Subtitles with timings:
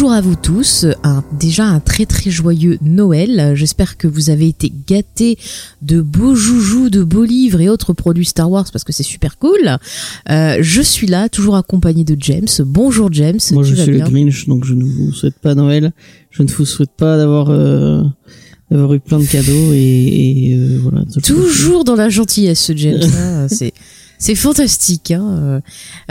[0.00, 3.52] Bonjour à vous tous, un, déjà un très très joyeux Noël.
[3.54, 5.36] J'espère que vous avez été gâtés
[5.82, 9.36] de beaux joujoux, de beaux livres et autres produits Star Wars parce que c'est super
[9.36, 9.76] cool.
[10.30, 12.48] Euh, je suis là, toujours accompagné de James.
[12.60, 13.40] Bonjour James.
[13.52, 15.92] Moi, tu je vas suis bien le Grinch, donc je ne vous souhaite pas Noël.
[16.30, 18.02] Je ne vous souhaite pas d'avoir euh,
[18.70, 21.04] d'avoir eu plein de cadeaux et, et, euh, voilà.
[21.22, 23.02] Toujours dans la gentillesse, James.
[23.18, 23.74] hein, c'est
[24.20, 25.10] c'est fantastique.
[25.10, 25.24] Hein.
[25.42, 25.60] euh.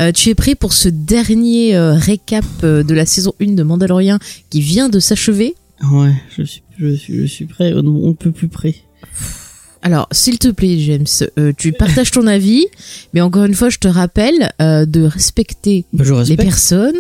[0.01, 3.63] Euh, tu es prêt pour ce dernier euh, récap euh, de la saison 1 de
[3.63, 5.55] Mandalorian qui vient de s'achever?
[5.91, 7.73] Ouais, je suis, je suis, je suis prêt.
[7.73, 8.75] On peut plus près.
[9.81, 11.05] Alors, s'il te plaît, James,
[11.37, 12.65] euh, tu partages ton avis,
[13.13, 16.97] mais encore une fois, je te rappelle euh, de respecter Bah, les personnes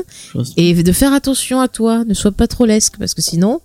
[0.55, 2.05] et de faire attention à toi.
[2.05, 3.59] Ne sois pas trop lesque, parce que sinon,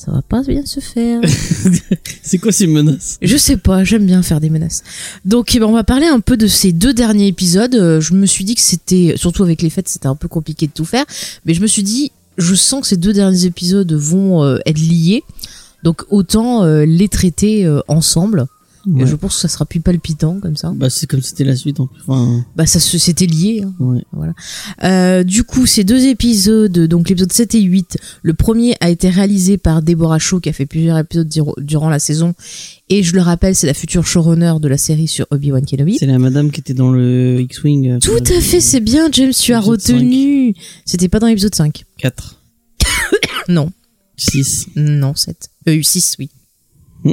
[0.00, 1.20] ça va pas bien se faire.
[2.22, 3.18] C'est quoi ces menaces?
[3.20, 4.82] Je sais pas, j'aime bien faire des menaces.
[5.26, 7.74] Donc, eh ben, on va parler un peu de ces deux derniers épisodes.
[7.74, 10.66] Euh, Je me suis dit que c'était, surtout avec les fêtes, c'était un peu compliqué
[10.66, 11.04] de tout faire,
[11.44, 14.78] mais je me suis dit, je sens que ces deux derniers épisodes vont euh, être
[14.78, 15.22] liés,
[15.82, 18.46] donc autant euh, les traiter euh, ensemble.
[18.98, 20.72] Et je pense que ça sera plus palpitant comme ça.
[20.74, 21.80] Bah, c'est comme c'était la suite.
[21.80, 22.00] En plus.
[22.06, 23.62] Enfin, Bah ça c'était lié.
[23.64, 23.74] hein.
[24.14, 24.28] ouais.
[24.84, 29.10] Euh, du coup, ces deux épisodes, donc l'épisode 7 et 8, le premier a été
[29.10, 31.28] réalisé par Deborah Shaw qui a fait plusieurs épisodes
[31.58, 32.34] durant la saison
[32.88, 35.98] et je le rappelle, c'est la future showrunner de la série sur Obi-Wan Kenobi.
[35.98, 37.88] C'est la madame qui était dans le X-Wing.
[37.90, 40.54] euh, Tout à fait, c'est bien James, tu as retenu.
[40.86, 41.84] C'était pas dans l'épisode 5.
[41.98, 42.40] 4,
[43.48, 43.70] Non,
[44.16, 44.68] 6.
[44.76, 45.50] non, 7.
[45.68, 46.30] Euh, 6, oui.
[47.04, 47.12] Bah,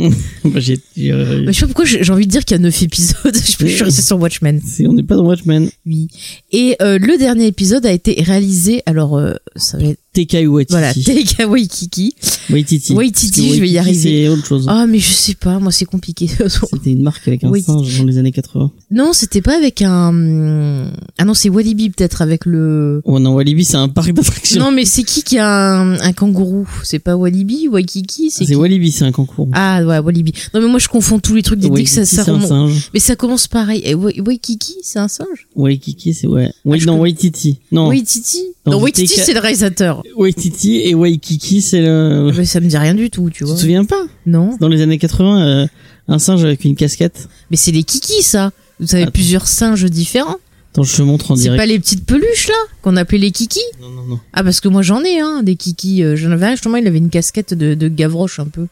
[0.99, 3.15] euh, Mais je sais pas pourquoi j'ai envie de dire qu'il y a 9 épisodes.
[3.33, 4.61] je suis restée sur Watchmen.
[4.65, 5.69] c'est- on n'est pas dans Watchmen.
[5.85, 6.07] Oui.
[6.51, 10.71] Et euh, le dernier épisode a été réalisé, alors euh, ça va être, Tekai Waititi.
[10.73, 12.15] voilà, Taika Waititi.
[12.49, 12.93] Waititi.
[12.93, 14.23] Waititi, je vais y Waititi, arriver.
[14.23, 14.65] C'est autre chose.
[14.67, 16.27] Ah, mais je sais pas, moi c'est compliqué.
[16.71, 17.61] C'était une marque avec un Oui.
[17.61, 18.71] singe dans les années 80.
[18.89, 20.91] non, c'était pas avec un.
[21.19, 23.01] Ah non, c'est Walibi peut-être avec le.
[23.05, 24.59] Oh non, Walibi, c'est un parc d'attractions.
[24.59, 26.67] Non, mais c'est qui qui a un, un kangourou?
[26.83, 28.31] C'est pas Walibi Waikiki?
[28.31, 29.49] C'est Walibi, c'est un concours.
[29.53, 30.33] Ah ouais, Walibi.
[30.53, 32.31] Non, mais moi je confonds tous les trucs dès dès que ça, Waititi, ça c'est
[32.31, 32.89] un singe.
[32.93, 33.81] Mais ça commence pareil.
[33.83, 35.47] Et Wa- Waikiki, c'est un singe?
[35.55, 36.49] Waikiki, c'est ouais.
[36.69, 37.59] Ah, non, Waititi.
[37.71, 38.43] Non, Waititi?
[38.65, 40.03] Non, Waititi, c'est le réalisateur.
[40.15, 42.31] Waititi et Waikiki, c'est le.
[42.35, 43.55] Mais ça me dit rien du tout, tu Tu vois.
[43.55, 44.05] te souviens pas?
[44.25, 44.57] Non.
[44.59, 45.67] Dans les années 80, euh,
[46.07, 47.27] un singe avec une casquette.
[47.51, 48.51] Mais c'est les kikis, ça.
[48.79, 49.11] Vous avez Attends.
[49.11, 50.37] plusieurs singes différents.
[50.73, 51.59] Attends, je te montre en C'est direct.
[51.59, 53.59] pas les petites peluches, là, qu'on appelait les kikis?
[53.81, 54.19] Non, non, non.
[54.33, 56.03] Ah, parce que moi j'en ai, hein, des kikis.
[56.03, 58.67] Euh, J'en avais un, justement, il avait une casquette de, de Gavroche un peu.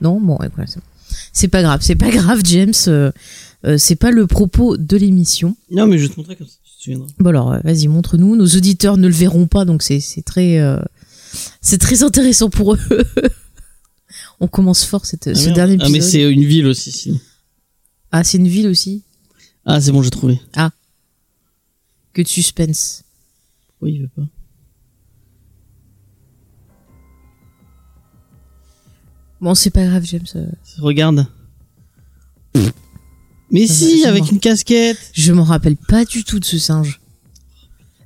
[0.00, 0.48] Non Bon, ouais,
[1.32, 2.72] c'est- pas grave, c'est pas grave, James.
[2.88, 3.10] euh,
[3.64, 5.56] euh, c'est pas le propos de l'émission.
[5.70, 7.08] Non, mais je vais te montrer comme ça, tu te souviendras.
[7.18, 8.36] Bon, alors, euh, vas-y, montre-nous.
[8.36, 10.58] Nos auditeurs ne le verront pas, donc c'est très.
[10.60, 10.78] euh,
[11.60, 12.78] c'est très intéressant pour eux.
[14.40, 15.54] On commence fort cette, Ah, ce merde.
[15.56, 15.92] dernier Ah, épisode.
[15.92, 17.18] mais c'est une ville aussi, sinon.
[18.12, 19.02] Ah, c'est une ville aussi?
[19.66, 20.40] Ah, c'est bon, j'ai trouvé.
[22.14, 23.02] Que de suspense.
[23.80, 24.22] Oui, il veut pas.
[29.40, 30.26] Bon, c'est pas grave, James.
[30.36, 30.46] euh,
[30.78, 31.26] Regarde.
[33.50, 34.98] Mais Ça va, si, avec une casquette.
[35.14, 37.00] Je m'en rappelle pas du tout de ce singe.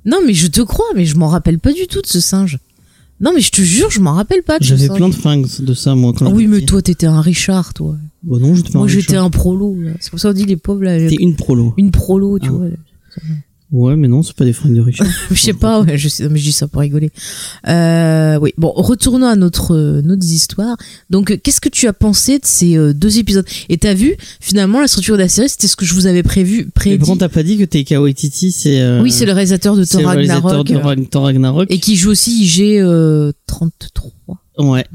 [0.05, 2.59] Non, mais je te crois, mais je m'en rappelle pas du tout de ce singe.
[3.19, 5.47] Non, mais je te jure, je m'en rappelle pas de ce J'avais plein de fringues
[5.59, 7.95] de ça, moi, quand Ah oui, mais toi, t'étais un Richard, toi.
[8.23, 9.77] Bon, non, j'étais Moi, j'étais un prolo.
[9.99, 10.97] C'est pour ça qu'on dit les pauvres, là.
[11.09, 11.73] T'es une prolo.
[11.77, 12.51] Une prolo, tu Ah.
[12.51, 12.67] vois.
[13.73, 15.07] Ouais, mais non, c'est pas des fringues de Richard.
[15.31, 17.09] Je sais pas, ouais, je sais, mais je dis ça pour rigoler.
[17.67, 20.77] Euh, oui, bon, retournons à notre, euh, notre histoire.
[21.09, 23.45] Donc, euh, qu'est-ce que tu as pensé de ces euh, deux épisodes?
[23.69, 26.21] Et t'as vu, finalement, la structure de la série, c'était ce que je vous avais
[26.23, 26.97] prévu, Mais prédit.
[26.99, 28.79] par contre, t'as pas dit que Taika Waititi, c'est.
[28.79, 31.11] euh, Oui, c'est le réalisateur de Thor le réalisateur Ragnarok.
[31.13, 31.71] Ragnarok.
[31.71, 34.11] Et qui joue aussi IG euh, 33.
[34.59, 34.85] Ouais.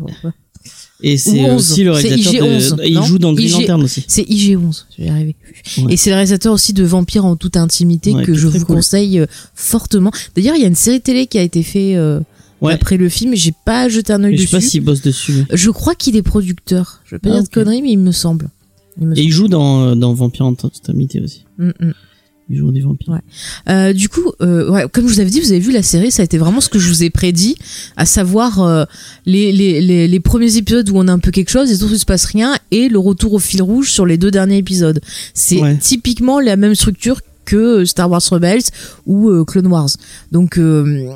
[1.03, 1.55] Et c'est 11.
[1.71, 2.85] aussi le réalisateur IG11, de.
[2.85, 4.05] il joue dans Green Lantern aussi.
[4.09, 5.37] C'est IG11, je vais y arriver.
[5.79, 5.93] Ouais.
[5.95, 8.77] Et c'est le réalisateur aussi de Vampire en toute intimité Ouais, que je vous cool.
[8.77, 10.11] conseille euh, fortement.
[10.35, 12.21] D'ailleurs, il y a une série télé qui a été faite euh,
[12.61, 12.73] Ouais.
[12.73, 14.51] après le film, et j'ai pas jeté un œil Mais je dessus.
[14.51, 15.45] sais pas s'il bosse dessus.
[15.53, 17.01] Je crois qu'il est producteur.
[17.05, 18.49] Je vais pas Ah, dire de conneries, mais il me semble.
[19.01, 21.45] Il me Et il joue dans, euh, dans Vampire en toute amitié aussi.
[21.59, 21.93] Mm, mm.
[22.51, 23.09] Vampires.
[23.09, 23.21] Ouais.
[23.69, 26.11] Euh, du coup, euh, ouais, comme je vous avais dit, vous avez vu la série,
[26.11, 27.57] ça a été vraiment ce que je vous ai prédit,
[27.97, 28.85] à savoir euh,
[29.27, 31.93] les, les, les, les premiers épisodes où on a un peu quelque chose et d'autres
[31.93, 34.59] où il se passe rien, et le retour au fil rouge sur les deux derniers
[34.59, 35.01] épisodes.
[35.35, 35.77] C'est Ouais.
[35.77, 38.63] typiquement la même structure que euh, Star Wars Rebels
[39.07, 39.89] ou euh, Clone Wars.
[40.33, 41.09] Donc euh,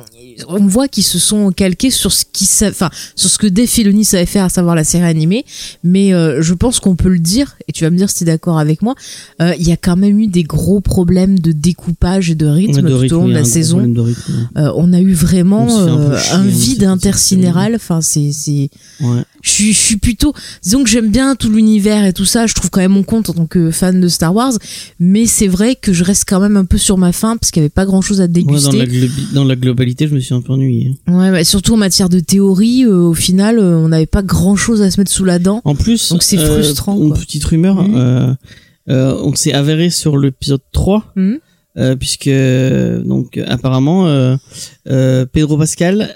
[0.47, 4.05] on voit qu'ils se sont calqués sur ce qui, enfin, sur ce que Dave Filoni
[4.05, 5.45] savait faire, à savoir la série animée.
[5.83, 8.23] Mais euh, je pense qu'on peut le dire, et tu vas me dire si tu
[8.23, 8.95] es d'accord avec moi.
[9.41, 12.81] euh, Il y a quand même eu des gros problèmes de découpage et de rythme
[12.81, 13.77] de tout au long de la saison.
[13.77, 14.49] problème de rythme.
[14.57, 17.75] Euh, on a eu vraiment un euh, chier, un vide intersidéral.
[17.75, 18.69] Enfin, c'est, c'est,
[19.01, 19.21] Ouais.
[19.43, 22.47] Je suis, je suis plutôt, disons que j'aime bien tout l'univers et tout ça.
[22.47, 24.53] Je trouve quand même mon compte en tant que fan de Star Wars,
[24.99, 27.61] mais c'est vrai que je reste quand même un peu sur ma faim parce qu'il
[27.61, 28.77] y avait pas grand chose à Ouais, dans, déguster.
[28.77, 30.95] la globi- dans la globalité, je me suis un peu ennuyé.
[31.07, 34.55] Ouais, bah, surtout en matière de théorie, euh, au final, euh, on n'avait pas grand
[34.55, 35.61] chose à se mettre sous la dent.
[35.65, 37.19] En plus, Donc c'est euh, frustrant, Une quoi.
[37.19, 38.33] petite rumeur, euh,
[38.87, 41.39] on s'est avéré sur l'épisode 3, Mhm.
[41.77, 42.29] Euh, puisque
[43.07, 44.35] donc apparemment euh,
[44.89, 46.15] euh, Pedro Pascal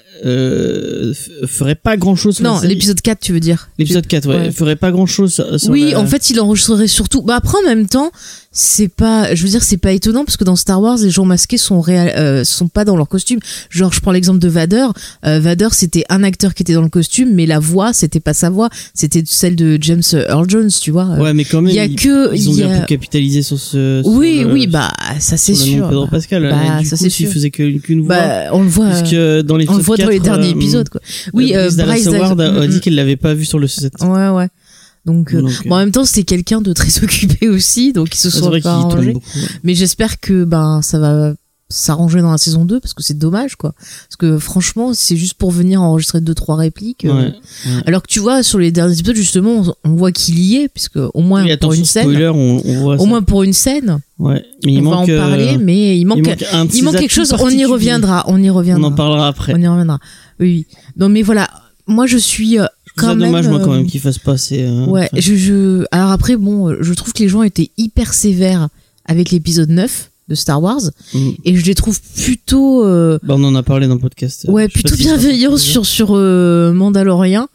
[1.45, 2.41] ferait pas grand chose.
[2.41, 3.69] Non, l'épisode 4, tu veux dire.
[3.77, 4.51] l'épisode 4, ouais, ouais.
[4.51, 5.43] ferait pas grand chose.
[5.57, 7.21] Sur, Oui, la- en fait, il enregistrerait surtout.
[7.21, 8.11] Bah après, en même temps,
[8.51, 9.33] c'est pas.
[9.35, 11.79] Je veux dire, c'est pas étonnant parce que dans Star Wars, les gens masqués sont
[11.81, 12.45] réal...
[12.45, 13.39] sont pas dans leur costume.
[13.69, 14.87] Genre, je prends l'exemple de Vader.
[15.23, 18.49] Vader, c'était un acteur qui était dans le costume, mais la voix, c'était pas sa
[18.49, 21.05] voix, c'était celle de James Earl Jones, tu vois.
[21.17, 22.33] Ouais, mais quand même, il y a ils, que.
[22.35, 24.01] ils ont bien a- pu capitaliser sur ce.
[24.03, 25.89] sur Oui, le- oui, bah ça c'est le nom de sûr.
[25.89, 26.43] Pedro Pascal.
[26.49, 27.33] Bah, Et du ça coup, c'est s'il sûr.
[27.33, 28.15] faisait que- qu'une voix.
[28.17, 28.89] Bah, on le voit.
[28.89, 31.01] puisque euh, dans on l'épisode le voit dans les 4, derniers euh, épisodes, quoi.
[31.33, 32.79] Oui, euh, euh, Bryce Howard a, a Mm, dit mm.
[32.81, 33.93] qu'elle l'avait pas vu sur le set.
[34.01, 34.47] Ouais, ouais.
[35.05, 38.17] Donc, euh, Donc, bon, en même temps, c'était quelqu'un de très occupé aussi, donc ils
[38.19, 39.15] se sont pas arrangés.
[39.63, 41.33] Mais j'espère que ben ça va
[41.69, 43.73] s'arranger dans la saison 2 parce que c'est dommage quoi.
[43.73, 47.03] Parce que franchement, c'est juste pour venir enregistrer deux trois répliques.
[47.05, 47.33] euh, Ouais.
[47.85, 50.69] Alors que tu vois sur les derniers épisodes justement, on, on voit qu'il y est
[50.69, 53.05] puisque au moins Oui, pour une scène, spoiler, on, on voit au ça.
[53.05, 54.43] moins pour une scène, Ouais.
[54.65, 56.83] Mais il on manque, va en parler euh, mais il manque il manque, un il
[56.83, 58.87] manque quelque chose, on y reviendra, on y On reviendra.
[58.87, 59.53] en parlera après.
[59.55, 59.99] On y reviendra.
[60.39, 60.77] Oui, oui.
[60.97, 61.49] Non mais voilà,
[61.85, 62.65] moi je suis euh,
[62.95, 64.63] quand même dommage, moi, quand euh, même, qu'il fasse pas ces.
[64.63, 68.13] euh, Ouais, enfin, je, je alors après bon, je trouve que les gens étaient hyper
[68.13, 68.69] sévères
[69.05, 70.81] avec l'épisode 9 de Star Wars
[71.13, 71.29] mm.
[71.45, 74.45] et je les trouve plutôt euh, Bah, on en a parlé dans le podcast.
[74.49, 77.47] ouais, sais pas plutôt si bienveillants sur sur euh, Mandalorian.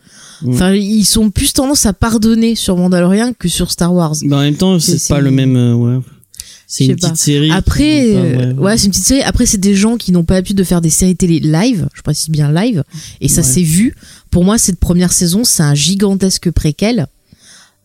[0.48, 4.16] Enfin, ils sont plus tendance à pardonner sur Mandalorian que sur Star Wars.
[4.24, 5.54] Bah, en même temps, C'est- pas le même.
[5.56, 5.98] euh, ouais.
[6.66, 7.08] C'est une pas.
[7.10, 7.50] petite série.
[7.52, 9.22] Après, euh, ouais, c'est une petite série.
[9.22, 11.86] Après, c'est des gens qui n'ont pas l'habitude de faire des séries télé live.
[11.92, 12.82] Je précise bien live.
[13.20, 13.46] Et ça Ouais.
[13.46, 13.94] s'est vu.
[14.30, 17.06] Pour moi, cette première saison, c'est un gigantesque préquel.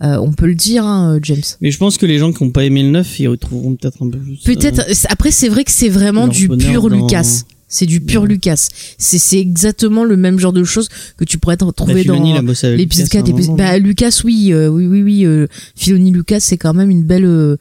[0.03, 1.41] Euh, on peut le dire, hein, James.
[1.59, 4.03] Mais je pense que les gens qui ont pas aimé le 9, ils retrouveront peut-être
[4.05, 4.37] un peu plus.
[4.45, 4.79] Peut-être.
[4.87, 7.43] euh, Après, c'est vrai que c'est vraiment du pur dans- Lucas.
[7.69, 8.27] C'est du pur Ouais.
[8.29, 8.67] Lucas.
[8.97, 12.13] C'est c'est exactement le même genre de choses que tu pourrais bah, retrouver il dans
[12.23, 13.15] l'épisode Lucas à 4.
[13.23, 15.25] un l'épisode- moment, Bah, Lucas, oui, euh, oui, oui, oui.
[15.25, 17.57] Euh, Filoni Lucas, c'est quand même une belle, euh,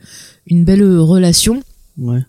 [0.46, 1.60] une belle euh, relation.
[1.98, 2.20] Ouais.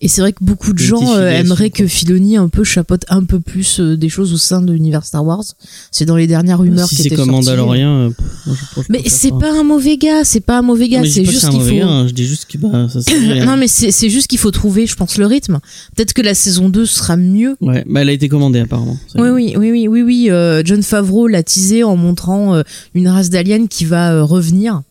[0.00, 3.24] Et c'est vrai que beaucoup de gens euh, aimeraient que Filoni un peu chapeaute un
[3.24, 5.42] peu plus euh, des choses au sein de l'univers Star Wars.
[5.90, 7.48] C'est dans les dernières rumeurs si qui c'est étaient comme sorties.
[7.48, 8.10] Mandalorian, euh,
[8.46, 11.24] je pense que Mais c'est pas un mauvais gars, c'est pas un mauvais gars, c'est
[11.24, 11.74] juste qu'il faut.
[11.74, 13.00] gars, hein, je dis juste que bah, ça.
[13.44, 15.58] Non mais c'est c'est juste qu'il faut trouver, je pense, le rythme.
[15.96, 17.56] Peut-être que la saison 2 sera mieux.
[17.60, 18.96] Ouais, bah elle a été commandée apparemment.
[19.16, 20.30] Oui, oui, oui, oui, oui, oui.
[20.30, 22.62] euh, John Favreau l'a teasé en montrant
[22.94, 24.82] une race d'aliens qui va revenir.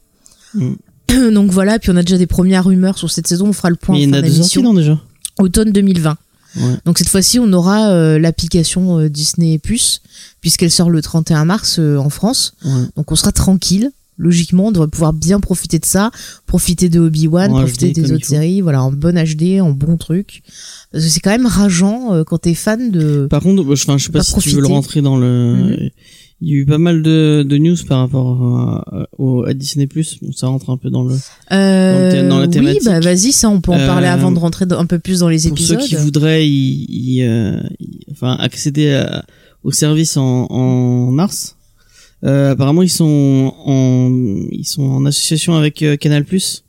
[0.53, 0.73] Mm.
[1.33, 3.48] Donc voilà, puis on a déjà des premières rumeurs sur cette saison.
[3.48, 5.00] On fera le point Mais il y en a deux non déjà
[5.39, 6.18] Automne 2020.
[6.56, 6.62] Ouais.
[6.86, 10.01] Donc cette fois-ci, on aura euh, l'application euh, Disney Plus,
[10.42, 12.56] puisqu'elle sort le 31 mars euh, en France.
[12.65, 12.71] Ouais.
[12.95, 13.92] Donc on sera tranquille.
[14.19, 16.09] Logiquement, on devrait pouvoir bien profiter de ça,
[16.48, 20.42] profiter de Obi-Wan, profiter HD, des autres séries, voilà, en bon HD, en bon truc.
[20.92, 23.27] Parce que c'est quand même rageant quand t'es fan de.
[23.30, 25.54] Par contre, je, enfin, je sais pas Pas si tu veux le rentrer dans le.
[25.54, 25.89] Mhm.
[26.39, 29.88] Il y a eu pas mal de, de news par rapport à, au, à Disney
[29.88, 30.19] Plus.
[30.21, 31.16] Bon, ça rentre un peu dans le.
[31.52, 32.83] Euh, dans la oui, thématique.
[32.85, 35.19] bah vas-y, ça on peut en Euh, parler avant de rentrer dans- un peu plus
[35.21, 35.80] dans les Pour épisodes.
[35.81, 39.26] ceux qui voudraient y, y, euh, y- enfin, accéder à-
[39.64, 41.56] au service en, en mars,
[42.23, 44.11] euh, apparemment ils sont en
[44.52, 46.64] ils sont en association avec euh, Canal Plus.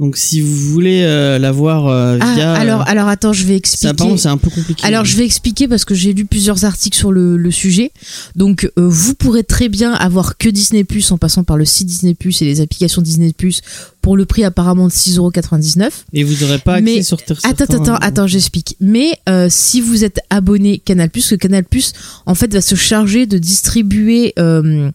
[0.00, 3.60] Donc si vous voulez euh, la voir euh, Ah, via, alors, alors attends, je vais
[3.64, 4.16] ça, expliquer.
[4.16, 4.82] c'est un peu compliqué.
[4.84, 7.92] Alors je vais expliquer parce que j'ai lu plusieurs articles sur le, le sujet.
[8.34, 11.86] Donc euh, vous pourrez très bien avoir que Disney Plus en passant par le site
[11.86, 13.60] Disney Plus et les applications Disney Plus
[14.00, 15.90] pour le prix apparemment de 6,99€.
[16.12, 18.76] Et vous n'aurez pas accès Mais- sur Attends, attends, attends, j'explique.
[18.80, 21.64] Mais euh, si vous êtes abonné Canal Plus, que Canal
[22.26, 24.90] en fait va se charger de distribuer euh,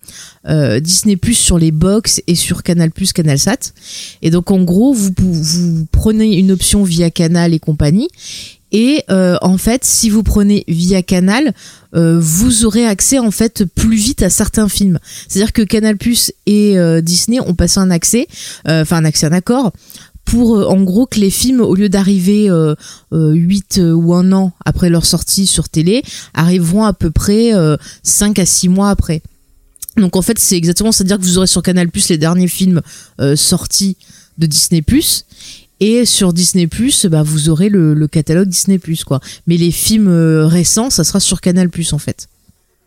[0.47, 3.73] euh, Disney Plus sur les box et sur Canal Plus, Canal Sat.
[4.21, 8.09] Et donc en gros, vous, vous prenez une option via Canal et compagnie.
[8.71, 11.53] Et euh, en fait, si vous prenez via Canal,
[11.95, 14.99] euh, vous aurez accès en fait plus vite à certains films.
[15.27, 18.27] C'est-à-dire que Canal Plus et euh, Disney ont passé un accès,
[18.65, 19.71] enfin un accès, un accord
[20.25, 22.75] pour en gros que les films, au lieu d'arriver euh,
[23.13, 26.03] euh, 8 euh, ou un an après leur sortie sur télé,
[26.33, 29.21] arriveront à peu près euh, 5 à 6 mois après.
[29.97, 32.81] Donc en fait, c'est exactement, c'est-à-dire que vous aurez sur Canal Plus les derniers films
[33.35, 33.95] sortis
[34.37, 35.25] de Disney Plus.
[35.87, 39.19] Et sur Disney Plus, bah vous aurez le, le catalogue Disney Plus quoi.
[39.45, 42.27] Mais les films euh, récents, ça sera sur Canal Plus en fait.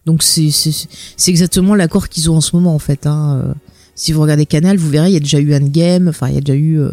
[0.07, 0.73] Donc c'est c'est
[1.17, 3.07] c'est exactement l'accord qu'ils ont en ce moment en fait.
[3.07, 3.40] Hein.
[3.45, 3.52] Euh,
[3.95, 6.38] Si vous regardez Canal, vous verrez, il y a déjà eu Endgame, enfin il y
[6.38, 6.90] a déjà eu euh,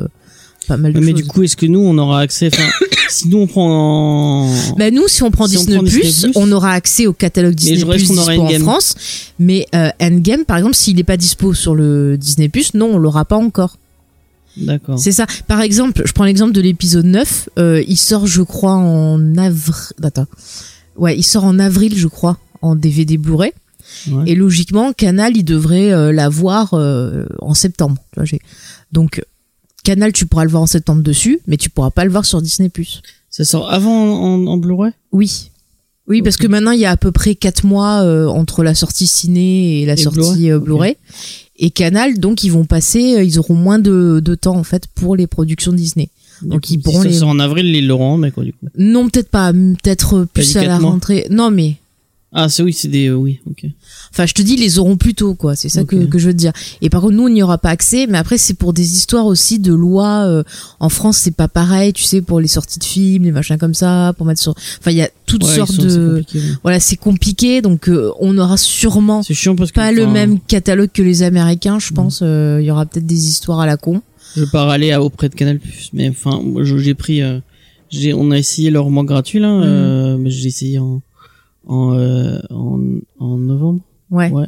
[0.68, 1.22] pas mal de mais choses.
[1.22, 2.50] du coup, est-ce que nous, on aura accès
[3.10, 3.70] Si nous, on prend.
[4.46, 4.76] En...
[4.78, 7.54] Bah nous, si on prend Si on Disney, Disney+, Plus, on aura accès au catalogue
[7.54, 8.60] Disney Plus aura en.
[8.60, 8.96] France.
[9.40, 12.98] Mais euh, Endgame, par exemple, s'il n'est pas dispo sur le Disney Plus, non, on
[12.98, 13.78] l'aura pas encore.
[14.58, 15.00] D'accord.
[15.00, 15.26] C'est ça.
[15.48, 17.50] Par exemple, je prends l'exemple de l'épisode 9.
[17.60, 19.74] euh, il sort, je crois, en avril.
[20.04, 20.28] Attends.
[20.96, 23.52] Ouais, il sort en avril, je crois, en DVD Blu-ray.
[24.10, 24.24] Ouais.
[24.28, 27.98] Et logiquement, Canal, il devrait euh, l'avoir euh, en septembre.
[28.14, 28.40] Tu vois,
[28.92, 29.24] Donc,
[29.84, 32.42] Canal, tu pourras le voir en septembre dessus, mais tu pourras pas le voir sur
[32.42, 32.72] Disney.
[33.30, 34.94] Ça sort avant en, en Blu-ray?
[35.12, 35.52] Oui.
[36.08, 38.76] Oui, parce que maintenant, il y a à peu près 4 mois euh, entre la
[38.76, 41.14] sortie ciné et la Et sortie Blu-ray euh.
[41.58, 44.88] Et Canal, donc, ils vont passer, euh, ils auront moins de, de temps, en fait,
[44.94, 46.10] pour les productions Disney.
[46.42, 48.52] Donc, ils pourront si ça les- sort en avril, ils l'auront en mai, quoi, du
[48.52, 48.68] coup.
[48.78, 51.28] Non, peut-être pas, peut-être plus à la rentrée.
[51.30, 51.76] Non, mais,
[52.38, 53.08] Ah, c'est oui, c'est des.
[53.08, 53.64] euh, oui, ok.
[54.12, 55.56] enfin, je te dis, ils les auront plus tôt, quoi.
[55.56, 56.52] C'est ça que, que je veux te dire.
[56.82, 58.08] Et par contre, nous, on n'y aura pas accès.
[58.08, 60.26] Mais après, c'est pour des histoires aussi de lois.
[60.26, 60.44] euh,
[60.82, 63.74] en France, c'est pas pareil, tu sais, pour les sorties de films, les machins comme
[63.74, 64.54] ça, pour mettre sur.
[64.80, 66.26] Enfin, il y a toutes Ouais, sortes sont- de.
[66.36, 66.42] ouais.
[66.62, 67.62] Voilà, c'est compliqué.
[67.62, 69.76] Donc, euh, on aura sûrement chiant parce que.
[69.76, 71.82] pas le enfin, même catalogue que les Américains, Mm.
[71.82, 72.20] je pense.
[72.22, 74.02] Euh, Il y aura peut-être des histoires à la con.
[74.36, 77.22] Je vais pas râler à- auprès de Canal Plus, mais enfin, j'ai pris.
[77.22, 77.40] euh,
[77.90, 81.02] j'ai, on a essayé leur mois gratuit là, mais j'ai essayé en
[81.66, 82.80] en, euh, en
[83.20, 83.82] en novembre.
[84.12, 84.30] Ouais.
[84.32, 84.46] Ouais.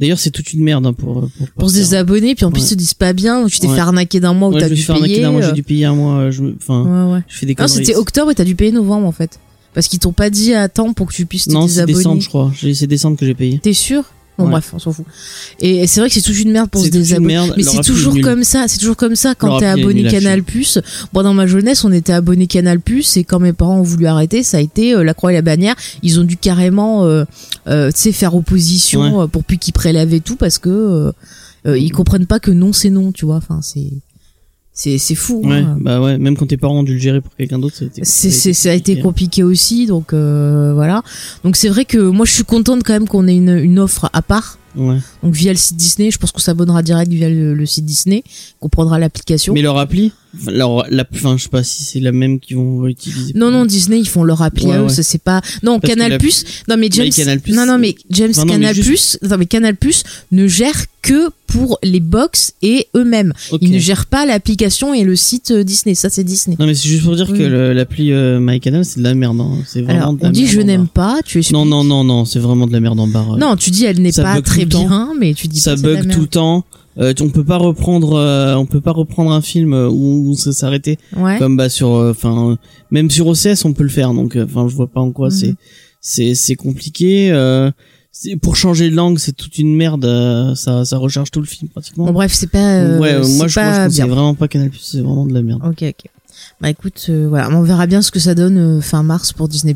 [0.00, 1.78] D'ailleurs, c'est toute une merde hein, pour pour, Pour se partir.
[1.78, 2.66] désabonner, puis en plus, Ouais.
[2.66, 3.46] ils se disent pas bien.
[3.46, 3.74] Tu t'es Ouais.
[3.74, 5.20] fait arnaquer d'un mois Ouais, t'as dû payer.
[5.20, 6.14] d'un mois, euh, j'ai dû payer un mois.
[6.16, 7.20] euh, Je, enfin, Ouais, ouais.
[7.28, 9.38] je fais des Non, c'était octobre et t'as dû payer novembre en fait.
[9.74, 11.96] Parce qu'ils t'ont pas dit à temps pour que tu puisses te Non, c'est désabonner.
[11.98, 12.52] décembre, je crois.
[12.74, 13.58] C'est décembre que j'ai payé.
[13.62, 14.04] T'es sûr?
[14.38, 14.50] Bon Ouais.
[14.52, 15.04] bref, on s'en fout.
[15.60, 17.50] Et c'est vrai que c'est toute une merde pour se désabonner.
[17.56, 20.78] Mais c'est toujours comme ça, c'est toujours comme ça quand t'es abonné Canal Plus.
[21.12, 24.06] Moi dans ma jeunesse, on était abonné Canal Plus et quand mes parents ont voulu
[24.06, 25.74] arrêter, ça a été euh, la croix et la bannière.
[26.02, 27.24] Ils ont dû carrément euh,
[27.68, 29.24] euh, faire opposition Ouais.
[29.24, 31.12] euh, pour plus qu'ils prélèvent et tout parce que euh,
[31.66, 33.36] euh, ils comprennent pas que non c'est non, tu vois.
[33.36, 33.90] Enfin, c'est
[34.74, 35.42] c'est c'est fou.
[35.44, 35.76] Ouais, hein.
[35.80, 37.88] bah ouais, même quand tes parents ont dû le gérer pour quelqu'un d'autre, ça a
[37.88, 39.02] été- C'est, c'est, ça a été compliqué.
[39.02, 41.02] compliqué aussi, donc euh, voilà.
[41.44, 44.08] Donc c'est vrai que moi je suis contente quand même qu'on ait une, une offre
[44.12, 44.58] à part.
[44.74, 44.96] Ouais.
[45.22, 48.22] Donc via le site Disney, je pense qu'on s'abonnera direct via le, le site Disney,
[48.60, 49.52] qu'on prendra l'application.
[49.52, 50.12] Mais leur appli,
[50.46, 53.32] leur, la, enfin, je sais pas si c'est la même qu'ils vont utiliser.
[53.34, 56.76] Non non Disney ils font leur appli Ouais, c'est pas non Parce Canal Plus non
[56.78, 59.46] mais James Canal+, non non mais James Enfin, non, mais Canal juste- Plus non mais
[59.46, 64.94] Canal Plus ne gère que pour les box et eux-mêmes ils ne gèrent pas l'application
[64.94, 67.38] et le site euh, Disney ça c'est Disney Non mais c'est juste pour dire Oui.
[67.38, 69.38] que le- l'appli euh, MyCanal c'est de la merde.
[69.40, 69.58] Hein.
[69.66, 71.64] C'est vraiment alors de la on dit merde je en n'aime pas tu expliques Non
[71.66, 73.36] non non non, c'est vraiment de la merde en barre.
[73.36, 74.86] non tu dis elle n'est pas très le temps.
[74.86, 76.64] bien mais tu dis ça pas c'est bug tout le temps.
[76.98, 80.34] Euh, on peut pas reprendre, euh, on peut pas reprendre un film euh, où on
[80.34, 82.58] s'est s'arrêter ouais comme bah sur, enfin
[82.90, 84.12] même sur OCS on peut le faire.
[84.12, 85.34] Donc euh, enfin je vois pas en quoi Mhm.
[85.34, 85.54] c'est
[86.00, 87.30] c'est c'est compliqué.
[87.32, 87.70] Euh,
[88.10, 90.04] c'est- pour changer de langue c'est toute une merde.
[90.04, 92.04] euh, ça ça recharge tout le film pratiquement.
[92.04, 92.58] Bon, bref, c'est pas.
[92.82, 94.06] euh, ouais, euh, moi c'est je, je conseille bien.
[94.14, 94.70] vraiment pas Canal+.
[94.78, 95.62] C'est vraiment de la merde.
[95.64, 96.10] Ok, ok.
[96.60, 99.48] Bah écoute, euh, voilà, on verra bien ce que ça donne euh, fin mars pour
[99.48, 99.74] Disney+.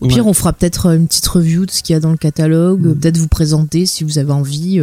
[0.00, 0.12] Au Ouais.
[0.12, 2.16] pire, on fera peut-être euh, une petite review de ce qu'il y a dans le
[2.16, 2.94] catalogue, Mm.
[2.98, 4.80] peut-être vous présenter si vous avez envie.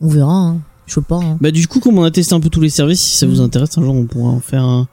[0.00, 0.32] on verra.
[0.34, 0.58] Hein.
[0.86, 1.16] Je sais pas.
[1.22, 1.36] hein.
[1.40, 3.40] Bah du coup, comme on a testé un peu tous les services, si ça vous
[3.40, 3.44] Mm.
[3.44, 4.88] intéresse, un jour on pourra en faire un.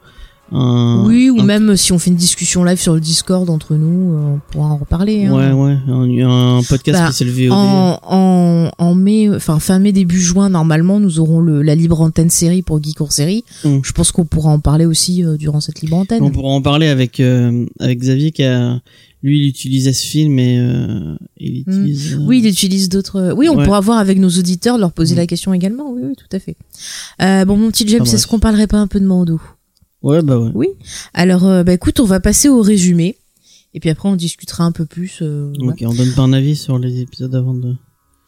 [0.52, 3.48] Un oui, ou un- même euh, si on fait une discussion live sur le Discord
[3.50, 5.26] entre nous, euh, on pourra en reparler.
[5.26, 5.32] hein.
[5.34, 5.78] Ouais, ouais,
[6.22, 7.52] un, un podcast Bah, spécial VOD.
[7.52, 12.00] En, en, en mai, enfin fin mai début juin, normalement, nous aurons le, la libre
[12.00, 13.44] antenne série pour Geek Court Série.
[13.64, 13.78] Mm.
[13.82, 16.22] Je pense qu'on pourra en parler aussi euh, durant cette libre antenne.
[16.22, 18.80] On pourra en parler avec euh, avec Xavier qui a
[19.22, 22.14] lui il utilisait ce film et euh, il utilise.
[22.14, 22.26] euh, Mm.
[22.26, 23.34] Oui, il utilise d'autres.
[23.36, 23.64] Oui, on Ouais.
[23.64, 25.18] pourra voir avec nos auditeurs, leur poser Mm.
[25.18, 25.90] la question également.
[25.92, 26.56] Oui, oui, tout à fait.
[27.22, 29.38] Euh, bon, mon petit James, est-ce qu'on parlerait pas un peu de Mando?
[30.02, 30.50] Ouais, bah ouais.
[30.54, 30.68] Oui.
[31.14, 33.16] Alors, euh, bah écoute, on va passer au résumé.
[33.74, 35.18] Et puis après, on discutera un peu plus.
[35.22, 35.68] Euh, ouais.
[35.68, 37.74] Ok, on donne pas un avis sur les épisodes avant de.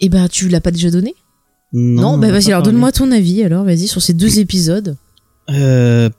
[0.00, 1.14] Et bah, tu l'as pas déjà donné?
[1.72, 4.96] Non, on bah va vas-y, alors donne-moi ton avis, alors, vas-y, sur ces deux épisodes.
[5.50, 6.10] Euh...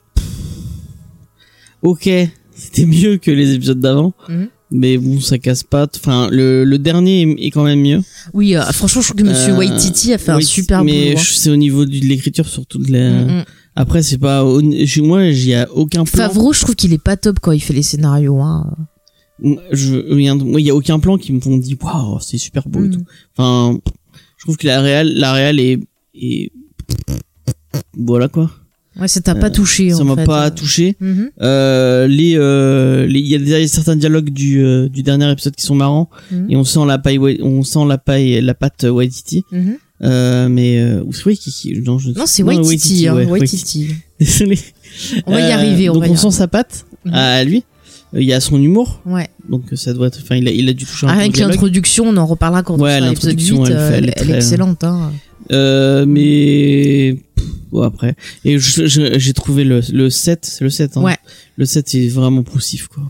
[1.82, 2.08] Ok,
[2.54, 4.14] c'était mieux que les épisodes d'avant.
[4.28, 4.48] Mhm.
[4.70, 5.86] Mais bon, ça casse pas.
[5.94, 8.00] Enfin, le, le dernier est, quand même mieux.
[8.32, 11.18] Oui, euh, franchement, je trouve que Monsieur Euh, Waititi a fait un super Mais boulot.
[11.18, 11.22] hein.
[11.22, 13.10] je- c'est au niveau de l'écriture surtout de la...
[13.10, 13.44] Mm, mm.
[13.76, 14.44] Après, c'est pas.
[14.44, 16.24] Moi, j'y a aucun plan.
[16.28, 18.40] Favreau, je trouve qu'il est pas top quand il fait les scénarios.
[18.40, 18.72] Hein.
[19.72, 22.88] Je, il y a aucun plan qui me font dit waouh, c'est super beau et
[22.88, 22.92] Mm.
[22.92, 23.04] tout.
[23.36, 23.78] Enfin,
[24.38, 25.80] je trouve que la réal, la réal est,
[26.14, 26.52] est,
[27.96, 28.50] voilà quoi.
[29.00, 29.90] Ouais, ça t'a pas Euh, touché.
[29.90, 30.96] Ça m'a pas touché.
[31.00, 35.28] Mhm, Euh, les, euh, les, il y a des- certains dialogues du, euh, du dernier
[35.32, 38.54] épisode qui sont marrants mhm, et on sent la paille, on sent la paille, la
[38.54, 39.42] patte Waititi.
[39.50, 39.78] mhm.
[40.02, 42.10] Euh, mais euh, ou c'est Waikiki non, je...
[42.10, 43.38] Non, c'est Waititi, hein, ouais.
[44.20, 44.58] Désolé.
[45.26, 47.14] On va y Euh, arriver, on donc va on sent sa patte Mhm.
[47.14, 47.64] à lui.
[48.14, 49.28] Euh, Il y a son humour, Ouais.
[49.48, 50.18] donc ça doit être.
[50.22, 51.52] Enfin, il a, il a dû toucher un Ah, dialogue.
[51.52, 53.50] l'introduction, on en reparlera quand Ouais, on sera à l'épisode 8.
[53.50, 54.84] l'introduction, elle elle Elle, est elle est excellente.
[54.84, 55.12] Hein.
[55.52, 58.14] Euh, mais pff, bon, après
[58.46, 61.02] et j'ai trouvé le le 7 c'est le 7 hein.
[61.02, 61.16] Ouais.
[61.56, 63.02] le 7 c'est vraiment poussif quoi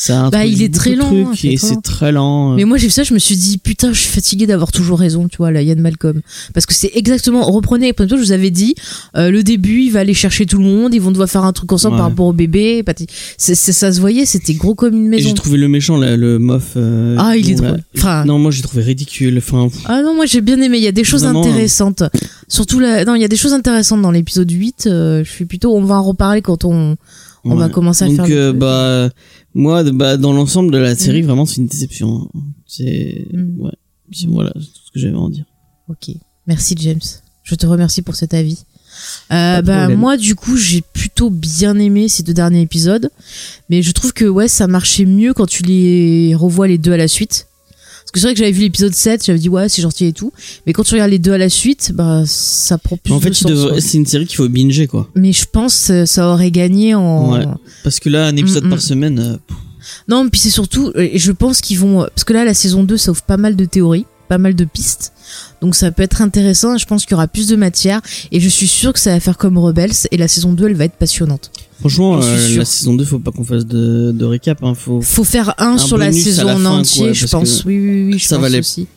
[0.00, 3.02] ça Bah, il est très lent, et c'est très lent Mais moi j'ai vu ça,
[3.02, 5.80] je me suis dit putain, je suis fatiguée d'avoir toujours raison, tu vois, là Yann
[5.80, 6.20] Malcolm,
[6.54, 7.42] parce que c'est exactement.
[7.42, 8.76] Reprenez, je vous avais dit,
[9.16, 11.52] euh, le début, il va aller chercher tout le monde, ils vont devoir faire un
[11.52, 11.98] truc ensemble Ouais.
[12.00, 12.82] par rapport au bébé.
[12.84, 15.28] pati- c'est- c'est- ça se voyait, c'était gros comme une maison.
[15.30, 17.82] j'ai trouvé le méchant là, le mof euh, Ah, il est bon, drôle.
[17.96, 20.78] Enfin- non moi j'ai trouvé ridicule enfin Ah non, moi j'ai bien aimé.
[20.78, 22.04] Il y a des choses Vraiment, intéressantes.
[22.46, 24.86] Surtout là, non, il y a des choses intéressantes dans l'épisode 8.
[24.86, 26.96] euh, je suis plutôt, on va en reparler quand on,
[27.44, 28.26] on va commencer à donc faire.
[28.28, 29.10] le- euh, bah
[29.58, 32.40] moi de- bah dans l'ensemble de la série vraiment c'est une déception hein.
[32.66, 33.60] c'est Mm.
[33.60, 33.72] ouais
[34.12, 34.30] C'est- Mm.
[34.32, 35.44] voilà c'est tout ce que j'avais à en dire
[35.88, 36.10] Ok,
[36.46, 37.00] merci James.
[37.42, 38.64] Je te remercie pour cet avis.
[39.32, 43.10] Euh, bah moi du coup j'ai plutôt bien aimé ces deux derniers épisodes,
[43.70, 46.96] mais je trouve que ouais ça marchait mieux quand tu les revois les deux à
[46.96, 47.47] la suite.
[48.08, 50.12] Parce que c'est vrai que j'avais vu l'épisode 7, j'avais dit ouais c'est gentil et
[50.14, 50.32] tout,
[50.66, 53.22] mais quand tu regardes les deux à la suite, bah ça prend plus en de
[53.22, 53.50] fait sens.
[53.50, 53.80] devrait- ouais.
[53.82, 57.32] c'est une série qu'il faut binger quoi Mais je pense euh, ça aurait gagné en.
[57.34, 57.44] Ouais.
[57.84, 58.70] parce que là un épisode Mm, mm.
[58.70, 59.36] par semaine euh,
[60.08, 62.96] Non, puis c'est surtout, euh, je pense qu'ils vont, parce que là la saison 2
[62.96, 65.12] ça offre pas mal de théories, pas mal de pistes,
[65.60, 66.74] donc ça peut être intéressant.
[66.74, 68.00] et Je pense qu'il y aura plus de matière,
[68.32, 70.74] et je suis sûre que ça va faire comme Rebels, et la saison 2 elle
[70.74, 71.50] va être passionnante.
[71.80, 74.58] Franchement, euh, la saison 2, faut pas qu'on fasse de, de récap.
[74.64, 75.00] Hein, faut...
[75.00, 77.62] Faut faire un, sur la saison la en fin, entier, quoi, je pense.
[77.62, 78.88] que Oui, oui, oui, je ça pense valait- aussi.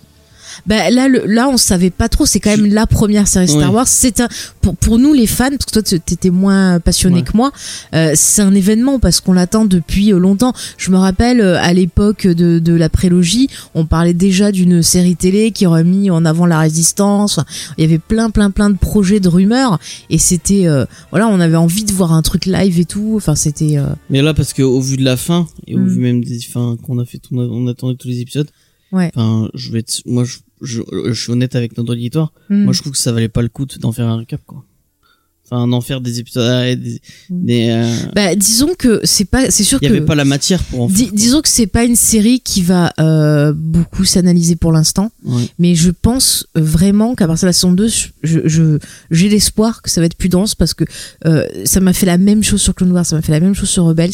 [0.67, 2.25] Bah là, le, là, on savait pas trop.
[2.25, 3.73] C'est quand même la première série Star.
[3.73, 3.87] Wars.
[3.87, 4.27] C'est un
[4.61, 7.21] pour pour nous les fans, parce que toi t'étais moins passionné Ouais.
[7.23, 7.51] que moi.
[7.93, 10.53] euh, c'est un événement parce qu'on l'attend depuis euh, longtemps.
[10.77, 15.15] Je me rappelle euh, à l'époque de de la prélogie, on parlait déjà d'une série
[15.15, 17.39] télé qui aurait mis en avant la résistance.
[17.77, 19.79] Il y avait plein plein plein de projets, de rumeurs,
[20.09, 23.13] et c'était euh, voilà, on avait envie de voir un truc live et tout.
[23.17, 25.87] Enfin, c'était euh, Mais là, parce que au vu de la fin et au Mm.
[25.87, 28.47] vu même des fins qu'on a fait, tout, on attendait tous les épisodes.
[28.91, 29.11] Ouais.
[29.15, 32.33] Enfin, je vais être, moi, je, je, je suis honnête avec notre auditoire.
[32.49, 32.63] hmm.
[32.65, 34.63] Moi, je trouve que ça valait pas le coup d'en faire un récap, quoi.
[35.53, 37.45] Enfin, d'en faire des épisodes, ah, des, Mm.
[37.45, 40.23] des, euh, bah disons que c'est pas, c'est sûr il y que avait pas la
[40.23, 41.07] matière pour en faire.
[41.11, 45.43] disons que c'est pas une série qui va euh, beaucoup s'analyser pour l'instant, Ouais.
[45.59, 47.89] mais je pense vraiment qu'à partir de la saison 2,
[48.23, 50.85] je, je- j'ai l'espoir que ça va être plus dense parce que
[51.25, 53.53] euh, ça m'a fait la même chose sur Clone Wars, ça m'a fait la même
[53.53, 54.13] chose sur Rebels,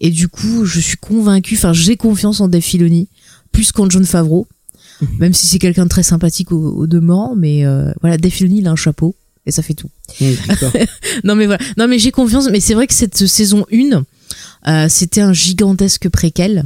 [0.00, 3.08] et du coup, je suis convaincue, enfin, j'ai confiance en Dave Filoni
[3.54, 4.46] plus qu'en John Favreau,
[5.18, 8.58] même si c'est quelqu'un de très sympathique au, au demeurant, mais euh, voilà, Dave Filoni,
[8.58, 9.14] il a un chapeau.
[9.46, 9.90] Et ça fait tout.
[11.24, 11.62] Non mais voilà.
[11.76, 12.48] Non mais j'ai confiance.
[12.50, 14.02] Mais c'est vrai que cette saison 1,
[14.66, 16.64] euh, c'était un gigantesque préquel.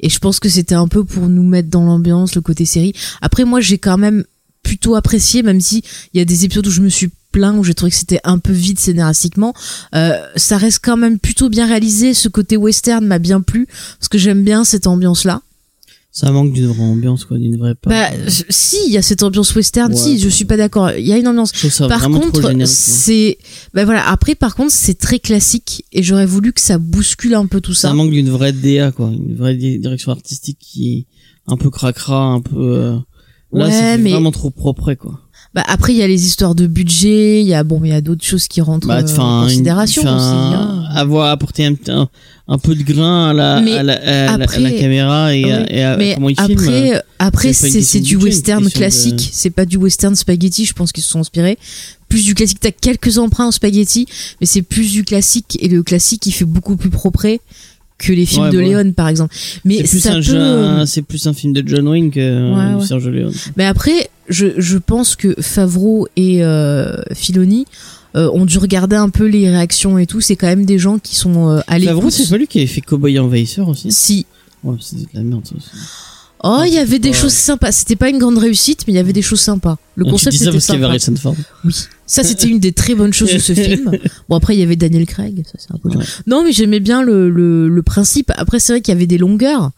[0.00, 2.94] Et je pense que c'était un peu pour nous mettre dans l'ambiance, le côté série.
[3.22, 4.24] Après moi j'ai quand même
[4.64, 7.62] plutôt apprécié, même si il y a des épisodes où je me suis plaint, où
[7.62, 9.54] j'ai trouvé que c'était un peu vide scénaristiquement.
[9.94, 12.12] Euh, ça reste quand même plutôt bien réalisé.
[12.12, 13.68] Ce côté western m'a bien plu
[14.00, 15.42] parce que j'aime bien cette ambiance-là.
[16.18, 17.92] Ça manque d'une vraie ambiance, quoi, d'une vraie part.
[17.92, 18.08] Bah
[18.48, 19.92] si, il y a cette ambiance western.
[19.92, 19.98] Ouais.
[19.98, 20.90] Si, je suis pas d'accord.
[20.92, 21.52] Il y a une ambiance.
[21.54, 23.36] ça Par contre, c'est
[23.74, 24.08] ben voilà.
[24.08, 27.74] Après, par contre, c'est très classique et j'aurais voulu que ça bouscule un peu tout
[27.74, 27.88] ça.
[27.88, 31.06] ça manque d'une vraie DA, quoi, une vraie di- direction artistique qui est
[31.46, 32.96] un peu cracra, un peu, euh,
[33.52, 35.20] là, Ouais, c'est mais- vraiment trop propre, quoi.
[35.56, 37.40] Bah, après, il y a les histoires de budget.
[37.40, 39.48] Il y a bon, il y a d'autres choses qui rentrent bah, euh, en une-
[39.48, 40.54] considération enfin, aussi.
[40.54, 40.84] hein.
[40.94, 42.08] avoir apporté un, un,
[42.46, 45.50] un peu de grain à la, à la, à la- après- à la caméra et,
[45.50, 46.58] à, Oui, et à Mais comment il filme.
[46.68, 49.30] euh, après, après c'est du western question de- classique.
[49.32, 50.66] C'est pas du western spaghetti.
[50.66, 51.56] Je pense qu'ils se sont inspirés.
[52.08, 52.60] Plus du classique.
[52.60, 54.06] T'as quelques emprunts en spaghetti,
[54.40, 55.58] mais c'est plus du classique.
[55.60, 57.26] Et le classique, il fait beaucoup plus propre
[57.98, 58.64] que les films Ouais, de ouais.
[58.68, 59.34] Léon, par exemple.
[59.64, 60.84] Mais c'est plus peut.
[60.86, 62.84] c'est plus un film de John Wayne que euh, Ouais.
[62.86, 63.32] Sergio Leone.
[63.56, 67.66] Mais après, je, je pense que Favreau et euh, Filoni
[68.14, 70.20] euh, ont dû regarder un peu les réactions et tout.
[70.20, 72.66] C'est quand même des gens qui sont euh, à Favreau, c'est pas lui qui avait
[72.66, 73.90] fait Cowboy Envahisseur aussi?
[73.92, 74.26] Si.
[74.64, 75.68] Ouais, c'était de la merde ça aussi.
[76.44, 77.72] Oh, il y avait des choses sympas.
[77.72, 79.78] C'était pas une grande réussite, mais il y avait des choses sympas.
[79.96, 81.16] Le Ah, concept dis ça était parce qu'il y avait sympa.
[81.16, 81.34] Harrison Ford.
[81.64, 81.72] Oui,
[82.06, 83.90] ça c'était une des très bonnes choses de ce film.
[84.28, 85.88] Bon après il y avait Daniel Craig, ça c'est un peu.
[85.90, 86.04] Ouais.
[86.26, 88.32] Non mais j'aimais bien le, le, le principe.
[88.36, 89.70] Après c'est vrai qu'il y avait des longueurs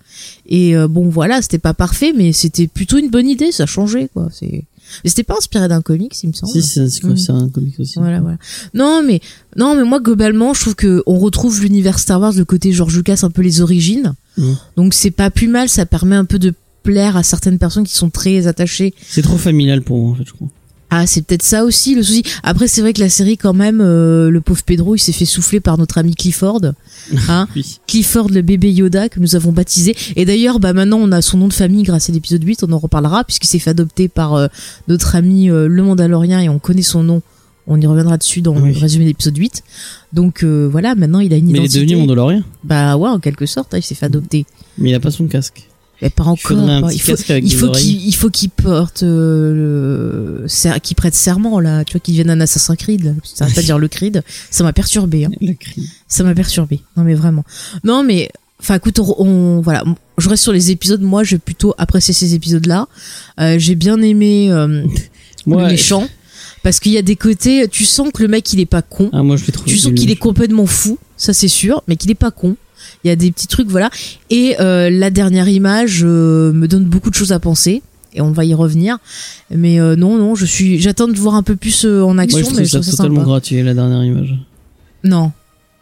[0.46, 4.08] et euh, bon voilà c'était pas parfait mais c'était plutôt une bonne idée, ça changeait
[4.12, 4.28] quoi.
[4.32, 4.64] C'est
[5.04, 6.50] mais c'était pas inspiré d'un comics il me semble.
[6.52, 7.16] Si, c'est Mm.
[7.16, 7.98] c'est un comic aussi.
[7.98, 8.38] Voilà, voilà.
[8.72, 9.20] Non, mais
[9.56, 12.96] non, mais moi globalement, je trouve que on retrouve l'univers Star Wars, le côté George
[12.96, 14.14] Lucas, un peu les origines.
[14.38, 14.52] Mm.
[14.76, 17.92] Donc c'est pas plus mal, ça permet un peu de plaire à certaines personnes qui
[17.94, 18.94] sont très attachées.
[19.06, 20.48] C'est trop familial pour moi, en fait, je crois.
[20.90, 22.22] Ah, c'est peut-être ça aussi le souci.
[22.42, 25.27] Après, c'est vrai que la série, quand même, euh, le pauvre Pedro, il s'est fait
[25.27, 26.62] souffler par notre ami Clifford.
[27.29, 27.79] Hein Oui.
[27.87, 29.94] Clifford, le bébé Yoda, que nous avons baptisé.
[30.16, 32.72] Et d'ailleurs, bah, maintenant, on a son nom de famille grâce à l'épisode 8, on
[32.72, 34.46] en reparlera, puisqu'il s'est fait adopter par euh,
[34.88, 37.22] notre ami euh, le Mandalorien et on connaît son nom.
[37.66, 38.72] On y reviendra dessus dans Oui.
[38.72, 39.62] le résumé de l'épisode 8.
[40.14, 42.42] Donc euh, voilà, maintenant il a une Mais il est devenu Mandalorien.
[42.64, 44.46] Bah ouais, en quelque sorte, hein, il s'est fait adopter.
[44.79, 45.68] Mais il a pas son casque.
[46.00, 46.38] Mais pas encore.
[46.80, 46.92] pas.
[46.92, 51.84] Il faut, il qu'il, il faut qu'il porte, euh, le, qu'il prête serment là.
[51.84, 53.16] Tu vois qu'il devienne un assassin Creed.
[53.24, 54.22] Ça veut pas dire le Creed.
[54.50, 55.24] Ça m'a perturbé.
[55.24, 55.30] Hein.
[55.40, 55.88] Le cri.
[56.06, 56.80] Ça m'a perturbé.
[56.96, 57.44] Non mais vraiment.
[57.82, 58.30] Non mais,
[58.61, 59.84] enfin écoute, on, on- voilà.
[60.18, 61.00] Je reste sur les épisodes.
[61.00, 62.87] Moi, j'ai plutôt apprécié ces épisodes-là.
[63.40, 64.84] Euh, j'ai bien aimé euh,
[65.46, 66.08] Moi, le méchant
[66.62, 67.66] parce qu'il y a des côtés.
[67.68, 69.11] Tu sens que le mec il est pas con.
[69.12, 69.44] Ah, moi, je.
[69.66, 72.56] Tu sens qu'il est complètement fou, ça c'est sûr, mais qu'il est pas con.
[73.04, 73.90] Il y a des petits trucs, voilà.
[74.30, 77.82] Et euh, la dernière image euh, me donne beaucoup de choses à penser.
[78.14, 78.98] Et on va y revenir.
[79.50, 82.48] Mais euh, non, non, je suis, j'attends de voir un peu plus en action, Moi,
[82.50, 83.28] je mais trouve je ça trouve ça totalement sympa.
[83.30, 84.34] gratuit, la dernière image.
[85.04, 85.32] Non.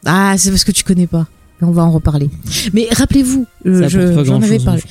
[0.05, 1.27] Ah, c'est parce que tu connais pas.
[1.61, 2.29] Mais on va en reparler.
[2.75, 3.89] Mais rappelez-vous, je-
[4.25, 4.83] j'en avais grand-chose, parlé.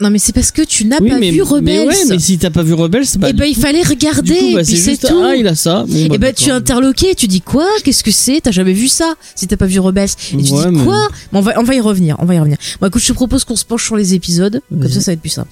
[0.00, 1.62] Non, mais c'est parce que tu n'as Oui, pas mais, vu Rebels.
[1.62, 4.54] mais ouais, mais si t'as pas vu Rebels, bah, et ben, il fallait regarder, coup,
[4.54, 5.22] bah, et puis c'est juste, tout.
[5.22, 5.84] ah, il a ça.
[5.86, 7.66] Bon, et bah, ben tu es interloqué, tu dis quoi?
[7.84, 8.40] Qu'est-ce que c'est?
[8.42, 9.14] T'as jamais vu ça?
[9.36, 10.08] Si t'as pas vu Rebels.
[10.32, 11.08] Et tu dis mais- quoi?
[11.32, 12.58] Bon, on va on va y revenir, on va y revenir.
[12.80, 15.12] Bon écoute, je te propose qu'on se penche sur les épisodes, comme ça ça va
[15.12, 15.50] être plus simple.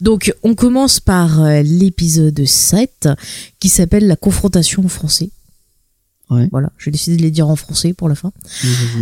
[0.00, 3.08] Donc on commence par euh, l'épisode 7
[3.60, 5.30] qui s'appelle la confrontation en français.
[6.30, 6.48] Ouais.
[6.52, 8.32] Voilà, j'ai décidé de les dire en français pour la fin.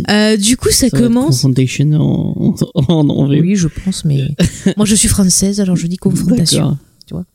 [0.09, 1.35] Euh, du coup, ça, commence.
[1.35, 3.29] Confrontation en, en, en.
[3.29, 4.35] Oui, je pense, mais
[4.77, 6.77] moi je suis française, alors je dis confrontation
[7.09, 7.25] D'accord.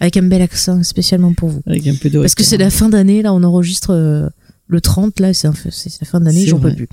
[0.00, 1.60] avec un bel accent spécialement pour vous.
[1.66, 4.28] Avec un peu de Parce que c'est la fin d'année, là, on enregistre euh,
[4.68, 6.88] le 30, là, c'est la fin d'année, j'en peux plus.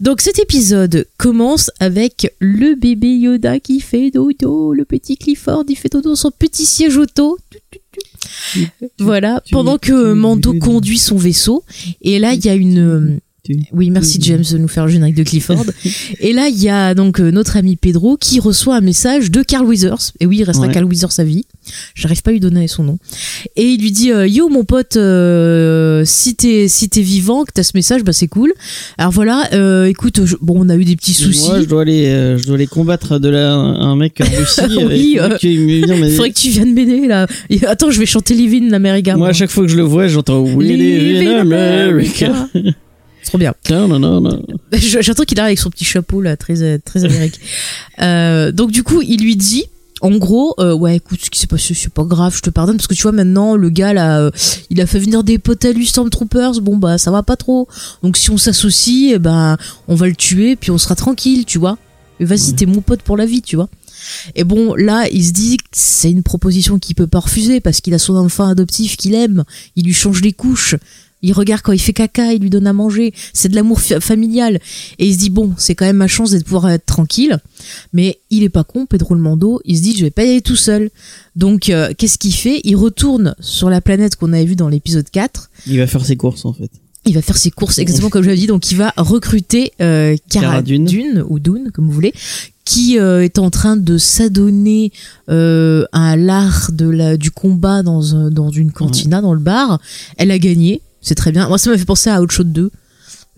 [0.00, 5.76] Donc cet épisode commence avec le bébé Yoda qui fait dodo, le petit Clifford, il
[5.76, 7.36] fait dodo son petit siège auto.
[8.98, 11.64] Voilà, pendant que Mando conduit son vaisseau.
[12.02, 12.78] Et là, il y a une...
[12.78, 13.18] euh,
[13.72, 15.64] Oui, merci James de nous faire le générique de Clifford.
[16.20, 19.42] et là, il y a donc euh, notre ami Pedro qui reçoit un message de
[19.42, 20.12] Carl Weathers.
[20.20, 20.74] Et oui, il restera Ouais.
[20.74, 21.44] Carl Weathers à vie.
[21.94, 22.98] J'arrive pas à lui donner son nom.
[23.56, 27.62] Et il lui dit euh, Yo, mon pote, euh, si t'es si vivant, que t'as
[27.62, 28.52] ce message, bah c'est cool.
[28.98, 31.46] Alors voilà, euh, écoute, je- bon, on a eu des petits soucis.
[31.48, 34.60] Moi, je dois aller, je dois aller combattre de la, un mec en Russie.
[34.90, 37.26] Oui, mais- Faudrait que tu viennes m'aider là.
[37.50, 39.16] Et, attends, je vais chanter Living l'América.
[39.16, 42.48] Moi, à chaque fois que je le vois, j'entends live in America.
[42.52, 42.72] C'est
[43.26, 43.54] trop bien.
[43.70, 44.42] Non, non, non, non.
[44.72, 47.38] Je- J'attends qu'il arrive avec son petit chapeau là, très très américain.
[48.52, 49.64] Donc du coup, il lui dit.
[50.00, 52.76] En gros, euh, ouais, écoute, ce qui s'est passé, c'est pas grave, je te pardonne
[52.76, 54.30] parce que tu vois maintenant le gars là, euh,
[54.70, 57.68] il a fait venir des potes à lui Stormtroopers, bon bah ça va pas trop.
[58.02, 59.58] Donc si on s'associe, eh ben
[59.88, 61.76] on va le tuer puis on sera tranquille, tu vois.
[62.18, 63.68] Vas-y, t'es mon pote pour la vie, tu vois.
[64.34, 67.80] Et bon, là, il se dit que c'est une proposition qu'il peut pas refuser parce
[67.80, 69.44] qu'il a son enfant adoptif qu'il aime.
[69.76, 70.76] Il lui change les couches.
[71.22, 73.12] Il regarde quand il fait caca, il lui donne à manger.
[73.32, 74.58] C'est de l'amour fa- familial.
[74.98, 77.38] Et il se dit, bon, c'est quand même ma chance d'être pouvoir être tranquille.
[77.92, 79.60] Mais il est pas con, Pedro le Mando.
[79.64, 80.90] Il se dit, je vais pas y aller tout seul.
[81.36, 82.60] Donc, euh, qu'est-ce qu'il fait?
[82.64, 85.50] Il retourne sur la planète qu'on avait vue dans l'épisode 4.
[85.66, 86.70] Il va faire ses courses, en fait.
[87.06, 88.46] Il va faire ses courses exactement comme je l'avais dit.
[88.46, 90.84] Donc, il va recruter euh, Cara Cara Dune.
[90.84, 92.12] Dune ou Dune, comme vous voulez,
[92.66, 94.92] qui euh, est en train de s'adonner
[95.30, 99.80] euh, à l'art de la du combat dans un- dans une cantina, dans le bar.
[100.18, 101.48] Elle a gagné, c'est très bien.
[101.48, 102.70] Moi, ça m'a fait penser à Outshot 2.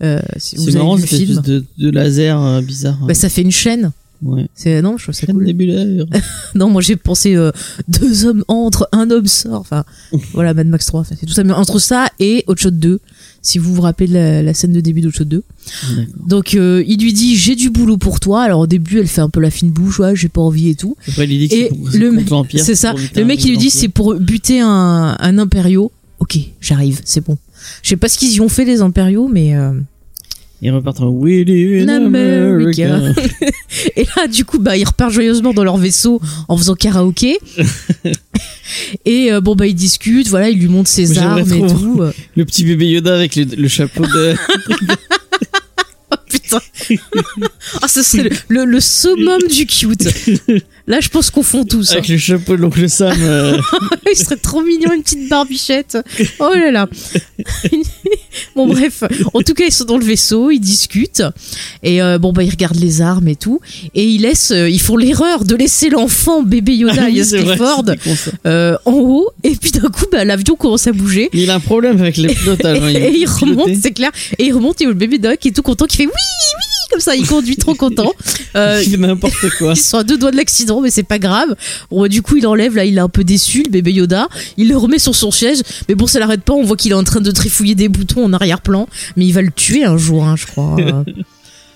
[0.01, 2.97] Euh, si C'est marrant, cette film, de, de laser euh, bizarre.
[3.07, 3.91] bah, ça fait une chaîne.
[4.23, 4.47] ouais.
[4.55, 5.45] C'est non, je trouve ça cool.
[6.55, 7.51] Non, moi j'ai pensé euh,
[7.87, 9.61] deux hommes entrent, un homme sort.
[9.61, 9.85] Enfin,
[10.33, 11.01] voilà, Mad Max 3.
[11.01, 11.43] Enfin, c'est tout ça.
[11.43, 12.99] Mais entre ça et Outshot 2,
[13.41, 15.43] si vous vous rappelez de la, la scène de début d'Outshot 2.
[15.95, 16.05] D'accord.
[16.27, 18.41] Donc euh, il lui dit j'ai du boulot pour toi.
[18.41, 20.75] Alors au début elle fait un peu la fine bouche, ouais, j'ai pas envie et
[20.75, 20.97] tout.
[21.07, 22.93] Après, il dit que Et le mec- C'est ça.
[23.15, 25.91] Le mec il lui dit c'est pour buter un, un impériaux.
[26.19, 27.37] Ok, j'arrive, c'est bon.
[27.81, 29.71] Je sais pas ce qu'ils y ont fait les impériaux, mais euh,
[30.61, 32.95] Ils repartent en We live in America.
[32.95, 33.21] America.
[33.97, 37.37] et là du coup bah ils repartent joyeusement dans leur vaisseau en faisant karaoké.
[39.05, 41.97] et euh, bon bah ils discutent, voilà, il lui montre ses armes et tout.
[42.01, 42.11] euh.
[42.35, 44.35] Le petit bébé Yoda avec le, le chapeau de.
[47.81, 50.07] Ah ça c'est le, le, le summum du cute.
[50.87, 51.91] Là je pense qu'on fond tous.
[51.91, 51.93] hein.
[51.93, 53.15] avec le chapeau de l'oncle Sam.
[53.21, 53.57] euh,
[54.11, 55.97] Il serait trop mignon, une petite barbichette.
[56.39, 56.89] Oh là là.
[58.55, 61.23] bon bref, en tout cas ils sont dans le vaisseau, ils discutent
[61.83, 63.59] et euh, bon bah ils regardent les armes et tout
[63.95, 67.09] et ils laissent, euh, ils font l'erreur de laisser l'enfant bébé Yoda,
[67.97, 68.31] con, ça.
[68.45, 71.29] euh, en haut et puis d'un coup bah l'avion commence à bouger.
[71.33, 72.79] Il a un problème avec les pilotages.
[72.81, 74.11] hein, et il remonte, c'est clair.
[74.37, 76.11] Et il remonte et le bébé Doc est tout content qui fait oui,
[76.55, 76.63] oui.
[76.91, 78.11] comme ça, il conduit trop content.
[78.55, 79.73] Euh, Il n'importe quoi.
[79.75, 81.55] ils sont à deux doigts de l'accident, mais c'est pas grave.
[81.89, 84.27] Bon, bah, du coup, il enlève, là, il est un peu déçu, le bébé Yoda.
[84.57, 85.57] Il le remet sur son siège.
[85.89, 86.53] Mais bon, ça l'arrête pas.
[86.53, 88.87] On voit qu'il est en train de trifouiller des boutons en arrière-plan.
[89.17, 90.75] Mais il va le tuer un jour, hein, je crois.
[90.79, 91.03] Euh,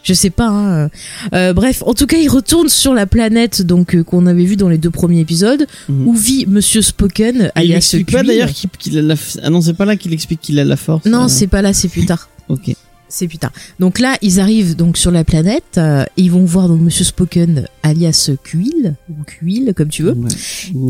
[0.03, 0.47] je sais pas.
[0.49, 0.89] hein.
[1.33, 4.55] Euh, bref, en tout cas, il retourne sur la planète donc euh, qu'on avait vu
[4.55, 6.07] dans les deux premiers épisodes, Mhm.
[6.07, 9.15] où vit Monsieur Spoken, il alias explique pas d'ailleurs qu'il a la.
[9.41, 11.05] Ah non, c'est pas là qu'il explique qu'il a la force.
[11.05, 12.29] Non, euh, c'est pas là, c'est plus tard.
[12.49, 12.73] Ok.
[13.09, 13.51] C'est plus tard.
[13.79, 15.77] Donc là, ils arrivent donc sur la planète.
[15.77, 20.11] euh, et ils vont voir donc Monsieur Spoken, alias Quill ou Quill, comme tu veux.
[20.11, 20.29] Ouais.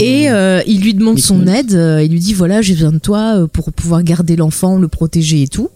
[0.03, 1.73] Et euh, il lui demande son aide.
[1.73, 4.87] euh, il lui dit voilà, j'ai besoin de toi euh, pour pouvoir garder l'enfant, le
[4.87, 5.69] protéger et tout.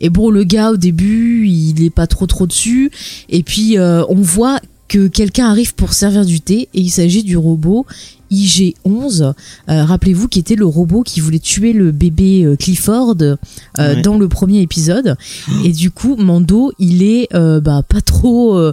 [0.00, 2.90] Et bon, le gars au début, il est pas trop trop dessus.
[3.28, 7.22] Et puis euh, on voit que quelqu'un arrive pour servir du thé et il s'agit
[7.22, 7.84] du robot
[8.30, 9.22] IG-11.
[9.22, 13.36] Euh, Rappelez-vous qui était le robot qui voulait tuer le bébé euh, Clifford euh,
[13.78, 14.02] Ouais.
[14.02, 15.16] dans le premier épisode.
[15.64, 18.72] Et du coup, Mando, il est euh, bah, pas trop euh,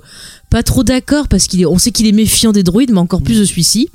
[0.49, 3.21] pas trop d'accord parce qu'il est, on sait qu'il est méfiant des droïdes, mais encore
[3.21, 3.89] plus de celui-ci.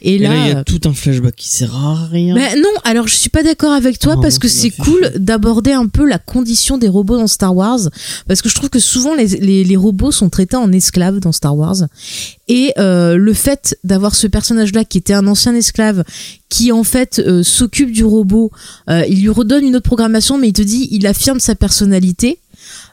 [0.00, 2.34] Et et là, il y a tout un flashback qui sert à rien.
[2.36, 5.72] mais non, alors je suis pas d'accord avec toi Oh, parce que c'est cool d'aborder
[5.72, 7.80] un peu la condition des robots dans Star Wars
[8.28, 11.32] parce que je trouve que souvent les, les, les robots sont traités en esclaves dans
[11.32, 11.76] Star Wars
[12.48, 16.04] et euh, le fait d'avoir ce personnage-là qui était un ancien esclave
[16.48, 18.50] qui en fait euh, s'occupe du robot,
[18.90, 22.38] euh, il lui redonne une autre programmation mais il te dit il affirme sa personnalité.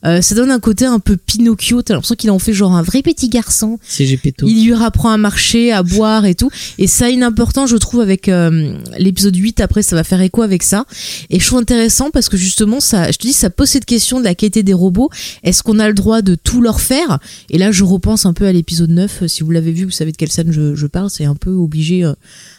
[0.06, 2.82] Euh, ça donne un côté un peu Pinocchio, t'as l'impression qu'il en fait genre un
[2.82, 4.48] vrai petit garçon C'est Gepetto.
[4.48, 6.50] il lui apprend à marcher, à boire et tout.
[6.80, 9.60] Et ça a une importance, je trouve, avec euh, l'épisode 8.
[9.62, 10.86] Après, ça va faire écho avec ça.
[11.30, 14.20] Et je trouve intéressant parce que justement, ça, je te dis, ça pose cette question
[14.20, 15.10] de la qualité des robots.
[15.44, 17.20] Est-ce qu'on a le droit de tout leur faire?
[17.50, 19.28] Et là, je repense un peu à l'épisode 9.
[19.28, 21.10] Si vous l'avez vu, vous savez de quelle scène je, je parle.
[21.10, 22.14] C'est un peu obligé euh,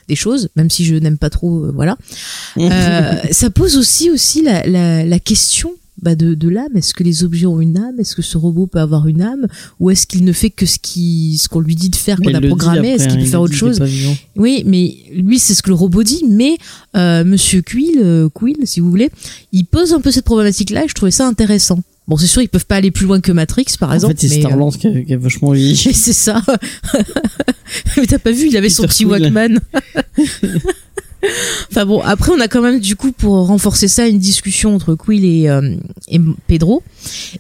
[0.09, 1.65] des choses, même si je n'aime pas trop.
[1.67, 1.97] euh, voilà.
[2.59, 6.75] Euh, ça pose aussi aussi la, la, la question bah de, de l'âme.
[6.77, 8.01] Est-ce que les objets ont une âme?
[8.01, 9.47] Est-ce que ce robot peut avoir une âme?
[9.79, 12.35] Ou est-ce qu'il ne fait que ce qui ce qu'on lui dit de faire, qu'on
[12.35, 12.89] a programmé?
[12.89, 13.83] Est-ce qu'il hein, peut faire autre dit, chose?
[14.37, 16.25] Oui, mais lui, c'est ce que le robot dit.
[16.29, 16.57] Mais
[16.97, 19.11] euh, Monsieur Quill, euh, Quill, si vous voulez,
[19.53, 21.81] il pose un peu cette problématique-là et je trouvais ça intéressant.
[22.09, 24.15] Bon, c'est sûr, ils peuvent pas aller plus loin que Matrix, par En exemple.
[24.17, 25.77] fait, c'est mais, Star euh, Wars qui, a, qui a vachement vieilli.
[25.95, 26.43] c'est ça.
[27.97, 29.23] mais t'as pas vu, il avait son petit Quill.
[29.23, 29.61] Walkman.
[31.71, 34.95] enfin bon, après on a quand même du coup pour renforcer ça une discussion entre
[34.95, 35.75] Quill et, euh,
[36.09, 36.83] et Pedro.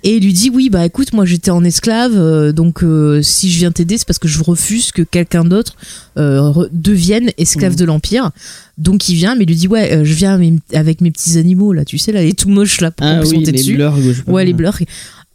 [0.05, 3.51] Et il lui dit oui bah écoute moi j'étais en esclave euh, donc euh, si
[3.51, 5.75] je viens t'aider c'est parce que je refuse que quelqu'un d'autre
[6.17, 7.79] re- devienne esclave Mhm.
[7.79, 8.31] de l'empire.
[8.79, 10.41] Donc il vient mais il lui dit ouais je viens
[10.73, 13.21] avec mes petits animaux là tu sais là il est tout moche là pour Ah
[13.23, 13.77] oui, les dessus.
[14.27, 14.79] Ouais les blurs.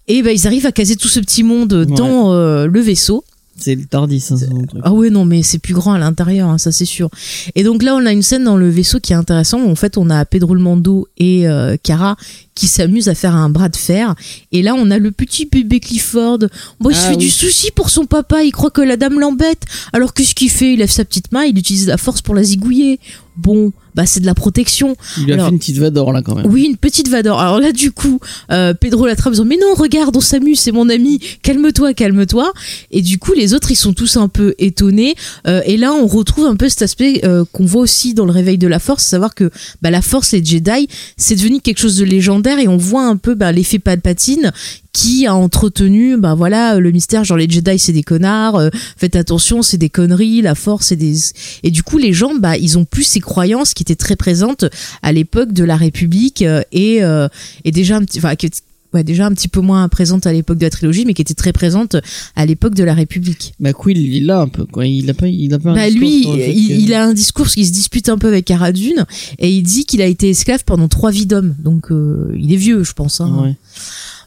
[0.08, 2.34] Et bah ils arrivent à caser tout ce petit monde dans
[2.66, 3.24] le vaisseau.
[3.60, 4.82] C'est le Tardis, hein, son truc.
[4.84, 7.10] Ah ouais non mais c'est plus grand à l'intérieur hein, ça c'est sûr.
[7.56, 9.76] Et donc là on a une scène dans le vaisseau qui est intéressante où en
[9.76, 12.18] fait on a Pedro le Mando et euh, Cara
[12.54, 14.14] qui s'amusent à faire un bras de fer
[14.52, 16.40] et là on a le petit bébé Clifford.
[16.80, 17.18] Bon il se Ah fait oui.
[17.18, 19.64] du souci pour son papa, il croit que la dame l'embête.
[19.94, 20.74] Alors qu'est-ce qu'il fait?
[20.74, 23.00] Il lève sa petite main, il utilise la force pour la zigouiller.
[23.38, 24.96] Bon bah c'est de la protection.
[25.18, 26.46] Il lui a Alors- fait une petite vador là quand même.
[26.46, 27.40] Oui, une petite vador.
[27.40, 28.20] Alors là, du coup,
[28.52, 32.54] euh, Pedro l'attrape en disant Mais non, regarde, on s'amuse, c'est mon ami, calme-toi, calme-toi.
[32.92, 35.16] Et du coup, les autres, ils sont tous un peu étonnés.
[35.48, 38.32] Euh, et là, on retrouve un peu cet aspect euh, qu'on voit aussi dans le
[38.32, 39.50] réveil de la force, savoir que
[39.82, 43.18] bah, la force, les Jedi, c'est devenu quelque chose de légendaire et on voit un
[43.18, 44.52] peu bah, l'effet Palpatine
[44.94, 49.16] qui a entretenu bah voilà le mystère genre les Jedi c'est des connards euh, faites
[49.16, 51.14] attention c'est des conneries la force c'est des
[51.62, 54.66] et du coup les gens bah ils ont plus ces croyances qui étaient très présentes
[55.02, 57.28] à l'époque de la République euh, et euh,
[57.66, 58.50] et déjà un petit enfin qui-
[58.94, 61.34] ouais, déjà un petit peu moins présente à l'époque de la trilogie mais qui était
[61.34, 61.96] très présente
[62.36, 64.86] à l'époque de la République Bah Quill, il l'a un peu quoi.
[64.86, 65.72] Il a pas, il a pas.
[65.72, 68.28] un bah discours lui, fait il, il a un discours qui se dispute un peu
[68.28, 69.06] avec Cara Dune
[69.40, 71.56] et il dit qu'il a été esclave pendant trois vies d'homme.
[71.60, 73.20] Donc euh, il est vieux, je pense.
[73.22, 73.42] Hein.
[73.44, 73.56] Ouais.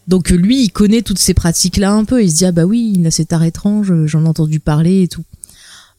[0.08, 2.22] Donc lui, il connaît toutes ces pratiques-là un peu.
[2.22, 5.02] Il se dit ah bah oui, il a cet art étrange, j'en ai entendu parler
[5.02, 5.22] et tout.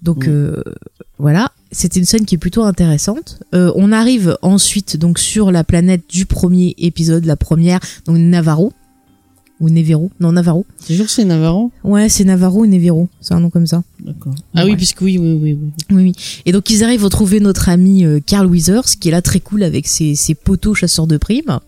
[0.01, 0.29] Donc Mm.
[0.31, 0.63] euh,
[1.19, 3.39] voilà, c'était une scène qui est plutôt intéressante.
[3.53, 8.73] Euh, on arrive ensuite donc sur la planète du premier épisode, la première, donc Navarro
[9.59, 10.65] ou Nevero, non Navarro.
[10.79, 13.83] C'est sûr que c'est Navarro Ouais, c'est Navarro ou Nevero, c'est un nom comme ça.
[14.03, 14.33] D'accord.
[14.55, 14.71] Ah Ouais.
[14.71, 15.53] oui, puisque oui, oui, oui.
[15.61, 15.71] oui.
[15.91, 16.13] Oui, oui.
[16.47, 19.39] Et donc ils arrivent à trouver notre ami euh, Carl Withers, qui est là très
[19.39, 21.59] cool avec ses, ses poteaux chasseurs de primes.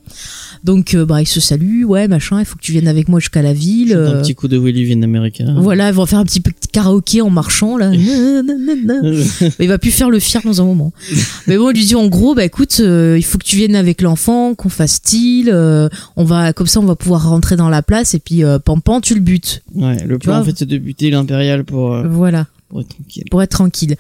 [0.64, 3.20] Donc euh, bah ils se saluent, ouais machin, il faut que tu viennes avec moi
[3.20, 3.90] jusqu'à la ville.
[3.90, 5.44] C'est euh, un petit coup de Willy in America.
[5.58, 7.92] Voilà, ils vont faire un petit peu de karaoké en marchant là.
[9.60, 10.94] Il va plus faire le fier dans un moment.
[11.48, 13.76] Mais bon, il lui dit en gros, bah écoute, euh, il faut que tu viennes
[13.76, 15.50] avec l'enfant, qu'on fasse style.
[16.16, 19.16] on va comme ça, on va pouvoir rentrer dans la place et puis Pampan, tu
[19.16, 19.64] le butes.
[19.76, 22.48] ouais, le plan en fait c'est de buter l'impérial pour, Voilà.
[22.70, 23.24] pour être tranquille.
[23.30, 23.96] pour être tranquille.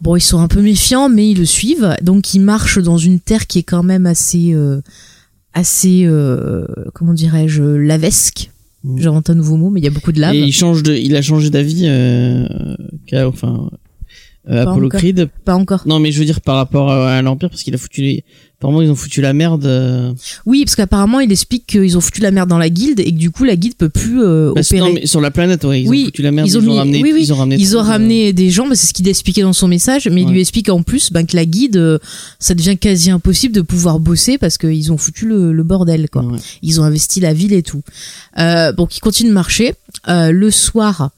[0.00, 1.94] Bon, ils sont un peu méfiants, mais ils le suivent.
[2.00, 4.80] Donc, ils marchent dans une terre qui est quand même assez, euh,
[5.54, 8.50] assez, euh, comment dirais-je, lavesque.
[8.84, 9.00] Mm.
[9.00, 10.34] J'invente un nouveau mot, mais il y a beaucoup de lave.
[10.34, 12.46] Et il change de, il a changé d'avis, euh,
[13.26, 13.70] enfin,
[14.48, 15.00] euh, Apollo encore.
[15.00, 15.28] Creed.
[15.44, 15.82] Pas encore.
[15.86, 18.24] Non, mais je veux dire par rapport à, à l'Empire, parce qu'il a foutu les,
[18.58, 19.66] apparemment ils ont foutu la merde.
[19.66, 20.12] euh,
[20.46, 23.18] Oui, parce qu'apparemment, il explique qu'ils ont foutu la merde dans la guilde et que
[23.18, 24.88] du coup, la guilde peut plus euh, parce- opérer.
[24.88, 26.48] non, mais sur la planète, ouais, ils Oui, ont foutu la merde.
[26.48, 27.56] ils Ils ont mis- ramené, oui, oui, ils ont ramené.
[27.58, 30.08] Ils ont trop de- ramené des gens, bah, c'est ce qu'il expliquait dans son message,
[30.10, 31.98] mais il lui explique en plus ben, que la guide, euh,
[32.38, 36.08] ça devient quasi impossible de pouvoir bosser parce qu'ils ont foutu le, le bordel.
[36.08, 36.22] Quoi.
[36.24, 36.38] Ouais.
[36.62, 37.82] Ils ont investi la ville et tout.
[38.38, 39.74] Euh, donc ils continuent de marcher.
[40.08, 41.10] Le soir,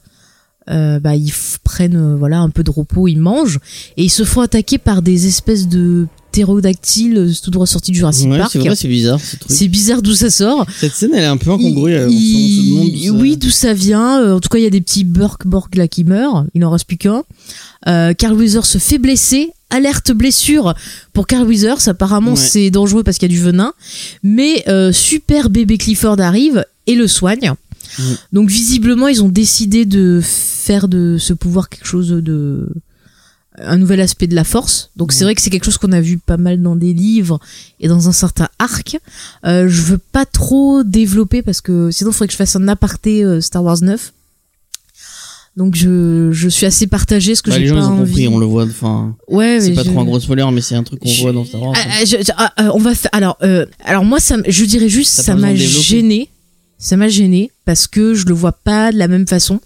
[0.69, 3.59] euh, bah, ils prennent euh, voilà un peu de repos, ils mangent
[3.97, 7.97] et ils se font attaquer par des espèces de ptérodactyles euh, tout droit sortis du
[7.99, 8.51] Jurassic Ouais, Park.
[8.51, 9.51] c'est vrai, c'est bizarre ce truc.
[9.55, 10.65] C'est bizarre d'où ça sort.
[10.79, 11.91] Cette scène, elle est un peu incongrue.
[11.91, 14.35] Il- euh, il- Oui, d'où ça vient.
[14.35, 16.45] En tout cas, il y a des petits Burk-Borg là qui meurent.
[16.55, 17.23] Il n'en reste plus qu'un.
[17.87, 19.51] Euh, Carl Weathers se fait blesser.
[19.69, 20.73] Alerte blessure
[21.13, 21.87] pour Carl Weathers.
[21.87, 22.37] Apparemment, Ouais.
[22.37, 23.73] c'est dangereux parce qu'il y a du venin.
[24.23, 27.53] Mais euh, super bébé Clifford arrive et le soigne.
[27.99, 28.15] Ouais.
[28.31, 32.67] Donc visiblement, ils ont décidé de faire de ce pouvoir quelque chose de
[33.59, 34.89] un nouvel aspect de la force.
[34.95, 35.25] Donc c'est Ouais.
[35.25, 37.39] vrai que c'est quelque chose qu'on a vu pas mal dans des livres
[37.79, 38.97] et dans un certain arc.
[39.45, 42.67] Euh, je veux pas trop développer parce que sinon il faudrait que je fasse un
[42.67, 44.11] aparté euh, Star Wars 9.
[45.55, 47.91] Donc je, je suis assez partagée ce que Bah, j'ai les gens, pas ils ont
[47.99, 48.09] envie.
[48.09, 48.63] compris, on le voit.
[48.63, 51.21] Enfin, Ouais, c'est pas je- trop un gros spoiler, mais c'est un truc qu'on je-
[51.21, 51.75] voit dans Star Wars.
[51.77, 53.11] Ah, ah, je- ah, ah, on va faire.
[53.13, 56.29] Alors, euh, alors moi, ça, je dirais juste, ça pas besoin m'a gêné.
[56.83, 59.59] Ça m'a gêné parce que je le vois pas de la même façon.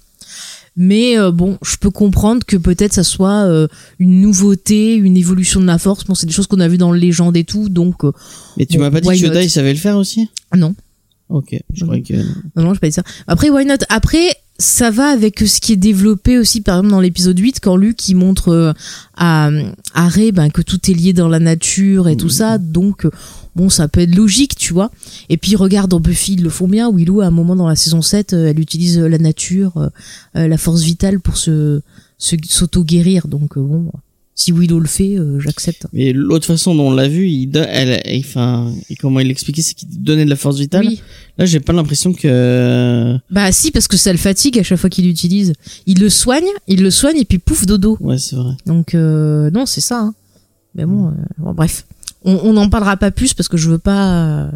[0.75, 5.60] Mais euh, bon, je peux comprendre que peut-être ça soit euh, une nouveauté, une évolution
[5.60, 6.06] de la force.
[6.06, 8.12] Bon, c'est des choses qu'on a vues dans les légendes et tout, donc euh,
[8.58, 10.30] Mais tu Bon, m'as pas dit que Yoda, il savait le faire aussi?
[10.56, 10.75] Non,
[11.30, 12.13] Ok, je croyais que.
[12.56, 13.03] non, non, je pas dit ça.
[13.25, 13.73] Après, why not?
[13.89, 17.75] Après, ça va avec ce qui est développé aussi, par exemple dans l'épisode 8, quand
[17.75, 18.71] Luke il montre euh,
[19.17, 19.49] à,
[19.95, 22.32] à Rey ben, que tout est lié dans la nature et tout Mhm.
[22.32, 23.06] ça, donc
[23.58, 24.89] bon, ça peut être logique, tu vois.
[25.30, 26.89] Et puis regarde dans Buffy, ils le font bien.
[26.93, 29.74] Willow, à un moment dans la saison 7, euh, elle utilise euh, la nature,
[30.36, 31.82] euh, la force vitale pour se
[32.20, 33.28] se- s'auto-guérir.
[33.28, 33.91] Donc bon,
[34.34, 35.88] si Willow le fait, euh, j'accepte.
[35.93, 39.28] Mais l'autre façon dont on l'a vu, il, do- elle, elle- enfin, et comment il
[39.28, 40.86] l'expliquait, c'est qu'il donnait de la force vitale.
[40.88, 41.02] Oui.
[41.39, 43.17] Là, j'ai pas l'impression que.
[43.32, 45.54] Bah si, parce que ça le fatigue à chaque fois qu'il l'utilise.
[45.86, 47.98] Il le soigne, il le soigne et puis pouf, dodo.
[48.00, 48.54] Ouais, c'est vrai.
[48.65, 50.00] Donc euh, non, c'est ça.
[50.02, 50.13] hein.
[50.76, 51.86] Mais bon, euh, bon, bref,
[52.23, 54.13] on n'en parlera pas plus parce que je veux pas.
[54.45, 54.51] euh,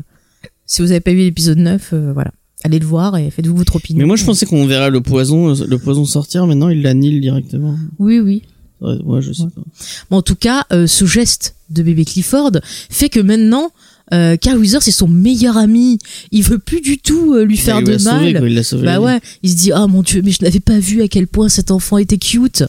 [0.65, 2.31] si vous avez pas vu l'épisode 9, euh, voilà,
[2.63, 3.99] allez le voir et faites-vous votre opinion.
[3.99, 6.47] Mais moi, je pensais qu'on verrait le poison, le poison sortir.
[6.47, 7.75] Maintenant, il l'annule directement.
[7.99, 8.43] Oui, oui.
[8.81, 9.49] Ouais, ouais, je sais Ouais.
[9.55, 9.61] pas.
[10.09, 12.51] Bon, en tout cas, euh, ce geste de bébé Clifford
[12.89, 13.71] fait que maintenant,
[14.13, 15.97] euh, Carl Weathers c'est son meilleur ami.
[16.31, 18.39] Il veut plus du tout euh, lui faire il de sauvé, mal.
[18.39, 18.85] quoi, il sauvé.
[18.85, 21.27] Bah ouais, il se dit ah mon dieu mais je n'avais pas vu à quel
[21.27, 22.63] point cet enfant était cute.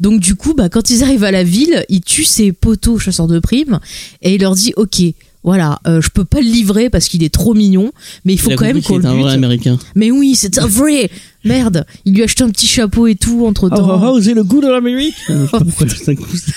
[0.00, 3.26] Donc du coup bah quand ils arrivent à la ville, il tue ses poteaux chasseurs
[3.28, 3.80] de primes
[4.22, 5.02] et il leur dit ok
[5.42, 7.92] voilà euh, je peux pas le livrer parce qu'il est trop mignon
[8.24, 9.44] mais il faut Il quand même qu'on le était un vrai bute.
[9.44, 9.78] américain.
[9.94, 11.08] Mais oui c'est un vrai
[11.46, 11.86] merde.
[12.04, 14.20] Il lui a acheté un petit chapeau et tout entre temps.
[14.20, 15.14] c'est le goût de l'Amérique.
[15.28, 16.52] Je sais pas pourquoi tout d'un coup, ça-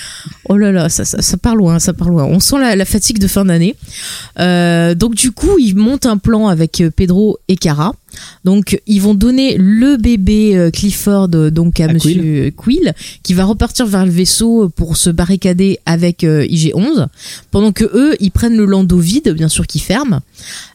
[0.48, 2.24] Oh là là, ça, ça, ça part loin, ça part loin.
[2.24, 3.76] On sent la, la fatigue de fin d'année.
[4.38, 7.94] Euh, donc du coup, ils montent un plan avec euh, Pedro et Cara.
[8.44, 13.44] Donc ils vont donner le bébé euh, Clifford donc à, À Monsieur Quill, qui va
[13.44, 17.06] repartir vers le vaisseau pour se barricader avec euh, IG-11,
[17.52, 20.20] pendant que eux ils prennent le landau vide, bien sûr qui ferme,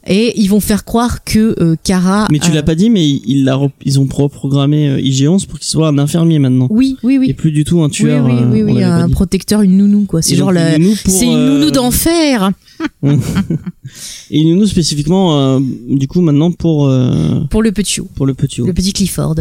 [0.07, 2.27] et ils vont faire croire que euh, Cara.
[2.31, 5.47] Mais tu euh, l'as pas dit, mais il l'a rep- ils ont reprogrammé euh, IG-11
[5.47, 6.67] pour qu'il soit un infirmier maintenant.
[6.69, 7.29] Oui, oui, oui.
[7.29, 8.25] Et plus du tout un Oui, tueur.
[8.25, 10.21] oui, euh, oui, on oui, pas un protecteur, une nounou quoi.
[10.21, 12.51] C'est genre la, une nounou pour, c'est une euh, nounou d'enfer.
[14.31, 18.07] Et une nounou spécifiquement, euh, du coup, maintenant pour euh, pour le petit chou.
[18.15, 18.61] pour le petit.
[18.61, 19.35] le petit Clifford.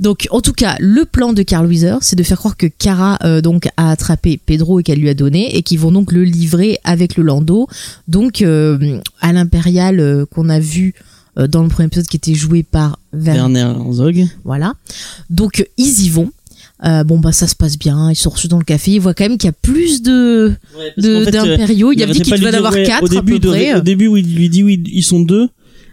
[0.00, 3.18] Donc, en tout cas, le plan de Carl Weathers, c'est de faire croire que Cara
[3.24, 6.24] euh, donc a attrapé Pedro et qu'elle lui a donné, et qu'ils vont donc le
[6.24, 7.68] livrer avec le Lando,
[8.08, 12.34] donc euh, à l'impérial euh, qu'on a vu euh, dans le premier épisode qui était
[12.34, 14.26] joué par Ver- Werner Herzog.
[14.44, 14.74] voilà.
[15.30, 16.30] Donc euh, ils y vont.
[16.84, 19.14] Euh, bon bah ça se passe bien, ils sont reçus dans le café, ils voient
[19.14, 20.52] quand même qu'il y a plus de
[20.98, 23.48] de- d'impériaux, il y a dit qu'il devait en avoir quatre au à début, peu
[23.48, 23.74] il près.
[23.76, 25.48] Au début, où il lui dit oui, ils sont deux.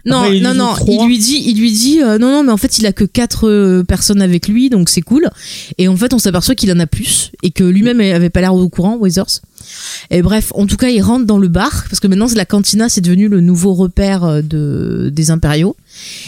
[0.06, 0.74] Non, Après, non, non.
[0.86, 3.04] Il lui dit, il lui dit, euh, non, non, mais en fait, il a que
[3.04, 5.30] quatre euh, personnes avec lui, donc c'est cool.
[5.78, 8.54] Et en fait, on s'aperçoit qu'il en a plus et que lui-même avait pas l'air
[8.54, 9.40] au courant, Weathers.
[10.10, 12.88] Et bref, en tout cas, il rentre dans le bar parce que maintenant, la cantina,
[12.88, 15.76] c'est devenu le nouveau repère euh, de des impériaux.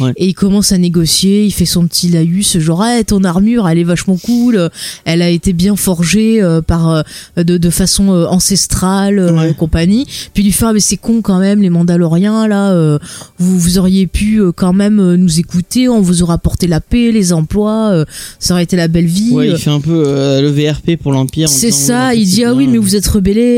[0.00, 0.12] Ouais.
[0.16, 1.44] Et il commence à négocier.
[1.44, 4.70] Il fait son petit laïus, genre, hey, ton armure, elle est vachement cool.
[5.04, 7.02] Elle a été bien forgée euh, par euh,
[7.36, 9.50] de, de façon euh, ancestrale Ouais.
[9.50, 10.04] et compagnie.
[10.34, 12.98] Puis il lui fait, ah, mais c'est con quand même, les Mandaloriens là.
[13.38, 17.32] vous, vous auriez pu quand même nous écouter, on vous aurait apporté la paix, les
[17.32, 18.04] emplois,
[18.38, 19.30] ça aurait été la belle vie.
[19.32, 20.02] Ouais, il fait un peu
[20.40, 21.48] le VRP pour l'Empire.
[21.48, 23.06] c'est ça, il dit ah oui mais vous êtes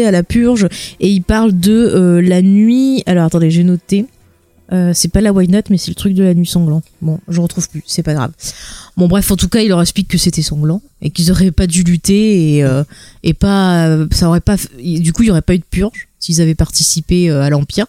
[0.05, 0.69] à la purge
[1.01, 3.03] et il parle de euh, la nuit.
[3.07, 4.07] Alors attendez, j'ai noté.
[4.71, 6.83] Euh, c'est pas la Why Not, mais c'est le truc de la nuit sanglant.
[7.01, 8.33] Bon, je retrouve plus, c'est pas grave.
[8.97, 11.67] Bon, bref, en tout cas, il leur explique que c'était sanglant et qu'ils auraient pas
[11.67, 12.85] dû lutter et euh,
[13.23, 16.41] et pas, ça aurait pas, du coup, il y aurait pas eu de purge s'ils
[16.41, 17.87] avaient participé à l'Empire.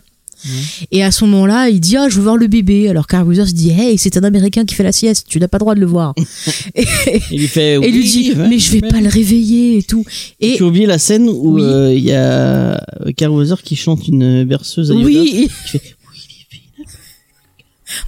[0.92, 2.88] Et à ce moment-là, il dit ah je veux voir le bébé.
[2.90, 5.58] Alors Carl Weathers dit hey c'est un Américain qui fait la sieste, tu n'as pas
[5.58, 6.14] le droit de le voir.
[6.76, 6.86] et,
[7.32, 7.74] Il lui fait.
[7.76, 10.06] et lui dit ouais, mais je vais pas le réveiller et tout.
[10.40, 11.62] Et Tu as oublié la scène où Oui.
[11.64, 12.80] euh, il y a
[13.18, 15.06] Carl Weathers qui chante une berceuse à Yoda.
[15.06, 15.82] oui, Qui fait,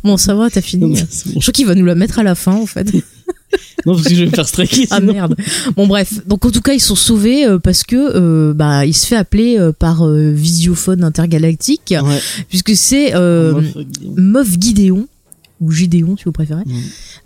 [0.04, 0.96] bon ça va, t'as fini.
[1.26, 2.88] Je crois qu'il va nous la mettre à la fin en fait.
[3.86, 4.88] Non, parce que je vais me faire striker.
[4.92, 5.36] Ah merde.
[5.76, 8.94] Bon bref, donc en tout cas ils sont sauvés euh, parce que euh, bah il
[8.94, 12.20] se fait appeler euh, par visiophone intergalactique Ouais.
[12.48, 13.14] puisque c'est
[14.16, 15.08] Moff Gideon.
[15.62, 16.64] Ou Gideon si vous préférez,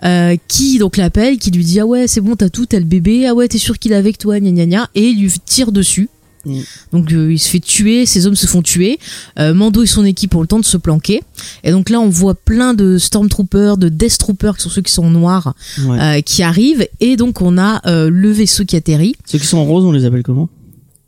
[0.03, 2.83] euh, qui donc l'appelle, qui lui dit ah ouais c'est bon t'as tout, t'as le
[2.85, 5.31] bébé, ah ouais t'es sûr qu'il est avec toi, gna gna gna, et il lui
[5.45, 6.09] tire dessus.
[6.45, 6.63] Mhm.
[6.91, 8.99] Donc euh, il se fait tuer, ses hommes se font tuer.
[9.39, 11.21] Euh, Mando et son équipe ont le temps de se planquer.
[11.63, 14.91] Et donc là on voit plein de Stormtroopers, de Death Troopers qui sont ceux qui
[14.91, 15.99] sont noirs, Ouais.
[15.99, 16.87] euh, qui arrivent.
[16.99, 19.15] Et donc on a euh, le vaisseau qui atterrit.
[19.25, 20.49] Ceux qui sont en rose, on les appelle comment?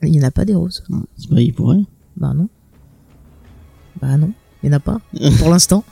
[0.03, 0.83] Il n'y en a pas des roses.
[1.17, 1.81] C'est pas, ils pourraient.
[2.17, 2.47] Bah non.
[4.01, 4.31] Bah non,
[4.68, 4.99] il n'y en a pas
[5.39, 5.84] pour l'instant.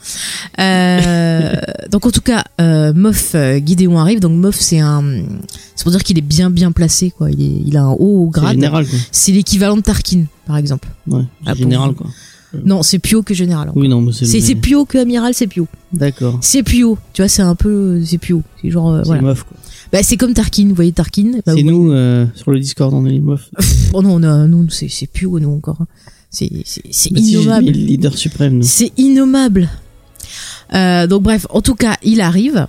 [0.59, 1.53] Euh,
[1.91, 4.19] donc en tout cas, euh, Moff euh, Gideon arrive.
[4.19, 5.03] Donc Moff c'est un,
[5.75, 7.31] c'est pour dire qu'il est bien bien placé quoi.
[7.31, 8.57] Il, est, il a un haut grade.
[9.11, 10.89] C'est l'équivalent de Tarkin par exemple.
[11.07, 12.07] Ouais, Ah, général, quoi.
[12.63, 13.71] Non, c'est plus haut que général.
[13.75, 15.67] Oui, non, mais c'est C'est plus haut que amiral, c'est plus haut.
[15.91, 16.37] D'accord.
[16.41, 16.97] C'est plus haut.
[17.13, 18.43] Tu vois, c'est un peu, c'est plus haut.
[18.61, 19.21] C'est genre, euh, voilà.
[19.21, 19.35] quoi.
[19.91, 20.67] Bah, c'est comme Tarkin.
[20.69, 21.31] Vous voyez Tarkin.
[21.45, 23.49] Bah, c'est nous, euh, sur le Discord, on est les meufs.
[23.93, 25.79] Oh non, non, nous, c'est c'est plus haut, nous, encore.
[26.35, 27.65] C'est si, innommable.
[27.67, 28.61] le leader suprême.
[28.61, 29.69] C'est innommable.
[30.73, 32.67] Euh, donc, bref, en tout cas, il arrive.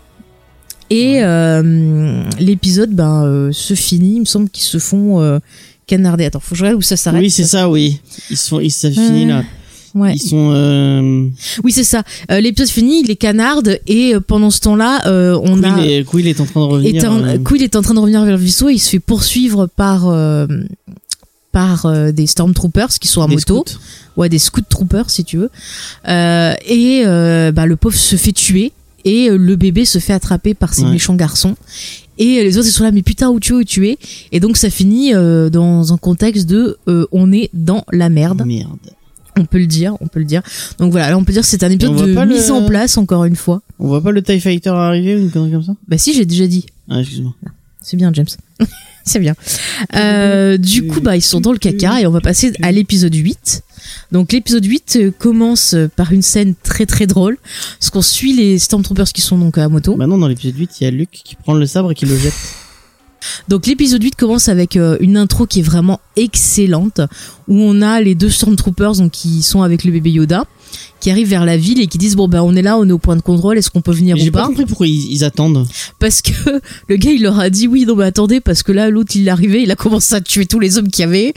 [0.88, 4.16] Et euh, l'épisode ben, euh, se finit.
[4.16, 5.38] Il me semble qu'ils se font euh,
[5.86, 6.26] canarder.
[6.26, 7.22] Attends, faut que je regarde où ça s'arrête.
[7.22, 8.00] Oui, c'est ça, oui.
[8.30, 9.42] Ils sont, ils, ça finit là.
[9.96, 10.14] Ouais.
[10.14, 11.26] Ils sont, euh,
[11.64, 12.02] Oui, c'est ça.
[12.30, 13.80] Euh, l'épisode finit, il est canarde.
[13.88, 15.00] Et euh, pendant ce temps-là,
[15.42, 15.72] on a.
[15.74, 17.02] Quill, est, Quill est en train de revenir.
[17.02, 18.68] est en- Quill est en train de revenir vers le vaisseau.
[18.68, 20.04] Il se fait poursuivre par.
[21.56, 23.78] Par euh, des stormtroopers qui sont à des moto scouts.
[24.18, 25.50] ouais des scout troopers si tu veux
[26.06, 28.72] Euh, et euh, bah, le pauvre se fait tuer
[29.06, 30.90] et le bébé se fait attraper par ces Ouais.
[30.90, 31.56] méchants garçons
[32.18, 33.96] et les autres ils sont là mais putain où tu es où tu es?
[34.32, 36.76] Et donc ça finit dans un contexte de
[37.10, 38.76] on est dans la merde Merde.
[39.38, 40.42] on peut le dire on peut le dire
[40.78, 42.66] donc voilà là on peut dire que c'est un épisode de pas le- mise en
[42.66, 45.64] place encore une fois On voit pas le TIE Fighter arriver ou une connerie comme
[45.70, 45.74] ça?
[45.88, 47.34] Bah si j'ai déjà dit Ah, excuse-moi.
[47.80, 48.26] C'est bien, James.
[49.06, 49.34] c'est bien.
[49.94, 53.14] Euh, du coup, bah, ils sont dans le caca et on va passer à l'épisode
[53.14, 53.62] 8.
[54.10, 57.38] Donc, l'épisode 8 euh, commence par une scène très très drôle.
[57.78, 59.96] Parce qu'on suit les Stormtroopers qui sont donc à moto.
[59.96, 62.18] Maintenant, dans l'épisode 8, il y a Luke qui prend le sabre et qui le
[62.18, 62.34] jette.
[63.48, 67.00] Donc, l'épisode 8 commence avec euh, une intro qui est vraiment excellente.
[67.46, 70.46] Où on a les deux Stormtroopers donc, qui sont avec le bébé Yoda.
[71.06, 72.90] Qui arrivent vers la ville et qui disent Bon, bah, on est là, on est
[72.90, 75.64] au point de contrôle, est-ce qu'on peut venir J'ai pas compris pourquoi ils, ils attendent.
[76.00, 76.32] parce que
[76.88, 79.28] le gars il leur a dit oui non mais attendez parce que là l'autre il
[79.28, 81.32] est arrivé il a commencé à tuer tous les hommes qu'il y avait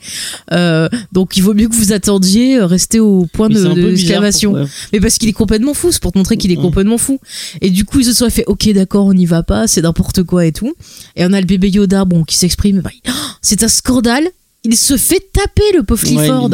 [0.53, 3.65] Euh, donc il vaut mieux que vous attendiez euh, restez au point Mais de, c'est
[3.67, 4.67] un de peu bizarre l'exclamation pour- ouais.
[4.93, 6.63] mais parce qu'il est complètement fou c'est pour te montrer qu'il est Ouais.
[6.63, 7.19] complètement fou
[7.61, 10.23] et du coup ils se sont fait ok d'accord on n'y va pas c'est n'importe
[10.23, 10.73] quoi et tout
[11.15, 13.11] et on a le bébé Yoda bon qui s'exprime bah, Oh,
[13.43, 14.27] c'est un scandale
[14.65, 16.49] il se fait taper le pauvre Clifford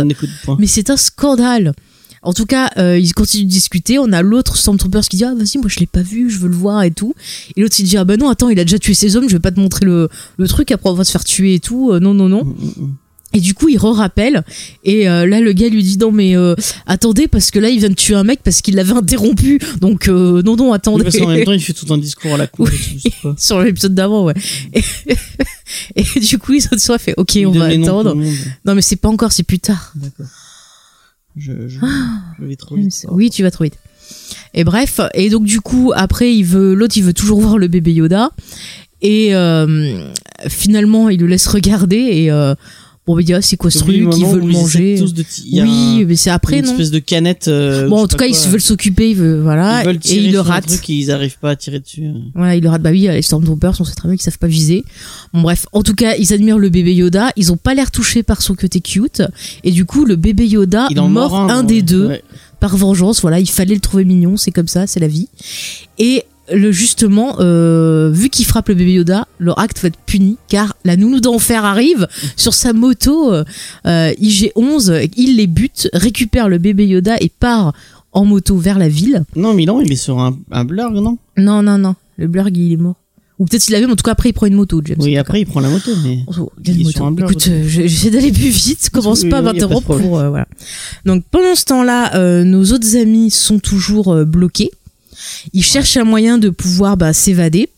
[0.59, 1.73] mais c'est un scandale.
[2.25, 3.99] En tout cas, euh, ils continuent de discuter.
[3.99, 6.49] On a l'autre Stormtroopers qui dit ah vas-y moi je l'ai pas vu, je veux
[6.49, 7.13] le voir et tout.
[7.55, 9.33] Et l'autre il dit ah bah non attends il a déjà tué ses hommes, je
[9.33, 11.91] vais pas te montrer le, le truc après on va se faire tuer et tout.
[11.91, 12.45] Euh, non non non.
[13.33, 14.43] Et du coup il re-rappelle
[14.85, 16.55] et euh, là le gars lui dit non mais euh,
[16.85, 19.59] attendez parce que là il vient de tuer un mec parce qu'il l'avait interrompu.
[19.81, 21.03] Donc euh, non non Oui, attendez.
[21.03, 22.47] parce qu'en même temps, il fait tout un discours à la.
[22.59, 22.69] Oui.
[23.21, 23.35] pas.
[23.37, 24.33] Sur l'épisode d'avant ouais.
[24.73, 24.83] Et,
[25.97, 28.15] et du coup ils ont soit fait ok Il on va attendre.
[28.65, 29.91] Non mais c'est pas encore c'est plus tard.
[29.95, 30.27] D'accord.
[31.37, 32.21] Je, je, Ah.
[32.39, 33.05] je vais trop vite.
[33.11, 33.77] Oui, tu vas trop vite.
[34.53, 37.67] Et bref, et donc du coup, après, il veut, l'autre, il veut toujours voir le
[37.67, 38.29] bébé Yoda,
[39.01, 40.09] et euh,
[40.47, 42.55] finalement, il le laisse regarder, et euh,
[43.07, 44.61] bon, il dit c'est quoi ce Oublie truc, le il veut le où ils essaient
[44.61, 44.95] manger.
[44.99, 45.69] tous de y a Oui,
[46.01, 47.47] un- mais c'est après, une non espèce de canette.
[47.47, 48.39] euh, Bon, en tout cas, il quoi.
[48.39, 50.67] se veut s'occuper, il veut, voilà, Ils veulent et tirer il le sur un rate.
[50.67, 52.03] truc et ils arrivent pas à tirer dessus.
[52.33, 52.81] Voilà, il le rate.
[52.81, 54.83] Bah oui, les Stormtroopers, on sait très bien qu'ils savent pas viser.
[55.33, 57.31] Bon, bref, en tout cas, ils admirent le bébé Yoda.
[57.35, 59.21] Ils ont pas l'air touchés par son côté cute.
[59.63, 61.65] Et du coup, le bébé Yoda Il en mord un, ouais.
[61.67, 62.23] des deux Ouais.
[62.59, 63.21] par vengeance.
[63.21, 65.27] Voilà, il fallait le trouver mignon, c'est comme ça, c'est la vie.
[65.99, 70.37] Et le justement, euh, vu qu'il frappe le bébé Yoda, leur acte va être puni
[70.47, 73.43] car la nounou d'enfer arrive sur sa moto euh,
[73.87, 77.73] euh, IG-11, il les bute, récupère le bébé Yoda et part
[78.11, 79.23] en moto vers la ville.
[79.35, 81.17] Non, Milan, il est sur un, un blurg, non?
[81.37, 82.95] Non, non, non, le blurg il est mort.
[83.37, 84.97] Ou peut-être il l'avait, mais en tout cas après il prend une moto, James.
[85.01, 86.19] Oui, après il prend la moto, mais.
[86.39, 86.97] Oh, quelle il moto.
[86.97, 88.89] sur un blur, Écoute, euh, j'essaie d'aller plus vite.
[88.93, 90.47] Commence Oui, pas à m'interrompre pour euh, voilà.
[91.05, 94.71] Donc pendant ce temps-là, euh, nos autres amis sont toujours euh, bloqués.
[95.53, 97.69] Ils cherchent un moyen de pouvoir bah, s'évader.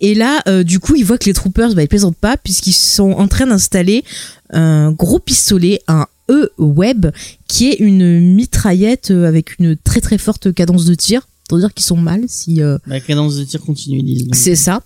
[0.00, 2.72] Et là, euh, du coup, ils voient que les troopers, bah, ils plaisantent pas puisqu'ils
[2.72, 4.04] sont en train d'installer
[4.52, 7.06] un gros pistolet, un E-Web,
[7.48, 11.26] qui est une mitraillette euh, avec une très très forte cadence de tir.
[11.48, 14.28] Pour dire qu'ils sont mal si euh, La cadence de tir continue, ils disent.
[14.32, 14.82] c'est ça.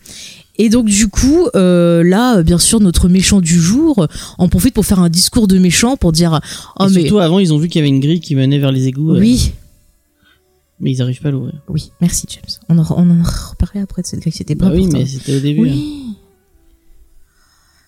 [0.56, 4.06] Et donc du coup, euh, là, bien sûr, notre méchant du jour
[4.38, 6.40] en profite pour faire un discours de méchant pour dire
[6.80, 8.58] oh Et mais Surtout avant, ils ont vu qu'il y avait une grille qui menait
[8.58, 9.12] vers les égouts.
[9.14, 9.52] euh, oui,
[10.80, 11.62] mais ils arrivent pas à l'ouvrir.
[11.68, 12.44] oui, merci James.
[12.68, 14.98] On en, on en reparlera après de cette grille, c'était pas Bah oui, important.
[14.98, 15.68] mais c'était au début.
[15.70, 16.14] hein.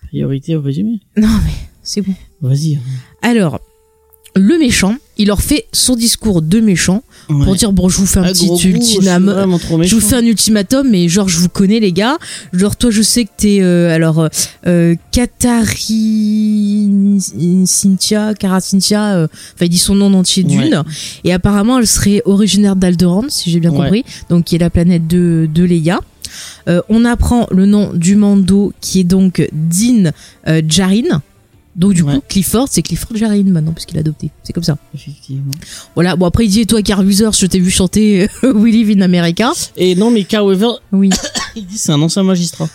[0.07, 1.01] Priorité au résumé.
[1.17, 1.51] Non mais
[1.83, 2.13] c'est bon.
[2.41, 2.75] Vas-y.
[2.75, 2.79] hein.
[3.21, 3.59] Alors,
[4.37, 8.19] le méchant, il leur fait son discours de méchant pour dire bon, je vous fais
[8.19, 9.57] un Ah, petit je ultimatum.
[9.83, 12.17] Je vous fais un ultimatum, mais genre je vous connais les gars.
[12.53, 14.29] Genre toi je sais que t'es euh, alors euh,
[14.67, 14.95] euh,
[17.65, 20.83] Cynthia, Cara Cynthia, euh, enfin il dit son nom entier d'une.
[21.23, 23.77] Et apparemment elle serait originaire d'Alderaan si j'ai bien Ouais.
[23.77, 25.99] compris, donc qui est la planète de, de Leia.
[26.89, 30.11] On apprend le nom du Mando qui est donc Din
[30.47, 31.21] euh, Djarin.
[31.77, 32.15] Donc du Ouais.
[32.15, 34.31] coup Clifford c'est Clifford Djarin maintenant puisqu'il a adopté.
[34.43, 34.77] C'est comme ça.
[34.95, 35.51] Effectivement.
[35.95, 36.15] Voilà.
[36.15, 38.97] Bon après il dit et toi Carl Weathers je t'ai vu chanter euh, We Live
[38.97, 39.51] in America.
[39.75, 41.09] Et non, mais Carl Weaver, Oui.
[41.55, 42.67] il dit c'est un ancien magistrat.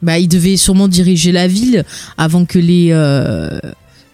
[0.00, 1.84] Bah, il devait sûrement diriger la ville
[2.16, 3.58] avant que les euh,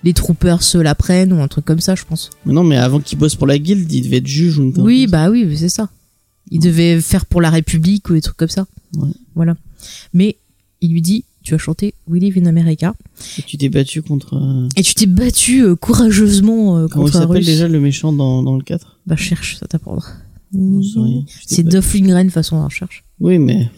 [0.02, 2.30] les troopers se la prennent ou un truc comme ça, je pense.
[2.46, 4.80] Mais non, mais avant qu'il bosse pour la guilde, il devait être juge ou une
[4.80, 5.88] Oui, bah oui, c'est ça.
[6.50, 8.66] Il devait faire pour la République ou des trucs comme ça.
[8.96, 9.11] Ouais.
[9.34, 9.57] Voilà.
[10.14, 10.36] Mais
[10.80, 12.95] il lui dit, tu as chanté We Live in America.
[13.38, 14.34] Et tu t'es battu contre.
[14.36, 17.78] euh, et tu t'es battu euh, courageusement euh, Comment il contre un s'appelle déjà le
[17.80, 20.09] méchant dans, dans le 4 Bah cherche, ça t'apprendra.
[21.47, 21.62] C'est.
[21.62, 23.05] Duff Lundgren façon on recherche.
[23.20, 23.68] Oui, mais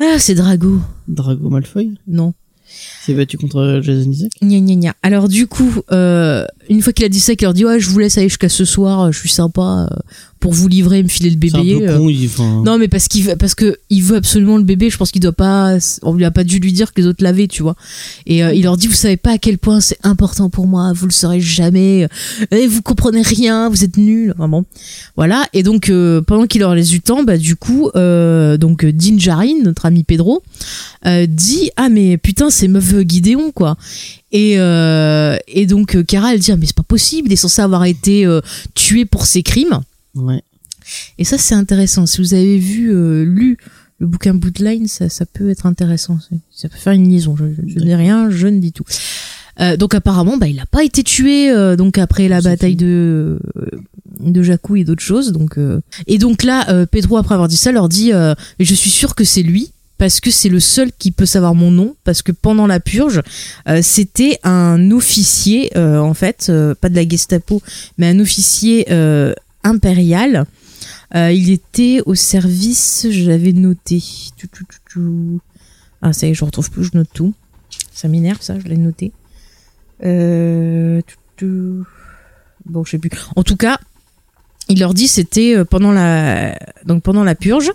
[0.00, 0.80] Ah, c'est Drago.
[1.08, 1.94] Drago Malfoy?
[2.06, 2.34] Non.
[2.68, 4.32] il s'est battu contre Jason Isaac?
[4.42, 4.94] Gna gna gna.
[5.02, 7.88] Alors du coup, euh, une fois qu'il a dit ça, qu'il leur dit ouais, je
[7.90, 9.96] vous laisse aller jusqu'à ce soir, euh, je suis sympa euh,
[10.40, 11.78] pour vous livrer et me filer le C'est un bébé.
[11.78, 11.98] peu euh.
[11.98, 14.90] con, il enfin, Non, mais parce qu'il veut, parce que il veut absolument le bébé.
[14.90, 17.22] Je pense qu'il doit pas, on lui a pas dû lui dire que les autres
[17.22, 17.74] l'avaient, tu vois.
[18.26, 20.92] Et euh, il leur dit, vous savez pas à quel point c'est important pour moi.
[20.94, 22.06] Vous le saurez jamais.
[22.50, 23.68] Et vous comprenez rien.
[23.68, 24.34] Vous êtes nuls.
[24.38, 24.64] Bon,
[25.16, 25.44] voilà.
[25.52, 29.18] Et donc euh, pendant qu'il leur laisse du temps, bah du coup, euh, donc Din
[29.18, 30.42] Djarin, notre ami Pedro,
[31.26, 33.76] dit ah mais putain c'est meuf Gideon quoi.
[34.30, 37.28] Et euh, et donc euh, Kara elle dit ah, mais c'est pas possible.
[37.28, 38.40] Il est censé avoir été euh,
[38.74, 39.80] tué pour ses crimes.
[40.14, 40.42] Ouais.
[41.18, 42.06] Et ça, c'est intéressant.
[42.06, 43.58] Si vous avez vu, euh, lu
[43.98, 46.18] le bouquin Bootline, ça, ça peut être intéressant.
[46.50, 47.36] Ça peut faire une liaison.
[47.36, 48.84] Je, je, je dis rien, je ne dis tout.
[49.60, 52.84] Euh, donc apparemment, bah, il n'a pas été tué euh, donc après la bataille fini.
[52.84, 53.70] de euh,
[54.20, 55.32] de Jakku et d'autres choses.
[55.32, 58.74] Donc euh, et donc là, euh, Pedro après avoir dit ça, leur dit euh, je
[58.74, 61.96] suis sûr que c'est lui parce que c'est le seul qui peut savoir mon nom
[62.04, 63.20] parce que pendant la purge,
[63.68, 67.60] euh, c'était un officier euh, en fait, euh, pas de la Gestapo,
[67.98, 68.86] mais un officier
[69.64, 70.46] impérial.
[71.14, 74.02] Il était au service, je l'avais noté.
[76.00, 77.34] Ah, ça y est, je retrouve plus, je note tout.
[77.92, 79.12] Ça m'énerve, ça, je l'ai noté.
[82.66, 83.10] Bon, je sais plus.
[83.36, 83.80] En tout cas,
[84.68, 87.72] il leur dit c'était pendant la donc pendant la purge.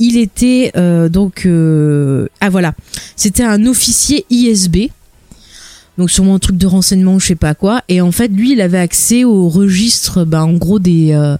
[0.00, 2.74] Il était euh, donc euh, ah voilà,
[3.14, 4.90] c'était un officier ISB.
[5.98, 7.82] Donc sûrement un truc de renseignement, je sais pas quoi.
[7.88, 11.36] Et en fait, lui, il avait accès au registre, bah, en gros des euh,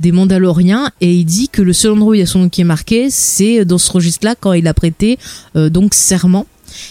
[0.00, 2.48] des Mandaloriens et il dit que le seul endroit où il y a son nom
[2.50, 5.18] qui est marqué, c'est dans ce registre-là quand il a prêté
[5.56, 6.46] euh, donc serment.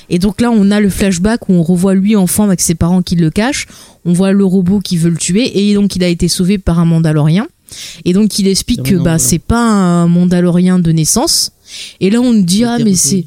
[0.09, 3.01] Et donc là, on a le flashback où on revoit lui enfant avec ses parents
[3.01, 3.67] qui le cachent.
[4.05, 6.79] On voit le robot qui veut le tuer et donc il a été sauvé par
[6.79, 7.47] un Mandalorien.
[8.05, 9.19] Et donc il explique que bah voilà.
[9.19, 11.51] c'est pas un Mandalorien de naissance.
[11.99, 13.25] Et là on nous dit ah mais c'est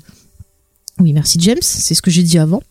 [1.00, 2.62] oui, merci James, c'est ce que j'ai dit avant.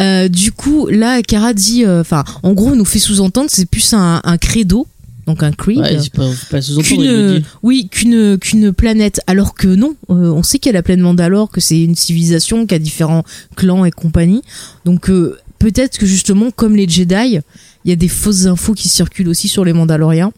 [0.00, 3.66] Euh, du coup, là, Kara dit, euh, enfin, en gros, nous fait sous-entendre que c'est
[3.66, 4.86] plus un, un credo,
[5.26, 9.20] donc un creed, Ouais, pas, pas qu'une, oui, qu'une qu'une planète.
[9.26, 11.96] Alors que non, euh, on sait qu'il y a la planète Mandalore, que c'est une
[11.96, 13.24] civilisation qui a différents
[13.56, 14.42] clans et compagnie.
[14.84, 15.10] Donc
[15.58, 17.40] peut-être que justement, comme les Jedi,
[17.84, 20.32] il y a des fausses infos qui circulent aussi sur les Mandaloriens.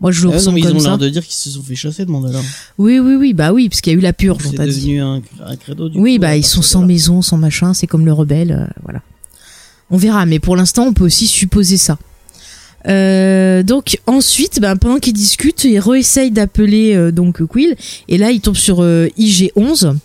[0.00, 2.04] Moi, je le Ah non, ils ont l'air de dire qu'ils se sont fait chasser
[2.04, 2.42] de Mandalore.
[2.76, 4.66] Oui, oui, oui, bah oui, parce qu'il y a eu la purge, C'est dit.
[4.66, 7.86] devenu un, un credo du Oui, coup, bah ils sont sans maison, sans machin, c'est
[7.86, 9.00] comme le rebelle, euh, voilà.
[9.90, 11.96] On verra, mais pour l'instant, on peut aussi supposer ça.
[12.88, 17.74] Euh, donc ensuite, bah, pendant qu'ils discutent, ils réessayent d'appeler euh, donc Quill,
[18.08, 19.96] et là il tombe sur euh, IG11,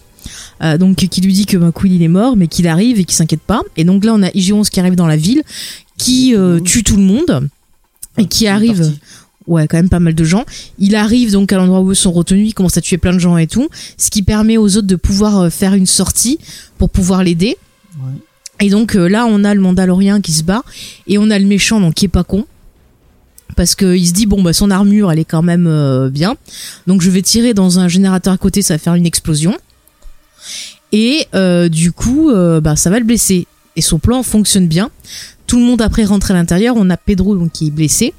[0.64, 3.04] euh, donc qui lui dit que bah, Quill il est mort, mais qu'il arrive et
[3.04, 3.62] qu'il s'inquiète pas.
[3.78, 5.44] Et donc là on a IG11 qui arrive dans la ville,
[5.98, 7.50] qui euh, tue tout le monde
[8.18, 8.94] et qui arrive.
[9.52, 10.46] Ouais, quand même pas mal de gens.
[10.80, 13.20] Il arrive donc à l'endroit où eux sont retenus, il commence à tuer plein de
[13.20, 16.40] gens et tout, ce qui permet aux autres de pouvoir euh, faire une sortie
[16.78, 17.58] pour pouvoir l'aider.
[17.98, 18.66] Ouais.
[18.66, 20.64] Et donc euh, là, on a le Mandalorien qui se bat
[21.06, 22.46] et on a le méchant donc qui est pas con.
[23.58, 26.38] Parce qu'il se dit bon bah son armure elle est quand même euh, bien,
[26.88, 29.58] donc je vais tirer dans un générateur à côté, ça va faire une explosion.
[30.94, 33.48] Et euh, du coup, euh, bah ça va le blesser.
[33.76, 34.90] Et son plan fonctionne bien.
[35.52, 36.76] Tout le monde après rentre à l'intérieur.
[36.78, 38.14] On a Pedro donc qui est blessé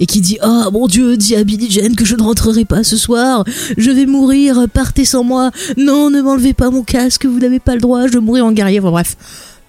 [0.00, 2.82] et qui dit oh mon Dieu, dis à Billy Jean que je ne rentrerai pas
[2.82, 3.44] ce soir.
[3.78, 4.66] Je vais mourir.
[4.68, 5.52] Partez sans moi.
[5.76, 7.24] Non, ne m'enlevez pas mon casque.
[7.24, 8.08] Vous n'avez pas le droit.
[8.08, 8.80] Je vais mourir en guerrier.
[8.80, 9.16] Enfin, bref,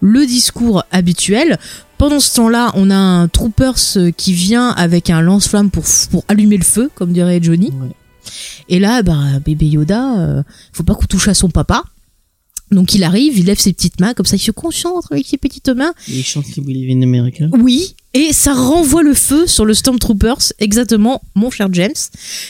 [0.02, 1.60] le discours habituel.
[2.00, 6.26] Pendant ce temps-là, on a un troopers euh, qui vient avec un lance-flamme pour, pour
[6.30, 7.72] allumer le feu, comme dirait Johnny.
[7.80, 7.92] Ouais.
[8.70, 11.84] Et là, bah, bébé Yoda, euh, faut pas qu'on touche à son papa.
[12.74, 15.38] Donc il arrive, il lève ses petites mains, comme ça il se concentre avec ses
[15.38, 15.94] petites mains.
[16.08, 17.46] Il chante We Live in America.
[17.54, 21.94] Oui, et ça renvoie le feu sur le Stormtroopers, exactement, mon cher James,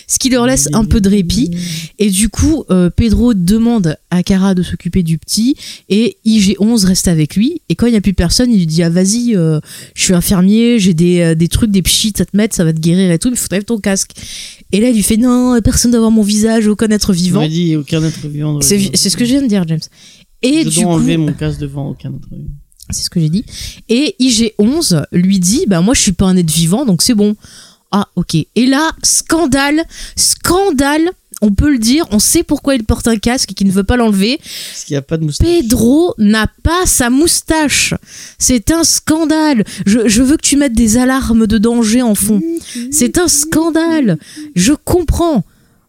[0.07, 1.51] ce qui leur laisse un peu de répit.
[1.99, 5.55] Et du coup, euh, Pedro demande à Kara de s'occuper du petit,
[5.87, 7.61] et IG-11 reste avec lui.
[7.69, 9.61] Et quand il n'y a plus personne, il lui dit ah vas-y, euh,
[9.95, 12.73] je suis infirmier, j'ai des, euh, des trucs, des pchits à te mettre, ça va
[12.73, 14.11] te guérir et tout, mais faut enlever ton casque.
[14.73, 17.47] Et là, il lui fait non, personne ne doit voir mon visage, aucun être vivant.
[17.47, 18.59] dit aucun être vivant.
[18.59, 19.79] C'est ce que je viens de dire, James.
[20.41, 22.49] Et je du dois coup, enlever mon casque devant aucun autre vivant.
[22.89, 23.45] c'est ce que j'ai dit.
[23.87, 27.35] Et IG11 lui dit, bah moi je suis pas un être vivant, donc c'est bon.
[27.91, 28.35] Ah ok.
[28.35, 29.83] Et là, scandale,
[30.15, 31.11] scandale.
[31.43, 33.83] On peut le dire, on sait pourquoi il porte un casque et qu'il ne veut
[33.83, 34.37] pas l'enlever.
[34.37, 35.45] Parce qu'il n'y a pas de moustache.
[35.45, 37.93] Pedro n'a pas sa moustache.
[38.39, 39.65] C'est un scandale.
[39.85, 42.41] Je, je veux que tu mettes des alarmes de danger en fond.
[42.91, 44.17] C'est un scandale.
[44.55, 45.43] Je comprends.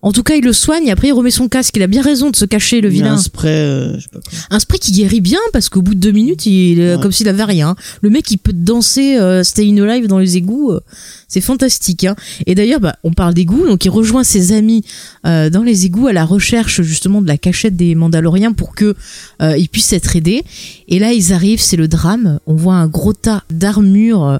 [0.04, 1.74] En tout cas, il le soigne, après il remet son casque.
[1.76, 3.14] Il a bien raison de se cacher, le Il y a vilain.
[3.14, 4.32] un spray, euh, je sais pas quoi.
[4.50, 7.02] Un spray qui guérit bien parce qu'au bout de deux minutes, il est Ouais.
[7.02, 7.74] comme s'il avait rien.
[8.02, 10.72] Le mec, il peut danser euh, Stay Alive dans les égouts.
[10.72, 10.80] euh,
[11.26, 12.04] c'est fantastique.
[12.04, 12.14] Hein.
[12.46, 14.84] Et d'ailleurs, bah, on parle d'égouts, donc il rejoint ses amis
[15.26, 18.94] euh, dans les égouts à la recherche justement de la cachette des Mandaloriens pour que
[19.42, 20.44] euh, ils puissent être aidés.
[20.86, 22.38] Et là, ils arrivent, c'est le drame.
[22.46, 24.38] On voit un gros tas d'armures euh,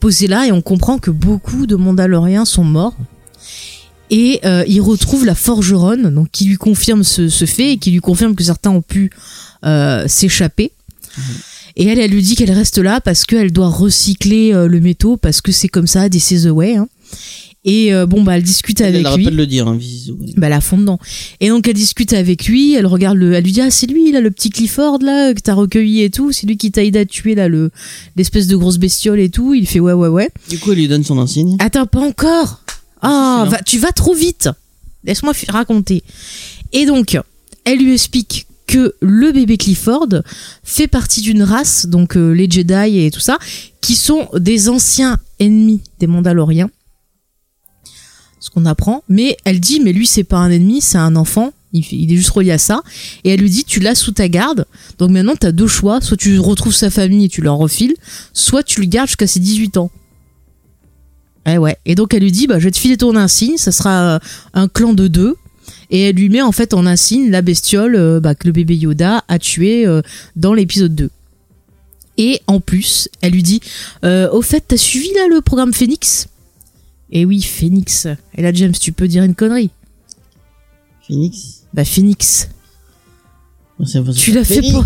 [0.00, 2.94] posées là et on comprend que beaucoup de Mandaloriens sont morts.
[4.10, 7.90] Et euh, il retrouve la forgeronne, donc qui lui confirme ce, ce fait et qui
[7.90, 9.10] lui confirme que certains ont pu
[9.64, 10.72] euh, s'échapper.
[11.76, 15.16] Et elle, elle lui dit qu'elle reste là parce qu'elle doit recycler euh, le métaux
[15.16, 16.76] parce que c'est comme ça, this is the way.
[16.76, 16.86] hein.
[17.66, 19.24] Et bon, bah, elle discute Elle avec arrête lui.
[19.24, 19.78] de le dire, hein.
[20.36, 20.98] Bah, la fond dedans.
[21.40, 24.12] Et donc, elle discute avec lui, elle regarde le, elle lui dit, ah, c'est lui,
[24.12, 26.98] là, le petit Clifford, là, que t'as recueilli et tout, c'est lui qui t'a aidé
[26.98, 27.70] à tuer, là, le,
[28.16, 29.54] l'espèce de grosse bestiole et tout.
[29.54, 30.28] Il fait, ouais, ouais, ouais.
[30.50, 31.56] Du coup, elle lui donne son insigne.
[31.58, 32.60] Attends, pas encore.
[33.04, 34.48] Ah, va, tu vas trop vite.
[35.04, 36.02] Laisse-moi raconter.
[36.72, 37.18] Et donc,
[37.64, 40.08] elle lui explique que le bébé Clifford
[40.62, 43.38] fait partie d'une race, donc euh, les Jedi et tout ça,
[43.80, 46.70] qui sont des anciens ennemis des Mandaloriens.
[48.40, 49.04] Ce qu'on apprend.
[49.08, 51.52] Mais elle dit, mais lui, c'est pas un ennemi, c'est un enfant.
[51.72, 52.82] Il est juste relié à ça.
[53.24, 54.66] Et elle lui dit, tu l'as sous ta garde.
[54.98, 56.00] Donc maintenant, tu as deux choix.
[56.00, 57.94] Soit tu retrouves sa famille et tu leur refiles,
[58.32, 59.90] soit tu le gardes jusqu'à ses 18 ans.
[61.46, 61.76] Eh ouais.
[61.84, 64.18] Et donc elle lui dit, bah, je vais te filer ton insigne, ça sera euh,
[64.54, 65.36] un clan de deux.
[65.90, 68.76] Et elle lui met en fait en insigne la bestiole euh, bah, que le bébé
[68.76, 70.02] Yoda a tué euh,
[70.36, 71.10] dans l'épisode 2.
[72.16, 73.60] Et en plus, elle lui dit,
[74.04, 76.28] euh, au fait, t'as suivi là le programme Phoenix?
[77.10, 78.06] Et oui, Phoenix.
[78.36, 79.70] Et là, James, tu peux dire une connerie.
[81.06, 81.64] Phoenix?
[81.72, 82.48] Bah, Phoenix.
[84.16, 84.84] Tu l'as fait pour-.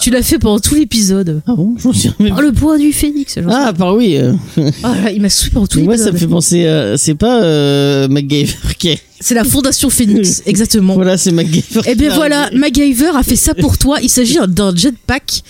[0.00, 1.40] Tu l'as fait pendant tout l'épisode.
[1.46, 3.38] Ah bon Je m'en souviens même Oh, le poids du Phoenix.
[3.42, 4.16] j'en Ah, par oui.
[4.16, 6.66] euh, sais- Oh là, il m'a saoulé pendant tout mais moi, ça me fait penser.
[6.66, 10.94] à- c'est pas euh, MacGyver qui est- C'est la fondation Phoenix, exactement.
[10.94, 11.80] Voilà, c'est MacGyver.
[11.86, 12.50] Eh bien voilà.
[12.52, 13.98] MacGyver a fait ça pour toi.
[14.02, 15.42] Il s'agit d'un jetpack.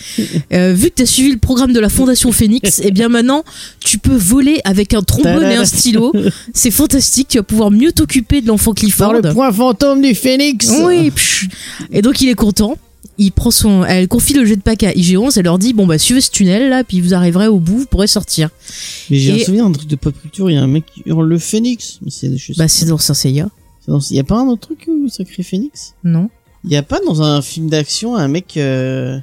[0.52, 3.42] Euh, vu que tu as suivi le programme de la Fondation Phoenix, eh bien maintenant,
[3.80, 6.12] tu peux voler avec un trombone et un stylo.
[6.54, 7.26] C'est fantastique.
[7.30, 9.12] Tu vas pouvoir mieux t'occuper de l'enfant Par Clifford.
[9.14, 10.70] le point fantôme du Phoenix.
[10.84, 11.10] Oui.
[11.90, 12.76] Et donc il est content.
[13.18, 15.34] Il prend son, elle confie le jetpack à IG-11.
[15.38, 17.86] Elle leur dit bon bah suivez ce tunnel là, puis vous arriverez au bout, vous
[17.86, 18.50] pourrez sortir.
[19.10, 20.50] Mais j'ai Et- un souvenir d'un truc de pop culture.
[20.50, 21.98] Il y a un mec qui hurle le Phoenix.
[22.02, 22.56] Mais c'est des choses.
[22.56, 23.48] Bah c'est dans Saint Seiya,
[23.88, 26.28] Il y a pas un autre truc où ça crie Phoenix non
[26.64, 29.18] Il y a pas dans un film d'action un mec euh,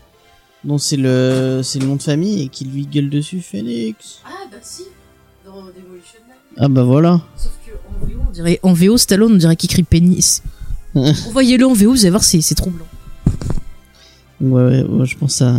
[0.63, 4.19] dont c'est le c'est le nom de famille et qui lui gueule dessus Phoenix.
[4.25, 4.83] Ah bah si,
[5.45, 6.37] dans Demolition Man.
[6.57, 7.21] Ah bah voilà.
[7.37, 10.41] Sauf que en VO, on dirait, en VO, Stallone, on dirait qu'il crie pénis.
[10.95, 12.85] Envoyez-le en VO, vous allez voir, c'est c'est troublant.
[14.43, 15.53] Ouais, ouais, ouais, je pense à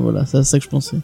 [0.00, 0.96] voilà, c'est à ça que je pensais.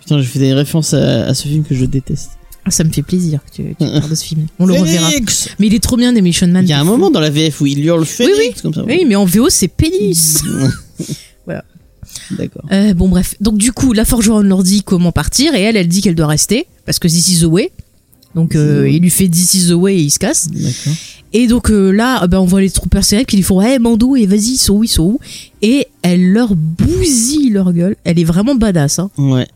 [0.00, 2.32] Putain, j'ai fait des références à, à ce film que je déteste.
[2.64, 4.46] Ah, ça me fait plaisir que tu, tu parles de ce film.
[4.58, 5.10] On le reverra.
[5.58, 6.64] Mais il est trop bien, Demolition Man.
[6.64, 8.84] Il y a un moment dans la VF où il hurle Phoenix comme ça.
[8.84, 10.42] Oui, mais en VO, c'est pénis.
[11.44, 11.64] Voilà.
[12.32, 12.64] D'accord.
[12.72, 13.36] Euh, bon, bref.
[13.40, 15.54] Donc, du coup, la forgeronne leur dit comment partir?
[15.54, 17.70] Et elle, elle dit qu'elle doit rester parce que this is the way.
[18.34, 20.48] Donc euh, il lui fait This is the way et il se casse.
[20.50, 20.92] D'accord.
[21.38, 23.78] Et donc euh, là, euh, ben, on voit les troupes célèbres qui lui font hey
[23.78, 25.20] Mando et vas-y ils sont où ils sont où
[25.60, 27.94] et elle leur bousille leur gueule.
[28.04, 29.00] Elle est vraiment badass.
[29.00, 29.10] Hein.
[29.18, 29.46] Ouais.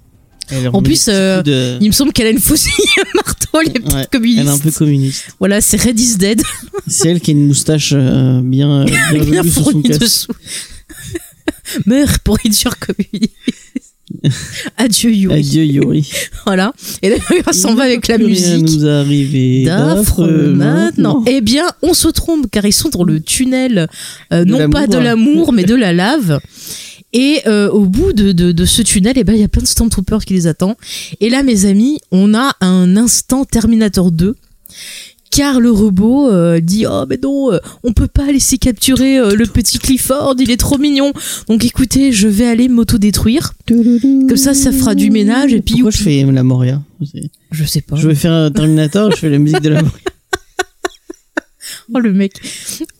[0.51, 3.70] Elle En plus, euh, de- Il me semble qu'elle a une faucille à marteau les
[3.70, 4.41] petites Ouais, communistes.
[4.41, 5.24] Elle est un peu communiste.
[5.39, 6.43] Voilà, c'est Red is Dead.
[6.87, 9.83] C'est elle qui a une moustache euh, bien, euh, bien, bien velue sous son fourni
[9.85, 10.01] casque.
[10.01, 10.33] dessous.
[11.87, 13.33] Meurs pour réduire communiste.
[14.76, 15.34] Adieu Yuri.
[15.34, 16.10] Adieu Yuri.
[16.46, 16.72] Voilà.
[17.02, 18.62] Et d'ailleurs, elle s'en va avec la musique.
[18.64, 21.22] nous arriver d'affreux maintenant.
[21.26, 23.88] Eh bien, on se trompe car ils sont dans le tunnel,
[24.32, 26.40] euh, non pas de l'amour, mais de la lave.
[27.12, 29.62] Et euh, au bout de, de, de ce tunnel, eh ben, il y a plein
[29.62, 30.76] de Stormtroopers qui les attendent.
[31.20, 34.36] Et là, mes amis, on a un instant Terminator 2.
[35.31, 39.35] Car le robot euh, dit oh mais non euh, on peut pas laisser capturer euh,
[39.35, 41.12] le petit Clifford il est trop mignon.
[41.49, 43.53] Donc écoutez je vais aller m'auto-détruire.
[43.68, 46.83] Comme ça ça fera du ménage et puis Pourquoi je fais la Moria
[47.53, 47.97] je sais pas.
[47.97, 49.99] Je vais faire un Terminator, je fais la musique de la Moria.
[51.93, 52.34] Oh le mec.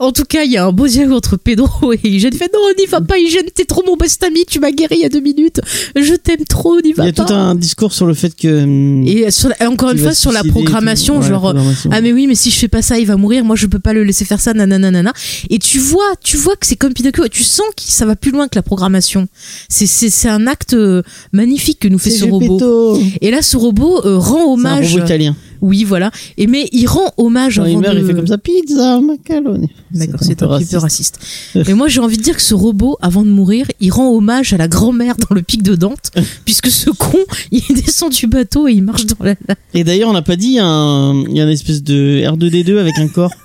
[0.01, 2.33] En tout cas, il y a un beau dialogue entre Pedro et Hygiène.
[2.33, 5.03] Fait non, n'y va pas Hygiène, t'es trop mon best ami, tu m'as guéri il
[5.03, 5.61] y a deux minutes.
[5.95, 7.25] Je t'aime trop, n'y Il y va a pas.
[7.25, 8.65] tout un discours sur le fait que.
[8.65, 10.51] hum, Et sur la- encore une va fois sur la et tout.
[10.51, 11.91] programmation, Ouais, la genre programmation.
[11.93, 13.45] ah mais oui, mais si je fais pas ça, il va mourir.
[13.45, 15.13] Moi, je peux pas le laisser faire ça, nanana, nanana.
[15.51, 17.29] Et tu vois, tu vois que c'est comme Pinocchio.
[17.29, 19.29] Tu sens que ça va plus loin que la programmation.
[19.69, 22.99] C'est un acte euh, magnifique que nous fait ce robot.
[23.21, 24.93] Et là, ce robot euh, rend C'est un hommage.
[24.95, 25.37] robot italien.
[25.61, 26.11] Oui, voilà.
[26.39, 29.69] Et mais il rend hommage Quand il meurt, de- il fait comme ça pizza, macaroni.
[29.93, 31.19] D'accord, c'est un un peu petit peu raciste.
[31.55, 34.53] Et moi, j'ai envie de dire que ce robot, avant de mourir, il rend hommage
[34.53, 36.11] à la grand-mère dans le pic de Dante,
[36.45, 37.19] puisque ce con,
[37.53, 39.35] il descend du bateau et il marche dans la.
[39.75, 41.83] Et d'ailleurs, on n'a pas dit, il y a un, il y a une espèce
[41.83, 43.33] de R2D2 avec un corps.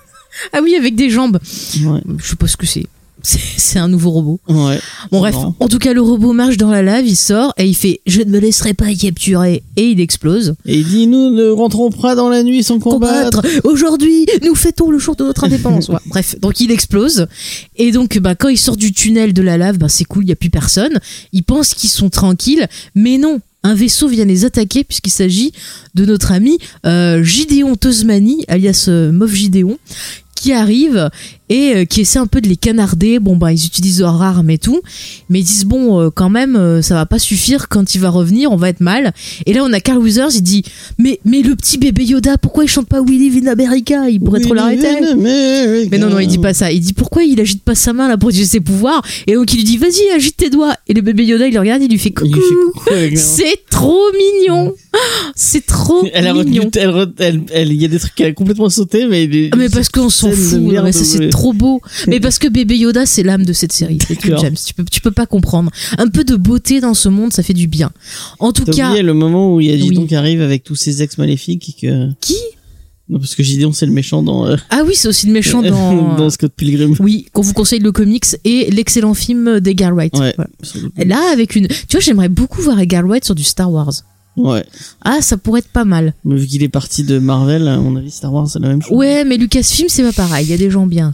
[0.52, 1.40] Ah oui, avec des jambes.
[1.86, 2.02] Ouais.
[2.18, 2.88] Je sais pas ce que c'est.
[3.26, 4.40] C'est un nouveau robot.
[4.48, 4.80] Ouais.
[5.12, 5.56] Bon, bref, marrant.
[5.60, 8.22] en tout cas, le robot marche dans la lave, il sort et il fait Je
[8.22, 9.64] ne me laisserai pas capturer.
[9.76, 10.56] Et il explose.
[10.66, 13.42] Et il dit, nous ne rentrons pas dans la nuit sans combattre.
[13.42, 15.90] Combattre Aujourd'hui, nous fêtons le jour de notre indépendance.
[15.90, 17.28] Ouais, bref, donc il explose.
[17.78, 20.28] Et donc, bah, quand il sort du tunnel de la lave, bah, c'est cool, il
[20.28, 21.00] n'y a plus personne.
[21.34, 23.40] Ils pensent qu'ils sont tranquilles, mais non.
[23.64, 25.52] Un vaisseau vient les attaquer puisqu'il s'agit
[25.96, 29.80] de notre ami euh, Gideon Tosmani, alias euh, Moff Gideon,
[30.46, 31.10] qui arrive
[31.50, 33.18] et euh, qui essaie un peu de les canarder.
[33.20, 34.82] Bon, bah, ils utilisent leur arme et tout,
[35.30, 37.68] mais ils disent bon, euh, quand même, euh, ça va pas suffire.
[37.68, 39.12] Quand il va revenir, on va être mal.
[39.48, 40.64] Et là, on a Carl Weathers, il dit
[41.00, 44.08] mais mais le petit bébé Yoda, pourquoi il chante pas We Live in America?
[44.08, 44.88] Il pourrait trop l'arrêter.
[45.90, 46.72] Mais non, non, il dit pas ça.
[46.72, 49.02] Il dit pourquoi il agite pas sa main là pour utiliser ses pouvoirs?
[49.26, 50.76] Et donc il lui dit vas-y, agite tes doigts.
[50.88, 52.40] Et le bébé Yoda, il le regarde, il lui fait coucou.
[53.16, 54.74] C'est trop mignon.
[55.36, 56.70] C'est trop Elle a retenu, mignon.
[56.76, 59.50] elle, re- elle, elle- il y a des trucs qu'elle a complètement sauté, mais.
[59.52, 61.82] Ah, mais parce qu'on s'en non, mais ça c'est trop beau.
[62.08, 64.44] Mais parce que bébé Yoda c'est l'âme de cette série, c'est tout D'accord.
[64.44, 64.56] James.
[64.66, 65.72] Tu peux, tu peux pas comprendre.
[65.98, 67.92] Un peu de beauté dans ce monde, ça fait du bien.
[68.40, 70.08] En tout cas, oublié le moment où il y a Gideon Oui.
[70.08, 72.10] qui arrive avec tous ses ex maléfiques et que.
[72.22, 72.36] qui?
[73.08, 75.62] Non, parce que Gideon, c'est le méchant dans, euh, Ah oui, c'est aussi le méchant
[75.64, 76.16] dans.
[76.16, 76.96] dans Scott Pilgrim.
[77.00, 80.18] Oui, qu'on vous conseille le comics et l'excellent film d'Edgar Wright.
[80.18, 80.34] Ouais.
[80.36, 80.50] Voilà.
[81.06, 81.68] Là, avec une.
[81.68, 83.94] Tu vois, j'aimerais beaucoup voir Edgar Wright sur du Star Wars.
[84.38, 84.66] Ouais.
[85.02, 86.14] Ah, ça pourrait être pas mal.
[86.26, 88.82] Mais vu qu'il est parti de Marvel, à mon avis, Star Wars, c'est la même
[88.82, 88.98] chose.
[88.98, 90.46] Ouais, mais Lucasfilm, c'est pas pareil.
[90.46, 91.14] Il y a des gens bien.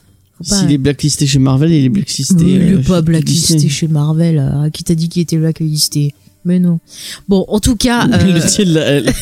[0.50, 2.36] Pas- S'il est blacklisté chez Marvel, il est blacklisté.
[2.44, 4.40] Il euh, est pas chez blacklisté chez Marvel.
[4.40, 6.16] euh, Qui t'a dit qu'il était blacklisté?
[6.44, 6.80] Mais non.
[7.28, 8.08] Bon, en tout cas.
[8.14, 9.14] euh, Le ciel, là, elle,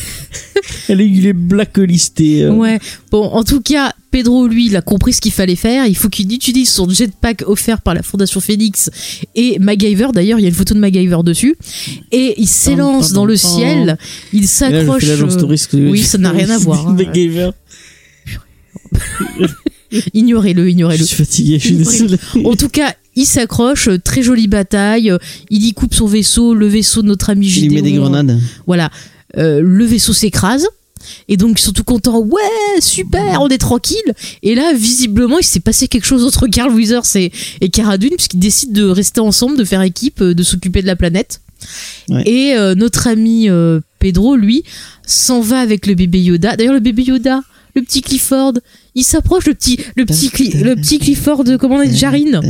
[0.88, 2.44] elle est, il est blacklisté.
[2.44, 2.52] euh.
[2.52, 2.78] Ouais.
[3.10, 5.86] Bon, en tout cas, Pedro, lui, il a compris ce qu'il fallait faire.
[5.86, 8.90] Il faut qu'il utilise son jetpack offert par la Fondation Phoenix
[9.34, 10.08] et MacGyver.
[10.14, 11.56] D'ailleurs, il y a une photo de MacGyver dessus.
[12.10, 13.98] Et il s'élance dans le ciel.
[14.32, 15.04] Il je s'accroche.
[15.04, 16.94] euh, oui, ça n'a rien à voir, hein.
[16.98, 17.50] MacGyver.
[20.14, 21.04] Ignorez-le, Je ignorez-le.
[21.04, 22.16] suis fatigué, je suis désolé.
[22.44, 25.10] En tout cas, il s'accroche, euh, très jolie bataille.
[25.10, 25.18] euh,
[25.50, 27.74] Il y coupe son vaisseau, le vaisseau de notre ami Il Gideon.
[27.74, 28.38] met des grenades.
[28.66, 28.90] Voilà,
[29.38, 30.66] Euh, le vaisseau s'écrase.
[31.28, 34.12] Et donc ils sont tout contents, ouais, super, on est tranquille.
[34.42, 37.32] Et là, visiblement, il s'est passé quelque chose entre Carl Weathers et,
[37.62, 40.86] et Cara Dune, puisqu'ils décident de rester ensemble, de faire équipe, euh, de s'occuper de
[40.86, 41.40] la planète.
[42.10, 42.22] Ouais.
[42.28, 44.62] Et euh, notre ami euh, Pedro, lui,
[45.06, 46.56] s'en va avec le bébé Yoda.
[46.56, 47.40] D'ailleurs, le bébé Yoda,
[47.76, 48.54] le petit Clifford,
[48.94, 50.28] il s'approche, le petit, le petit,
[50.62, 52.40] le petit Clifford, comment on dit, Jarine.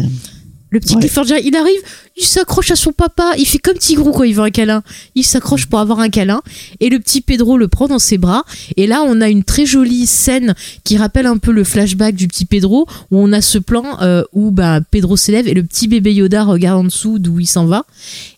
[0.70, 1.00] Le petit Ouais.
[1.00, 1.80] Clifford il arrive,
[2.16, 4.82] il s'accroche à son papa, il fait comme Tigrou quand il veut un câlin.
[5.14, 6.42] Il s'accroche pour avoir un câlin
[6.80, 8.44] et le petit Pedro le prend dans ses bras
[8.76, 10.54] et là on a une très jolie scène
[10.84, 14.22] qui rappelle un peu le flashback du petit Pedro où on a ce plan euh,
[14.32, 17.66] où bah Pedro s'élève et le petit bébé Yoda regarde en dessous d'où il s'en
[17.66, 17.84] va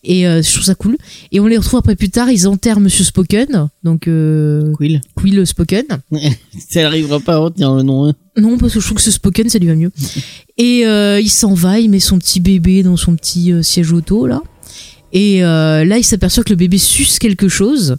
[0.05, 0.97] et euh, je trouve ça cool
[1.33, 5.01] et on les retrouve après plus tard ils enterrent Monsieur Spoken donc euh, Quill.
[5.17, 5.85] Quill Spoken
[6.71, 8.07] Ça arrivera pas à retenir le nom.
[8.09, 8.15] hein.
[8.37, 9.91] non, parce que je trouve que ce Spoken, ça lui va mieux.
[10.59, 13.93] Et euh, il s'en va, il met son petit bébé dans son petit euh, siège
[13.93, 14.43] auto, là.
[15.13, 17.97] Et euh, là, il s'aperçoit que le bébé suce quelque chose.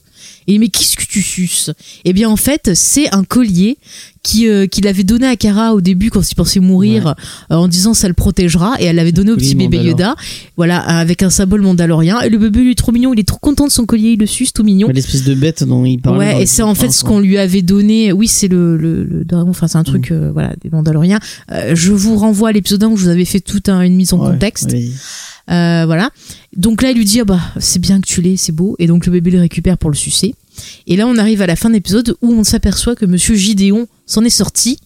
[0.47, 1.71] Et mais qu'est-ce que tu suces?
[2.05, 3.77] Eh bien, en fait, c'est un collier
[4.23, 7.15] qui euh, qu'il avait donné à Kara au début quand il pensait mourir,
[7.51, 8.75] euh, en disant ça le protégera.
[8.79, 9.77] Et elle l'avait donné au petit bébé.
[9.83, 10.15] Yoda,
[10.57, 12.21] voilà, avec un symbole mandalorien.
[12.21, 13.13] Et le bébé, il est trop mignon.
[13.13, 14.11] Il est trop content de son collier.
[14.11, 14.87] Il le suce, tout mignon.
[14.89, 17.61] L'espèce de bête dont il dans Ouais, et c'est en fait ce qu'on lui avait
[17.61, 18.11] donné.
[18.13, 19.49] Oui, c'est le, le, le dragon.
[19.49, 20.13] Enfin, c'est un truc, Mm.
[20.13, 21.19] euh, voilà, des Mandaloriens.
[21.73, 24.13] Je vous renvoie à l'épisode 1 où je vous avais fait toute un- une mise
[24.13, 24.73] en Ouais, contexte.
[25.51, 26.09] Euh, voilà.
[26.55, 28.75] Donc là, il lui dit ah bah c'est bien que tu l'aies, c'est beau.
[28.79, 30.35] Et donc le bébé le récupère pour le sucer.
[30.87, 33.87] Et là, on arrive à la fin de l'épisode où on s'aperçoit que Monsieur Gideon
[34.05, 34.77] s'en est sorti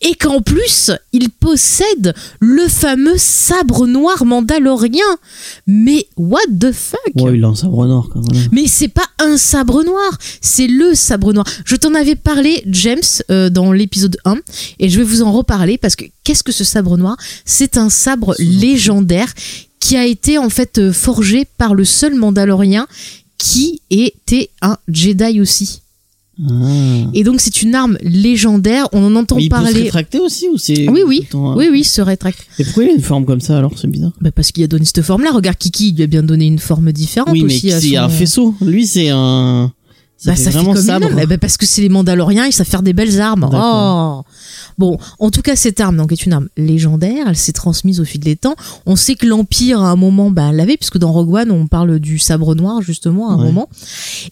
[0.00, 5.04] et qu'en plus, il possède le fameux sabre noir mandalorien.
[5.66, 7.00] Mais what the fuck?
[7.16, 8.48] Ouais, il a un sabre noir quand même.
[8.52, 11.46] mais c'est pas un sabre noir, c'est le sabre noir.
[11.64, 13.00] Je t'en avais parlé, James,
[13.30, 14.36] euh, dans l'épisode 1,
[14.78, 17.16] et je vais vous en reparler parce que qu'est-ce que ce sabre noir?
[17.44, 19.32] C'est un sabre légendaire
[19.80, 22.86] qui a été en fait euh, forgé par le seul Mandalorien
[23.38, 25.80] qui était un Jedi aussi.
[26.42, 26.52] Ah.
[27.12, 29.82] Et donc c'est une arme légendaire, on en entend Mais il peut se parler.
[29.82, 31.26] rétracter aussi ou c'est Oui, oui.
[31.30, 32.46] temps, Oui, oui, se rétracte.
[32.58, 33.72] Et pourquoi il a une forme comme ça alors?
[33.76, 34.12] C'est bizarre.
[34.22, 35.32] Bah parce qu'il a donné cette forme-là.
[35.32, 37.70] Regarde Kiki, il lui a bien donné une forme différente Oui, mais aussi.
[37.70, 38.54] c'est son- un faisceau.
[38.62, 39.70] Lui, c'est un.
[40.16, 41.26] Ça Bah, fait ça fait vraiment comme une sabre.
[41.26, 43.48] ben, parce que c'est les Mandaloriens, ils savent faire des belles armes.
[43.52, 44.22] Oh.
[44.80, 47.26] Bon, en tout cas, cette arme donc est une arme légendaire.
[47.28, 48.54] Elle s'est transmise au fil des temps.
[48.86, 51.98] On sait que l'Empire à un moment bah, l'avait, puisque dans Rogue One, on parle
[51.98, 53.44] du sabre noir justement à un Ouais.
[53.44, 53.68] moment.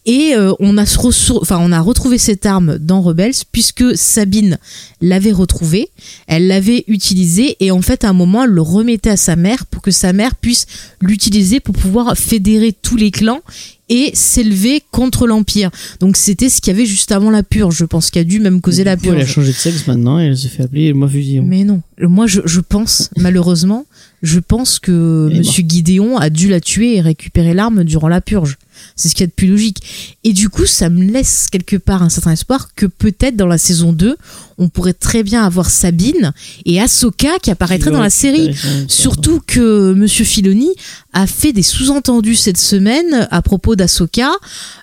[0.07, 4.57] Et euh, on a enfin, on a retrouvé cette arme dans Rebels, puisque Sabine
[5.03, 5.91] l'avait retrouvée,
[6.29, 9.67] elle l'avait utilisée, et en fait, à un moment, elle le remettait à sa mère
[9.67, 10.65] pour que sa mère puisse
[11.03, 13.41] l'utiliser pour pouvoir fédérer tous les clans
[13.89, 15.71] et s'élever contre l'Empire.
[16.01, 18.41] Donc c'était ce qu'il y avait juste avant la purge, je pense, qui a dû
[18.41, 19.31] même causer la coup, Elle a purge.
[19.33, 21.09] changé de sexe maintenant et elle se fait appeler moi.
[21.43, 23.87] Mais non, moi je, je pense, malheureusement,
[24.23, 28.59] je pense que Monsieur Gideon a dû la tuer et récupérer l'arme durant la purge.
[28.97, 30.19] C'est ce qu'il y a de plus logique.
[30.25, 33.59] Et du coup, ça me laisse quelque part un certain espoir que peut-être dans la
[33.59, 34.17] saison 2,
[34.59, 36.33] on pourrait très bien avoir Sabine
[36.65, 38.57] et Ahsoka qui apparaîtraient dans la série.
[38.89, 40.71] Surtout que Monsieur Filoni
[41.13, 44.31] a fait des sous-entendus cette semaine à propos d'Ahsoka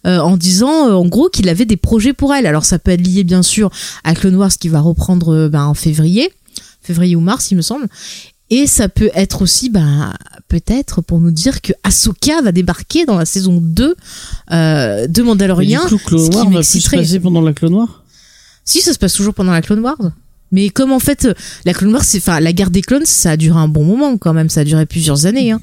[0.05, 2.45] euh, en disant euh, en gros qu'il avait des projets pour elle.
[2.45, 3.69] Alors ça peut être lié bien sûr
[4.03, 6.31] à Clone Wars qui va reprendre euh, ben, en février,
[6.81, 7.87] février ou mars il me semble.
[8.51, 10.13] Et ça peut être aussi ben,
[10.49, 13.95] peut-être pour nous dire que Ahsoka va débarquer dans la saison 2
[14.51, 15.83] euh, de Mais Mandalorian.
[15.85, 18.03] du coup, Clone Wars va plus se passer pendant la Clone Wars?
[18.63, 20.11] Si ça se passe toujours pendant la Clone Wars.
[20.51, 21.33] Mais comme en fait euh,
[21.65, 24.15] la Clone Wars, c'est enfin la guerre des clones, ça a duré un bon moment
[24.17, 25.51] quand même, ça a duré plusieurs années.
[25.51, 25.59] Hein.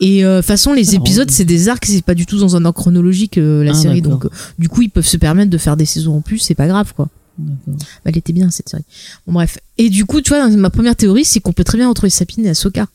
[0.00, 2.38] Et euh, de toute façon, les Alors, épisodes, c'est des arcs, c'est pas du tout
[2.38, 5.16] dans un ordre chronologique euh, la Ah, série, donc euh, du coup ils peuvent se
[5.16, 7.08] permettre de faire des saisons en plus, c'est pas grave quoi.
[8.04, 8.84] Elle était bien cette série.
[9.26, 9.58] Bon bref.
[9.78, 12.46] Et du coup, tu vois, ma première théorie, c'est qu'on peut très bien retrouver Sabine
[12.46, 12.86] et Ahsoka.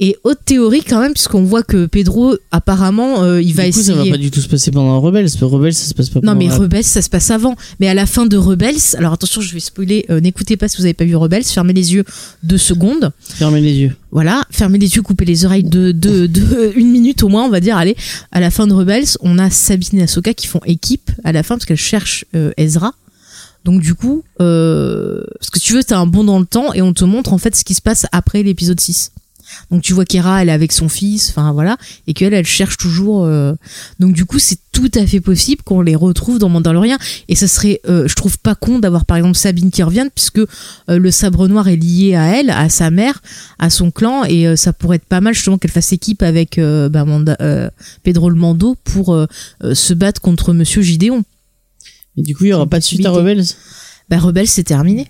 [0.00, 3.80] Et autre théorie quand même, puisqu'on voit que Pedro, apparemment, euh, il va du coup,
[3.80, 3.96] essayer.
[3.98, 5.26] ça va pas du tout se passer pendant Rebels.
[5.40, 7.56] Rebels, ça se passe pas Non pendant mais la- Rebels ça se passe avant.
[7.80, 10.76] Mais à la fin de Rebels, alors attention je vais spoiler, euh, n'écoutez pas si
[10.76, 12.04] vous avez pas vu Rebels, fermez les yeux
[12.44, 13.10] deux secondes.
[13.18, 13.96] Fermez les yeux.
[14.12, 17.50] Voilà, fermez les yeux, coupez les oreilles de, de, de une minute au moins on
[17.50, 17.76] va dire.
[17.76, 17.96] Allez,
[18.30, 21.42] à la fin de Rebels, on a Sabine et Ahsoka qui font équipe à la
[21.42, 22.94] fin parce qu'elles cherchent euh, Ezra.
[23.68, 26.80] Donc du coup, euh, ce que tu veux, t'as un bond dans le temps et
[26.80, 29.12] on te montre en fait ce qui se passe après l'épisode 6.
[29.70, 32.78] Donc tu vois qu'Hera, elle est avec son fils, enfin voilà, et qu'elle, elle cherche
[32.78, 33.26] toujours.
[33.26, 33.52] euh,
[34.00, 36.96] Donc du coup, c'est tout à fait possible qu'on les retrouve dans Mandalorian.
[37.28, 40.38] Et ça serait, euh, je trouve pas con d'avoir par exemple Sabine qui revienne, puisque
[40.38, 40.46] euh,
[40.88, 43.20] le sabre noir est lié à elle, à sa mère,
[43.58, 46.58] à son clan, et euh, ça pourrait être pas mal justement qu'elle fasse équipe avec
[46.58, 47.04] bah,
[48.02, 49.26] Pedro le Mando pour
[49.60, 51.22] se battre contre Monsieur Gideon.
[52.18, 53.10] Et du coup, il y aura pas de suite à.
[53.10, 53.44] Rebels?
[54.10, 55.06] Bah Rebelle, c'est terminé.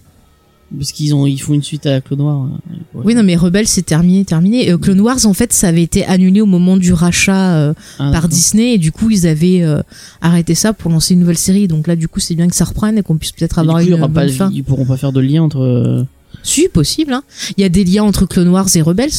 [0.76, 2.44] parce qu'ils ont ils font une suite à Clone Wars.
[2.44, 4.70] euh, Oui, non, mais Rebelle, c'est terminé, terminé.
[4.70, 8.10] Euh, Clone Wars, en fait, ça avait été annulé au moment du rachat euh, Ah,
[8.12, 8.28] par.
[8.28, 9.80] Disney, et du coup, ils avaient euh,
[10.20, 11.66] arrêté ça pour lancer une nouvelle série.
[11.68, 13.68] Donc là, du coup, c'est bien que ça reprenne et qu'on puisse peut-être Et du
[13.68, 14.50] avoir coup, une aura bonne pas, fin.
[14.52, 16.04] ils pourront pas faire de lien entre.
[16.42, 17.12] Si, possible.
[17.14, 17.22] Hein.
[17.56, 19.10] Il y a des liens entre Clone Wars et Rebels.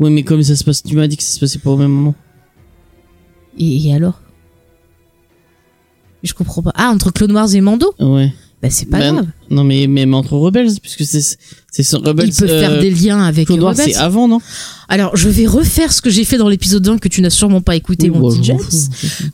[0.00, 1.76] Ouais, mais comme ça se passe, tu m'as dit que ça se passait pas au
[1.76, 2.14] même moment.
[3.58, 4.20] Et, et alors?
[6.22, 6.72] Je comprends pas.
[6.74, 8.32] Ah, entre Clone Wars et Mando Ouais.
[8.60, 9.26] Bah, c'est pas Ben, grave.
[9.50, 11.38] Non, mais même entre Rebels, puisque c'est
[11.70, 12.26] c'est ce Rebels.
[12.28, 14.40] Ils peuvent euh, faire des liens avec Clone Wars, c'est avant, non?
[14.88, 17.60] Alors, je vais refaire ce que j'ai fait dans l'épisode 1 que tu n'as sûrement
[17.60, 18.58] pas écouté, Oui, mon petit James.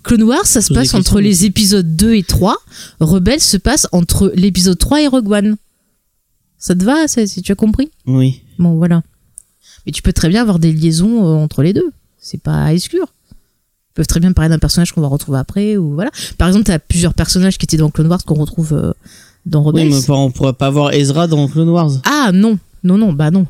[0.03, 2.55] Clone Wars, ça se passe entre les épisodes 2 et 3.
[3.01, 5.57] Rebels se passe entre l'épisode 3 et Rogue One.
[6.59, 7.91] Ça te va, ça, si tu as compris?
[8.07, 8.43] Oui.
[8.59, 9.03] Bon, voilà.
[9.87, 11.91] Mais tu peux très bien avoir des liaisons euh, entre les deux.
[12.19, 13.07] C'est pas à exclure.
[13.95, 16.11] Peuvent très bien parler d'un personnage qu'on va retrouver après, ou voilà.
[16.39, 18.93] Par exemple, t'as plusieurs personnages qui étaient dans Clone Wars qu'on retrouve euh,
[19.47, 19.89] dans Oui, Rebels.
[19.91, 21.93] mais pas- on pourra pas voir Ezra dans Clone Wars.
[22.05, 23.47] Ah non, non, non, bah non.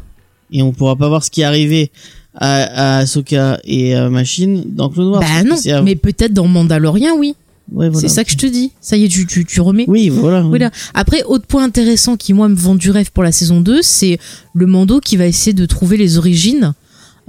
[0.53, 1.91] Et on pourra pas voir ce qui est arrivé
[2.35, 5.21] à, à Ahsoka et à Machine dans Clone Wars.
[5.21, 7.35] bah non, à- mais peut-être dans Mandalorian, oui.
[7.73, 8.07] ouais, voilà.
[8.07, 8.73] C'est ça que je te dis.
[8.83, 9.87] Ça y est, tu, tu, tu remets.
[9.89, 10.43] Oui, voilà.
[10.43, 10.71] Voilà.
[10.93, 14.19] Après, autre point intéressant qui, moi, me vend du rêve pour la saison 2, c'est
[14.53, 16.75] le Mando qui va essayer de trouver les origines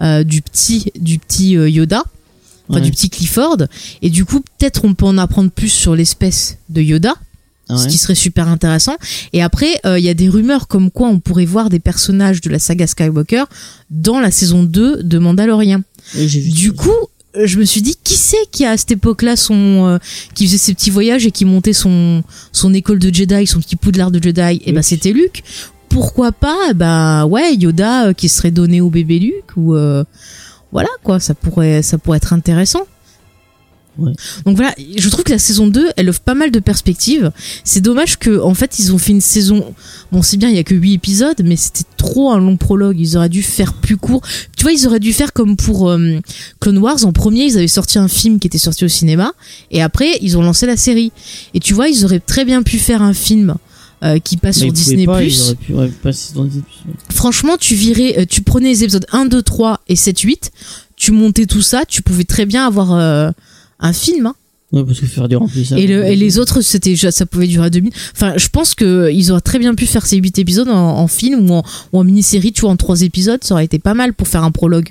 [0.02, 2.04] euh, du petit, du petit euh, Yoda,
[2.70, 2.86] enfin Ouais.
[2.86, 3.58] du petit Clifford.
[4.02, 7.14] Et du coup, peut-être on peut en apprendre plus sur l'espèce de Yoda,
[7.70, 8.96] ce qui serait super intéressant.
[9.34, 12.42] Et après, euh, il y a des rumeurs comme quoi on pourrait voir des personnages
[12.42, 13.44] de la saga Skywalker
[13.90, 15.82] dans la saison 2 de Mandalorian.
[16.14, 16.92] Vu Du coup,
[17.36, 19.98] euh, je me suis dit, qui c'est qui à cette époque-là son, euh,
[20.36, 23.76] qui faisait ses petits voyages et qui montait son son école de Jedi, son petit
[23.76, 24.62] poudlard de Jedi?
[24.66, 24.84] Et ben Luke.
[24.84, 25.44] c'était Luke.
[25.90, 26.74] Pourquoi pas?
[26.76, 30.04] Bah ouais, Yoda euh, qui serait donné au bébé Luke ou euh,
[30.76, 32.82] voilà quoi, ça pourrait ça pourrait être intéressant.
[33.98, 34.12] Ouais.
[34.46, 37.32] Donc voilà, je trouve que la saison 2, elle offre pas mal de perspectives.
[37.64, 39.74] C'est dommage que en fait, ils ont fait une saison
[40.12, 43.00] bon, c'est bien, il y a que 8 épisodes, mais c'était trop un long prologue,
[43.00, 44.22] ils auraient dû faire plus court.
[44.58, 46.20] Tu vois, ils auraient dû faire comme pour euh,
[46.60, 49.32] Clone Wars en premier, ils avaient sorti un film qui était sorti au cinéma
[49.72, 51.14] et après, ils ont lancé la série.
[51.54, 53.56] Et tu vois, ils auraient très bien pu faire un film
[54.06, 55.06] euh, qui passe sur Disney+.
[55.06, 55.90] pas, pu ouais,
[56.36, 56.50] ouais.
[57.12, 60.52] Franchement, tu virais, euh, tu prenais les épisodes 1, 2, 3 et 7, 8,
[60.96, 63.32] tu montais tout ça, tu pouvais très bien avoir euh,
[63.80, 64.28] un film.
[64.28, 64.36] Hein.
[64.72, 65.80] Ouais, parce que faire du remplissage.
[65.80, 67.92] Et, le, et les autres, c'était déjà- ça pouvait durer à 2000.
[68.14, 71.08] Enfin, je pense que ils auraient très bien pu faire ces 8 épisodes en, en
[71.08, 71.62] film ou
[71.94, 74.52] en, mini-série, tu vois, en 3 épisodes, ça aurait été pas mal pour faire un
[74.52, 74.90] prologue.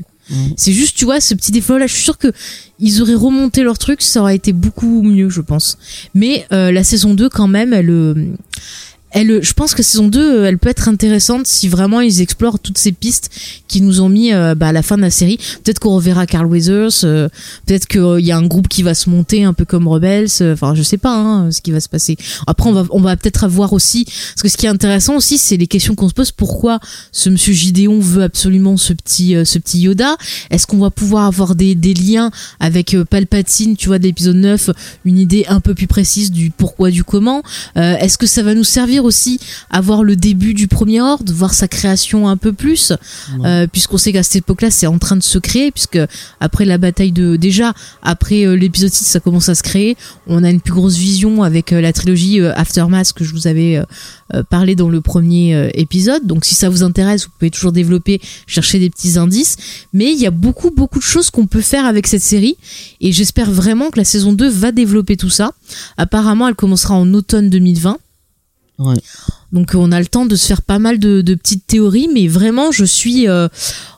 [0.57, 2.33] C'est juste, tu vois, ce petit défaut-là, je suis sûr que
[2.81, 5.77] ils auraient remonté leur truc, ça aurait été beaucoup mieux, je pense.
[6.15, 7.91] Mais euh, la saison 2, quand même, elle,
[9.15, 12.59] elle, je pense que saison 2, euh, elle peut être intéressante si vraiment ils explorent
[12.59, 13.31] toutes ces pistes
[13.69, 15.39] qui nous ont mis euh, bah, à la fin de la série.
[15.63, 17.29] Peut-être qu'on reverra Carl Weathers, euh,
[17.65, 20.75] peut-être qu'il y a un groupe qui va se monter un peu comme Rebels, enfin
[20.75, 22.17] je sais pas hein, ce qui va se passer.
[22.49, 25.69] Après on va, peut-être avoir aussi, parce que ce qui est intéressant aussi, c'est les
[25.69, 26.81] questions qu'on se pose, pourquoi
[27.13, 30.17] ce monsieur Gideon veut absolument ce petit, ce petit Yoda?
[30.51, 34.71] Est-ce qu'on va pouvoir avoir des, des liens avec Palpatine, tu vois, de l'épisode 9,
[35.05, 37.43] une idée un peu plus précise du pourquoi, du comment?
[37.77, 39.39] Est-ce que ça va nous servir aussi
[39.71, 42.93] à voir le début du premier ordre, voir sa création un peu plus
[43.39, 43.47] Ouais.
[43.47, 45.99] euh, puisqu'on sait qu'à cette époque-là, c'est en train de se créer, puisque
[46.41, 49.97] après la bataille de déjà après euh, l'épisode 6, ça commence à se créer.
[50.27, 53.83] On a une plus grosse vision avec euh, la trilogie Aftermath que je vous avais
[54.51, 56.27] parlé dans le premier épisode.
[56.27, 59.57] Donc si ça vous intéresse, vous pouvez toujours développer, chercher des petits indices.
[59.93, 62.57] Mais il y a beaucoup beaucoup de choses qu'on peut faire avec cette série,
[63.01, 65.53] et j'espère vraiment que la saison 2 va développer tout ça.
[65.97, 67.99] Apparemment, elle commencera en automne 2020.
[68.79, 68.97] Ouais.
[69.53, 72.09] Donc euh, on a le temps de se faire pas mal de, de petites théories,
[72.13, 73.49] mais vraiment je suis, euh,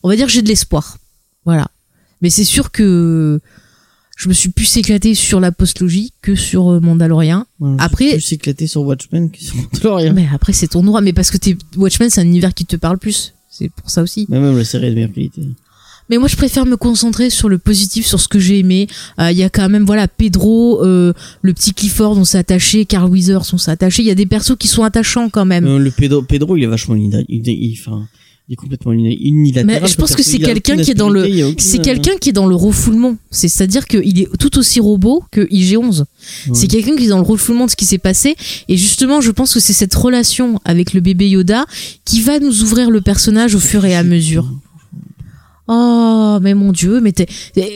[0.02, 0.98] on va dire j'ai de l'espoir.
[1.44, 1.68] Voilà.
[2.22, 3.40] Mais c'est sûr que
[4.16, 7.44] je me suis plus éclaté sur la postlogie que sur euh, Mandalorian.
[7.58, 10.12] Voilà, Après- Je suis éclaté sur Watchmen que sur Mandalorian.
[10.14, 12.76] Mais après c'est ton droit, mais parce que t'es Watchmen c'est un univers qui te
[12.76, 13.32] parle plus.
[13.48, 14.26] C'est pour ça aussi.
[14.28, 15.42] Mais même la série est de meilleure qualité.
[16.08, 18.86] Mais moi, je préfère me concentrer sur le positif, sur ce que j'ai aimé.
[19.20, 22.84] Euh, Il y a quand même, voilà, Pedro, euh, le petit Clifford, on s'est attaché,
[22.84, 24.02] Carl Weathers, on s'est attaché.
[24.02, 25.66] Il y a des persos qui sont attachants quand même.
[25.66, 29.82] Euh, le Pedro, Pedro, il est vachement il, il, est complètement uni- unilatéral.
[29.82, 32.32] Mais je pense que c'est quelqu'un qui est dans le- aucune- C'est quelqu'un qui est
[32.32, 33.16] dans le refoulement.
[33.32, 36.04] C'est- C'est-à-dire qu'il est tout aussi robot que IG-11.
[36.54, 38.36] C'est quelqu'un qui est dans le refoulement de ce qui s'est passé.
[38.68, 41.64] Et justement, je pense que c'est cette relation avec le bébé Yoda
[42.04, 44.48] qui va nous ouvrir le personnage au fur et à mesure.
[45.68, 47.26] Oh, mais mon dieu, mais t'es,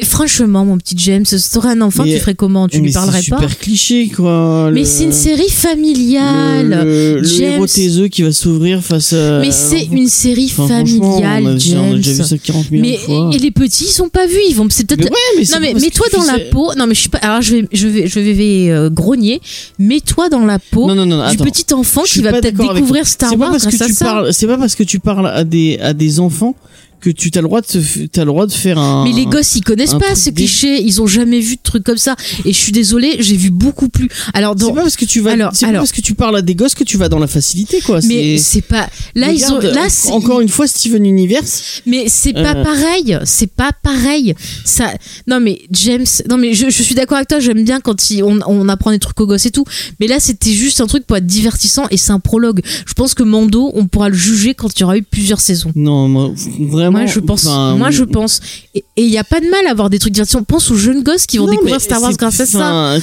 [0.04, 2.68] franchement, mon petit James, si t'aurais un enfant, Mais- tu ferais comment?
[2.68, 3.22] Tu Mais lui parlerais pas?
[3.38, 4.70] super cliché, quoi.
[4.72, 6.68] Mais le- c'est une série familiale.
[6.68, 6.84] Le,
[7.14, 7.52] le, le James.
[7.54, 9.40] héros taiseux qui va s'ouvrir face à.
[9.40, 11.96] mais c'est une série Enfin, familiale, on a, déjà- on a James.
[11.96, 13.30] déjà vu ça 40 millions mais de fois.
[13.34, 14.38] et les petits, ils sont pas vus.
[14.48, 15.00] Ils vont, c'est peut-être.
[15.00, 16.72] Mais ouais, mais c'est non mais mets-toi dans la peau.
[16.76, 17.18] Non mais je suis pas.
[17.18, 19.40] Alors je vais, je vais, je vais euh, grogner.
[19.78, 21.44] Mets-toi dans la peau Non, non, non, du attends.
[21.44, 23.06] petit enfant qui va peut-être découvrir.
[23.06, 24.04] Star C'est pas Wars parce que grâce à tu ça.
[24.04, 26.54] parles, c'est pas parce que tu parles à des, à des enfants
[27.00, 29.04] que tu as le droit de, te t'as le droit de faire un.
[29.04, 30.80] Mais les gosses, ils connaissent pas ce cliché.
[30.82, 32.14] Ils ont jamais vu de trucs comme ça.
[32.44, 34.08] Et je suis désolée, j'ai vu beaucoup plus.
[34.34, 36.36] Alors C'est donc, pas parce que tu vas, Alors, c'est pas parce que tu parles
[36.36, 38.00] à des gosses que tu vas dans la facilité, quoi.
[38.06, 38.88] mais C'est- c'est pas.
[39.14, 39.56] Là ils ont.
[39.56, 40.10] Regarde, Là c'est.
[40.10, 41.82] encore une fois Steven Universe.
[41.86, 42.64] Mais c'est pas Euh.
[42.64, 44.34] pareil, c'est pas pareil.
[44.64, 44.92] Ça,
[45.26, 47.40] non mais James, non mais je, je suis d'accord avec toi.
[47.40, 49.64] J'aime bien quand il- on, on apprend des trucs aux gosses et tout.
[50.00, 52.60] Mais là, c'était juste un truc pour être divertissant et c'est un prologue.
[52.86, 55.72] Je pense que Mando, on pourra le juger quand il y aura eu plusieurs saisons.
[55.74, 56.89] Non, moi, vraiment.
[56.90, 57.46] Moi, je pense.
[57.46, 58.40] enfin, moi, je pense.
[58.74, 60.42] Et il y a pas de mal à avoir des trucs divertissants.
[60.44, 62.96] Pense aux jeunes gosses qui vont non, découvrir Star Wars grâce à ça.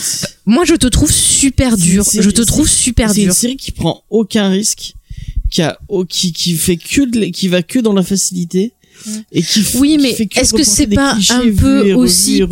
[0.46, 2.06] Moi, je te trouve super dur.
[2.12, 3.34] Je te trouve super C'est une dur.
[3.36, 4.94] série qui prend aucun risque,
[5.50, 5.78] qui a,
[6.10, 8.74] qui, qui fait que de, qui va que dans la facilité.
[9.32, 12.44] Et qui Oui, mais est-ce que c'est pas un peu aussi-.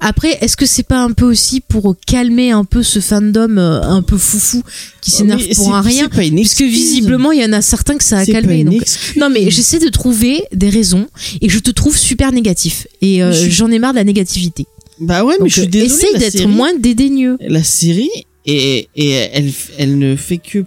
[0.00, 3.80] Après, est-ce que c'est pas un peu aussi pour calmer un peu ce fandom euh,
[3.82, 4.62] un peu foufou
[5.00, 8.18] qui s'énerve Mais pour un rien Puisque visiblement, il y en a certains que ça
[8.18, 8.64] a calmé.
[8.64, 8.82] Donc...
[9.16, 11.06] Non, mais j'essaie de trouver des raisons
[11.40, 12.86] et je te trouve super négatif.
[13.00, 14.66] Et euh, j'en ai marre de la négativité.
[15.00, 15.92] Bah ouais, mais Donc, je suis désolé.
[15.92, 17.36] essaye la d'être moins dédaigneux.
[17.40, 18.10] La série
[18.46, 20.64] et et elle elle ne fait que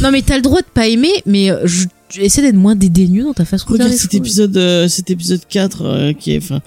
[0.00, 2.74] Non, mais t'as le droit de pas aimer, mais euh, je, je- essaie d'être moins
[2.76, 4.18] dédaigneux dans ta façon de faire les cet choses.
[4.20, 6.60] épisode euh, cet épisode 4 euh, qui est enfin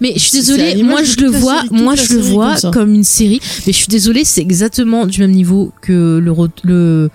[0.00, 3.04] Mais je suis désolée, moi je le vois, moi je le vois comme comme une
[3.04, 6.32] série, mais je suis désolée, c'est exactement du même niveau que le
[6.64, 7.10] le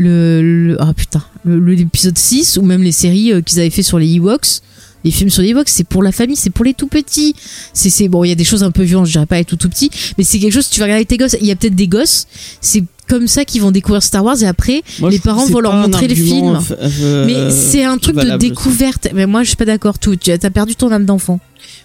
[0.00, 3.98] le, le- ah putain, l'épisode 6 ou même les séries euh, qu'ils avaient fait sur
[3.98, 4.60] les Ewoks.
[5.04, 7.34] Les films sur les Ewoks, c'est pour la famille, c'est pour les tout petits.
[7.72, 9.44] C'est c'est bon, il y a des choses un peu violentes, je dirais pas les
[9.44, 11.50] tout tout petits, mais c'est quelque chose tu vas regarder avec tes gosses, il y
[11.50, 12.26] a peut-être des gosses,
[12.60, 15.74] c'est comme ça qu'ils vont découvrir Star Wars et après moi, les parents vont leur
[15.74, 16.78] montrer le argument, film.
[17.00, 19.08] euh, mais c'est un truc de valable, découverte.
[19.14, 21.40] Mais moi je suis pas d'accord tout, tu as perdu ton âme d'enfant.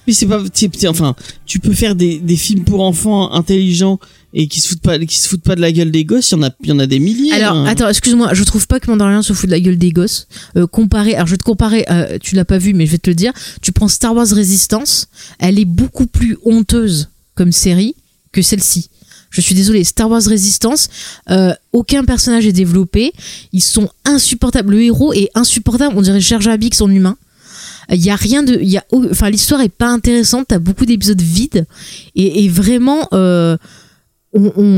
[0.05, 3.99] Mais c'est pas, t'sais, t'sais, enfin, tu peux faire des, des films pour enfants intelligents
[4.33, 6.31] et qui se foutent pas, qui se foutent pas de la gueule des gosses.
[6.31, 7.33] Il y en a, il y en a des milliers.
[7.33, 7.65] Alors, hein.
[7.65, 10.27] attends, excuse-moi, je trouve pas que Mandalorian se fout de la gueule des gosses.
[10.57, 12.97] Euh, comparé, alors je vais te comparer, euh, tu l'as pas vu, mais je vais
[12.97, 13.31] te le dire.
[13.61, 15.07] Tu prends Star Wars Resistance,
[15.39, 17.95] elle est beaucoup plus honteuse comme série
[18.31, 18.89] que celle-ci.
[19.29, 20.89] Je suis désolée, Star Wars Resistance,
[21.29, 23.13] euh, aucun personnage est développé,
[23.51, 24.71] ils sont insupportables.
[24.71, 27.17] Le héros est insupportable, on dirait Jar Jar Binks en humain.
[27.89, 30.45] Il y a rien de, il y a, enfin l'histoire est pas intéressante.
[30.49, 31.65] T'as beaucoup d'épisodes vides
[32.15, 33.09] et, et vraiment,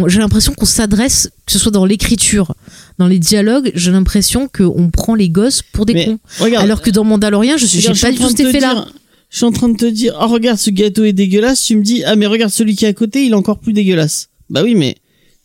[0.07, 2.53] j'ai l'impression qu'on s'adresse, que ce soit dans l'écriture,
[2.97, 6.19] dans les dialogues, j'ai l'impression qu'on prend les gosses pour des Mais cons.
[6.39, 8.85] regarde, Alors que dans Mandalorian, je suis, j'ai pas je du tout cet effet-là.
[9.29, 11.61] Je suis en train de te dire, oh regarde, ce gâteau est dégueulasse.
[11.61, 13.73] Tu me dis, ah mais regarde celui qui est à côté, il est encore plus
[13.73, 14.29] dégueulasse.
[14.49, 14.95] Bah oui, mais,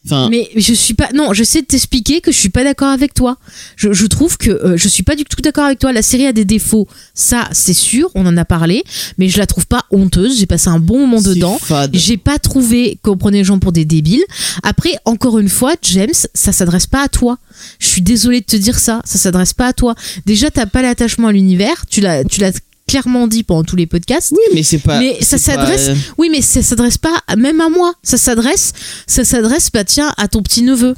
[0.05, 1.09] enfin, Mais je suis pas.
[1.15, 3.37] Non, j'essaie de t'expliquer que je suis pas d'accord avec toi.
[3.77, 5.93] Je, je trouve que euh, je suis pas du tout d'accord avec toi.
[5.93, 8.85] La série a des défauts, ça c'est sûr, on en a parlé,
[9.19, 10.39] mais je la trouve pas honteuse.
[10.39, 11.59] J'ai passé un bon moment dedans.
[11.93, 14.25] J'ai pas trouvé qu'on prenait les gens pour des débiles.
[14.63, 17.39] Après, encore une fois, James, ça s'adresse pas à toi.
[17.79, 19.95] Je suis désolée de te dire ça, ça s'adresse pas à toi.
[20.27, 21.85] Déjà, t'as pas l'attachement à l'univers.
[21.89, 22.53] Tu l'as, tu l'as
[22.91, 24.33] clairement dit pendant tous les podcasts.
[24.33, 24.99] Oui, mais c'est pas.
[24.99, 27.95] Mais ça c'est pas, s'adresse- euh, Oui, mais ça s'adresse pas même à moi.
[28.03, 28.73] Ça s'adresse,
[29.07, 30.95] ça s'adresse, bah tiens, à ton petit neveu.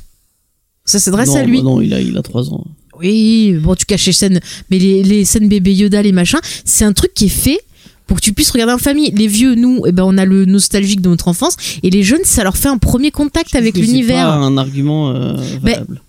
[0.85, 1.59] Ça s'adresse à lui.
[1.59, 2.65] bah non, il a, il a 3 ans.
[2.99, 4.41] Oui, bon, tu caches les scènes,
[4.71, 7.59] mais les, les scènes bébé Yoda, les machins, c'est un truc qui est fait
[8.07, 9.11] pour que tu puisses regarder en famille.
[9.13, 12.25] Les vieux, nous, eh ben, on a le nostalgique de notre enfance, et les jeunes,
[12.25, 14.29] ça leur fait un premier contact avec Je que C'est pas l'univers.
[14.29, 15.87] un argument euh, valable.
[15.97, 16.01] bah,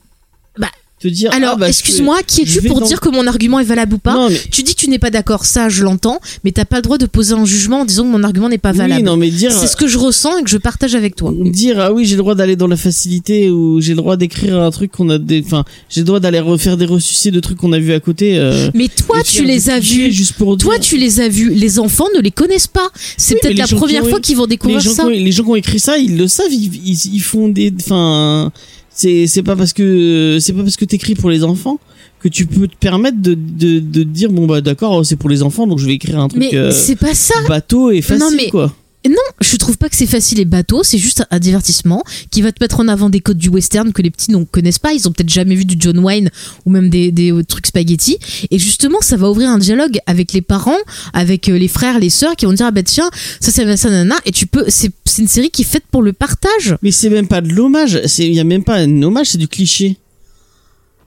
[1.04, 1.32] te dire.
[1.34, 3.98] Alors, ah, bah, excuse-moi, qui es-tu pour dans- dire que mon argument est valable ou
[4.00, 6.66] pas Non, mais Tu dis que tu n'es pas d'accord, ça, je l'entends, mais t'as
[6.66, 8.78] pas le droit de poser un jugement en disant que mon argument n'est pas oui,
[8.78, 9.04] valable.
[9.04, 9.52] non, mais dire.
[9.52, 11.32] c'est ce que je ressens et que je partage avec toi.
[11.38, 14.60] dire ah oui j'ai le droit d'aller dans la facilité ou j'ai le droit d'écrire
[14.62, 17.58] un truc qu'on a des enfin j'ai le droit d'aller refaire des ressuscités de trucs
[17.58, 20.12] qu'on a vu à côté euh, Mais toi, tu les as vus.
[20.12, 21.50] juste pour Toi, dire- tu les as vus.
[21.54, 22.90] Les enfants ne les connaissent pas.
[23.18, 25.06] C'est Oui, peut-être les la première ont- fois qu'ils vont les découvrir gens, qui ça.
[25.06, 27.74] ont, les gens qui ont écrit ça ils le savent ils, ils, ils font des
[27.82, 28.52] enfin
[28.94, 31.80] c'est c'est pas parce que c'est pas parce que t'écris pour les enfants
[32.20, 35.44] que tu peux te permettre de de, de dire bon bah d'accord c'est pour les
[35.44, 37.34] enfants donc je vais écrire un truc Mais euh, c'est pas ça.
[37.48, 38.74] bateau et facile Non, mais- quoi
[39.10, 40.82] Non, je trouve pas que c'est facile et bateau.
[40.84, 44.02] C'est juste un divertissement qui va te mettre en avant des codes du western que
[44.02, 44.94] les petits ne connaissent pas.
[44.94, 46.30] Ils ont peut-être jamais vu du John Wayne
[46.66, 48.18] ou même des, des euh, trucs spaghetti.
[48.50, 50.78] Et justement, ça va ouvrir un dialogue avec les parents,
[51.12, 53.10] avec euh, les frères, les sœurs qui vont dire ah bah tiens
[53.42, 54.16] ça ça ça nana.
[54.26, 54.66] Et tu peux.
[54.70, 56.76] C'est c'est une série qui est faite pour le partage.
[56.82, 59.38] mais c'est même pas de l'hommage c'est il y a même pas un hommage c'est
[59.38, 59.98] du cliché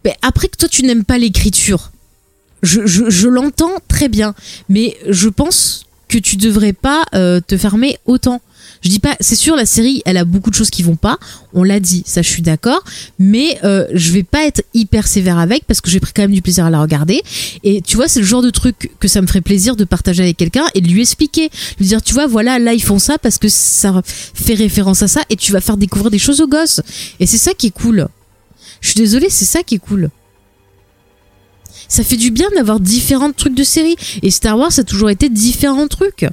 [0.05, 1.91] Mais après que toi tu n'aimes pas l'écriture,
[2.63, 4.35] je, je, je l'entends très bien,
[4.69, 5.86] mais je pense
[6.21, 8.41] que tu devrais pas euh, te fermer autant.
[8.83, 11.19] Je dis pas, c'est sûr, la série, elle a beaucoup de choses qui vont pas.
[11.55, 12.83] On l'a dit, ça, je suis d'accord.
[13.19, 16.33] Mais euh, je vais pas être hyper sévère avec parce que j'ai pris quand même
[16.33, 17.23] du plaisir à la regarder.
[17.64, 20.23] Et tu vois, c'est le genre de truc que ça me ferait plaisir de partager
[20.23, 23.19] avec quelqu'un et de lui expliquer, lui dire, tu vois, voilà, là ils font ça
[23.19, 26.49] parce que ça fait référence à ça et tu vas faire découvrir des choses aux
[26.49, 26.81] gosses.
[27.21, 28.09] Et c'est ça qui est cool.
[28.81, 30.11] Je suis désolée, c'est ça qui est cool.
[31.89, 33.97] Ça fait du bien d'avoir différents trucs de série.
[34.22, 36.24] Et Star Wars, ça a toujours été différents trucs.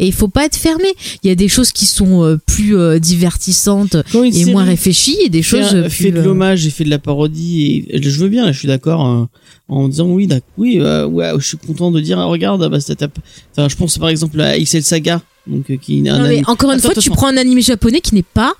[0.00, 0.86] Et il faut pas être fermé.
[1.24, 3.96] Il y a des choses qui sont euh, plus euh, divertissantes
[4.32, 6.84] et moins réfléchies, et des fait, choses un- plus, fait de euh, l'hommage et fait
[6.84, 9.28] de la parodie et je veux bien là, je suis d'accord hein,
[9.68, 12.80] en disant oui oui euh, ouais je suis content de dire ah, regarde ah, bah
[12.80, 13.18] ça tape
[13.52, 16.70] enfin je pense par exemple à XL Saga donc euh, qui Non, mais anime- encore
[16.70, 17.16] une Attends, fois, tu attends.
[17.16, 18.52] prends un animé japonais qui n'est pas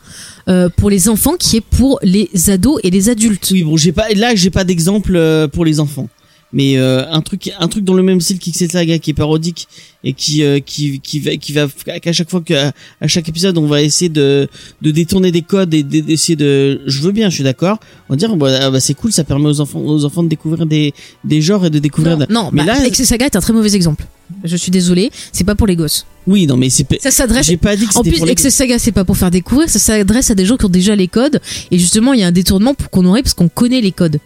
[0.48, 3.48] euh, pour les enfants, qui est pour les ados et les adultes.
[3.52, 6.08] oui bon j'ai pas là j'ai pas d'exemple euh, pour les enfants
[6.52, 9.68] mais euh, un truc un truc dans le même style qu'Ixel Saga qui est parodique
[10.02, 11.66] et qui euh, qui qui va qui va
[12.00, 14.48] qu'à chaque fois qu'à à chaque épisode on va essayer de
[14.80, 18.16] de détourner des codes et d'essayer de je veux bien je suis d'accord on va
[18.16, 20.94] dire bah, ah bah, c'est cool ça permet aux enfants aux enfants de découvrir des
[21.24, 23.52] des genres et de découvrir Non, non mais bah, là Excel Saga est un très
[23.52, 24.04] mauvais exemple.
[24.44, 26.06] Je suis désolée, c'est pas pour les gosses.
[26.26, 28.32] oui non mais c'est Ça s'adresse j'ai pas dit que En c'était plus, pour les
[28.32, 30.94] Excel Saga, c'est pas pour faire découvrir, ça s'adresse à des gens qui ont déjà
[30.94, 31.40] les codes.
[31.70, 34.18] Et justement, il y a un détournement pour qu'on aurait parce qu'on connaît les codes.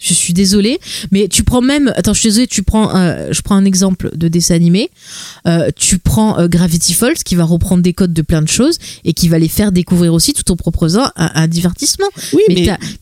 [0.00, 3.42] Je suis désolée, mais tu prends même, attends, je suis désolée, tu prends, euh, je
[3.42, 4.90] prends un exemple de dessin animé.
[5.46, 8.78] Euh, tu prends euh, Gravity Falls qui va reprendre des codes de plein de choses
[9.04, 12.06] et qui va les faire découvrir aussi tout en proposant un, un divertissement.
[12.32, 12.40] oui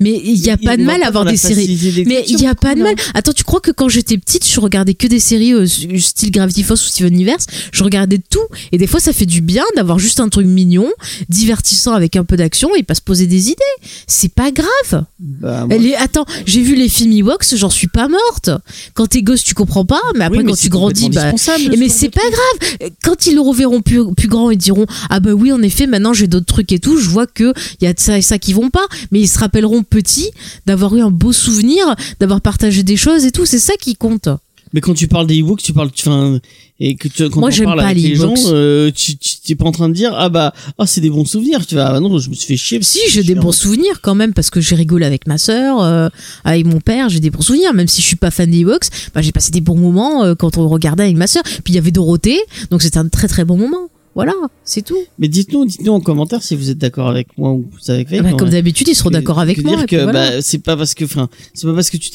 [0.00, 2.04] mais il y a pas de mal à avoir des séries.
[2.06, 2.94] Mais il y a pas de mal.
[3.14, 5.54] Attends, tu crois que quand j'étais petite, je regardais que des séries
[6.00, 8.40] style Gravity Falls ou Steven Universe Je regardais tout.
[8.72, 10.88] Et des fois, ça fait du bien d'avoir juste un truc mignon,
[11.28, 13.62] divertissant avec un peu d'action et pas se poser des idées.
[14.06, 15.04] C'est pas grave.
[15.20, 18.50] Bah, moi, attends, j'ai vu les films Ewoks, j'en suis pas morte.
[18.94, 21.32] Quand t'es gosse, tu comprends pas, mais après, oui, mais quand tu grandis, bah.
[21.76, 22.90] mais c'est pas grave.
[23.02, 26.12] Quand ils le reverront plus, plus grand, ils diront ah bah oui en effet maintenant
[26.12, 26.98] j'ai d'autres trucs et tout.
[26.98, 29.28] Je vois que il y a de ça et ça qui vont pas, mais ils
[29.28, 30.30] se rappelleront petits
[30.66, 33.46] d'avoir eu un beau souvenir, d'avoir partagé des choses et tout.
[33.46, 34.28] C'est ça qui compte.
[34.72, 36.38] Mais quand tu parles des e-books, tu parles, enfin,
[36.80, 38.52] et que tu, quand Moi, on parle pas avec les les gens, e-books.
[38.52, 41.24] euh, tu, tu t'es pas en train de dire, ah bah, ah c'est des bons
[41.24, 41.66] souvenirs.
[41.66, 42.78] Tu vas, ah bah non, je me suis fait chier.
[42.82, 46.08] Si j'ai des bons souvenirs quand même parce que j'ai rigolé avec ma sœur, euh,
[46.44, 47.74] avec mon père, j'ai des bons souvenirs.
[47.74, 50.34] Même si je suis pas fan des Ewoks, bah, j'ai passé des bons moments euh,
[50.34, 51.42] quand on regardait avec ma sœur.
[51.42, 52.38] Puis il y avait Dorothée,
[52.70, 53.88] donc c'était un très très bon moment.
[54.18, 54.34] Voilà,
[54.64, 54.98] c'est tout.
[55.20, 58.24] Mais dites-nous, dites-nous en commentaire si vous êtes d'accord avec moi ou vous avec Faith.
[58.24, 59.70] Bah, en comme d'habitude, ils seront d'accord avec moi.
[59.76, 60.30] dire et puis que voilà.
[60.30, 62.10] bah, c'est pas parce que, enfin, c'est pas parce que tu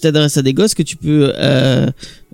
[0.00, 1.86] t'adresses, à des gosses que tu peux euh,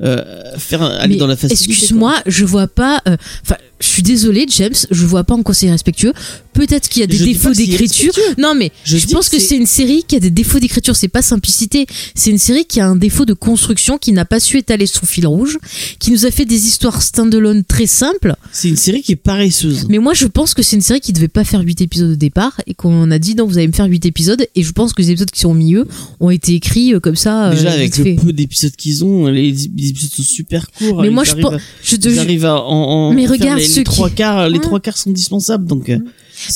[0.02, 1.70] euh, faire aller Mais dans la facilité.
[1.70, 3.00] Excuse-moi, je vois pas.
[3.06, 3.58] euh, Enfin,
[3.92, 6.12] suis désolée, James, je vois pas en quoi c'est irrespectueux.
[6.52, 8.12] Peut-être qu'il y a des Je défauts d'écriture.
[8.38, 10.94] Non, mais Je pense que que c'est- une série qui a des défauts d'écriture.
[10.96, 11.86] C'est pas simplicité.
[12.14, 15.06] C'est une série qui a un défaut de construction, qui n'a pas su étaler son
[15.06, 15.58] fil rouge,
[15.98, 18.34] qui nous a fait des histoires standalone très simples.
[18.52, 19.86] C'est une série qui est paresseuse.
[19.88, 22.16] Mais moi, je pense que c'est une série qui devait pas faire 8 épisodes au
[22.16, 24.46] départ et qu'on a dit non, vous allez me faire 8 épisodes.
[24.54, 25.86] Et je pense que les épisodes qui sont au milieu
[26.20, 27.48] ont été écrits euh, comme ça.
[27.48, 28.14] euh, Déjà avec vite le fait.
[28.26, 31.00] peu d'épisodes qu'ils ont, les, les épisodes sont super courts.
[31.02, 31.54] Mais moi, je pense.
[31.54, 34.10] à- Je te Ils jure- arrivent à en, en Mais regarde les, ceux les trois
[34.10, 35.90] quarts, les trois quarts sont dispensables donc.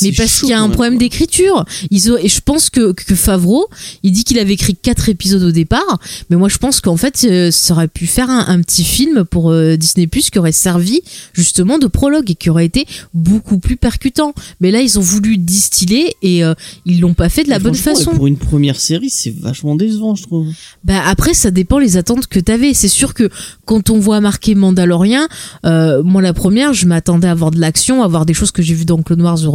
[0.02, 1.64] Mais parce qu'il y a un problème d'écriture.
[1.90, 3.68] Ils ont, et je pense que, que Favreau,
[4.02, 5.98] il dit qu'il avait écrit quatre épisodes au départ.
[6.30, 9.24] Mais moi, je pense qu'en fait, euh, ça aurait pu faire un, un petit film
[9.24, 11.00] pour euh, Disney Plus qui aurait servi
[11.32, 14.34] justement de prologue et qui aurait été beaucoup plus percutant.
[14.60, 16.54] Mais là, ils ont voulu distiller et euh,
[16.84, 18.12] ils l'ont pas fait de la Mais bonne façon.
[18.12, 20.48] Pour une première série, c'est vachement décevant, je trouve.
[20.84, 22.74] Bah après, ça dépend les attentes que t'avais.
[22.74, 23.30] C'est sûr que
[23.64, 25.26] quand on voit marqué Mandalorian,
[25.64, 28.62] euh, moi la première, je m'attendais à voir de l'action, à voir des choses que
[28.62, 29.46] j'ai vues dans Clone Wars The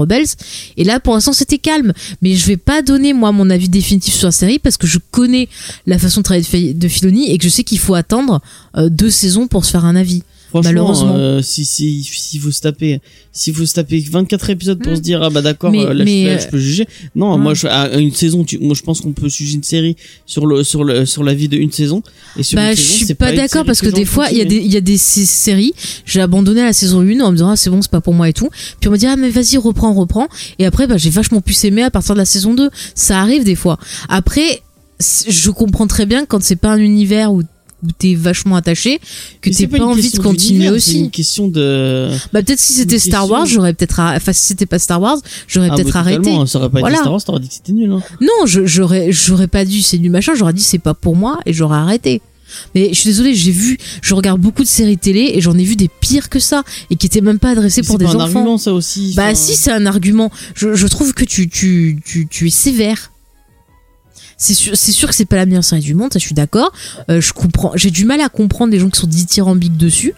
[0.77, 1.93] Et là, pour l'instant, c'était calme.
[2.21, 4.99] Mais je vais pas donner moi mon avis définitif sur la série parce que je
[5.11, 5.49] connais
[5.85, 8.41] la façon de travailler de Filoni et que je sais qu'il faut attendre
[8.77, 10.23] euh, deux saisons pour se faire un avis.
[10.51, 11.15] Franchement, Malheureusement.
[11.15, 12.99] euh, si si s'il faut se taper,
[13.31, 14.95] s'il faut se taper 24 épisodes pour Mm.
[14.97, 16.85] se dire ah bah d'accord, euh, là, je, là, je peux juger.
[17.15, 19.95] Non, moi je, à une saison, tu, moi je pense qu'on peut juger une série
[20.25, 22.03] sur le sur le sur la vie de une saison.
[22.37, 24.41] Et sur Bah, une je saison, suis pas, d'accord parce que des fois, il y
[24.41, 25.73] a des, il y a des sé- séries,
[26.05, 28.13] j'ai abandonné à la saison 1 en me disant, ah, c'est bon, c'est pas pour
[28.13, 28.49] moi et tout.
[28.81, 30.27] Puis on me dit, ah, mais vas-y, reprends, reprends.
[30.59, 32.69] Et après, bah, j'ai vachement pu s'aimer à partir de la saison 2.
[32.93, 33.79] Ça arrive des fois.
[34.09, 34.61] Après,
[35.27, 37.41] je comprends très bien quand c'est pas un univers où,
[37.83, 38.99] où t'es vachement attaché,
[39.41, 40.99] que c'est t'es pas, une envie de continuer C'est aussi.
[40.99, 42.09] une question de.
[42.33, 45.17] Bah, peut-être si c'était Star Wars, j'aurais peut-être, arr- enfin, si c'était pas Star Wars,
[45.47, 46.31] j'aurais Ah, peut-être bah, arrêté.
[46.47, 46.95] Ça aurait pas Voilà.
[46.95, 47.91] été Star Wars, t'aurais dit que c'était nul.
[47.91, 48.01] Hein.
[48.21, 51.39] Non, je- j'aurais, j'aurais pas dit c'est du machin, j'aurais dit c'est pas pour moi
[51.45, 52.21] et j'aurais arrêté.
[52.75, 55.63] Mais je suis désolée, j'ai vu, je regarde beaucoup de séries télé et j'en ai
[55.63, 58.11] vu des pires que ça et qui étaient même pas adressées pour C'est des pas
[58.11, 58.39] un enfants.
[58.39, 59.13] argument ça aussi.
[59.15, 59.35] Bah enfin.
[59.35, 60.29] si, c'est un argument.
[60.53, 63.10] Je, je trouve que tu, tu, tu, tu es sévère.
[64.41, 66.33] C'est sûr, c'est sûr que c'est pas la meilleure série du monde, ça je suis
[66.33, 66.71] d'accord.
[67.09, 70.15] Euh, je comprends, j'ai du mal à comprendre les gens qui sont dithyrambiques dessus.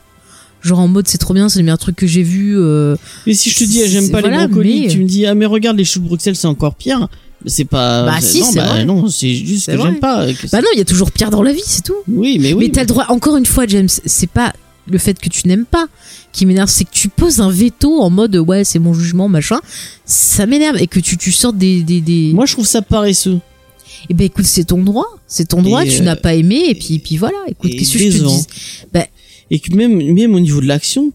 [0.61, 2.57] Genre en mode c'est trop bien, c'est le meilleur truc que j'ai vu.
[2.57, 2.95] euh,
[3.27, 5.25] Mais si je te dis ah, j'aime pas voilà, les brocolis, mais- tu me dis
[5.25, 7.09] ah mais regarde les choux de Bruxelles c'est encore pire.
[7.45, 8.05] C'est pas.
[8.05, 8.85] Bah, si, non, c'est bah, vrai.
[8.85, 9.89] non, c'est juste C'est que vrai.
[9.89, 10.25] j'aime pas.
[10.27, 11.93] que Bah non, il y a toujours pire dans la vie, c'est tout.
[12.07, 12.67] Oui, mais oui.
[12.67, 14.53] mais t'as le droit, encore une fois, James, c'est pas
[14.87, 15.87] le fait que tu n'aimes pas
[16.31, 19.59] qui m'énerve, c'est que tu poses un veto en mode ouais, c'est mon jugement, machin.
[20.05, 21.83] Ça m'énerve et que tu, tu sortes des.
[21.83, 22.31] des, des...
[22.33, 23.39] Moi, je trouve ça paresseux.
[24.09, 26.63] Eh ben écoute, c'est ton droit, c'est ton droit, Et, tu euh, n'as pas aimé
[26.67, 28.47] et puis, puis voilà, écoute, et qu'est-ce que je te dis?
[28.93, 29.05] Bah,
[29.49, 31.11] Et que même, même au niveau de l'action,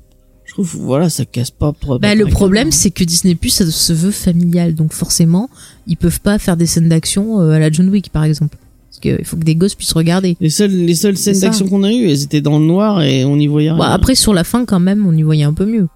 [0.46, 1.72] je trouve, voilà, ça casse pas.
[1.78, 5.50] trop- bah, pas le problème, c'est que Disney Plus ça se veut familial, donc forcément,
[5.86, 8.56] ils peuvent pas faire des scènes d'action euh, à la John Wick par exemple.
[8.88, 10.36] Parce qu'il faut que des gosses puissent regarder.
[10.40, 13.24] Les seules, les seules scènes d'action qu'on a eues, elles étaient dans le noir et
[13.26, 13.76] on y voyait rien.
[13.78, 15.88] Bon, après, sur la fin, quand même, on y voyait un peu mieux.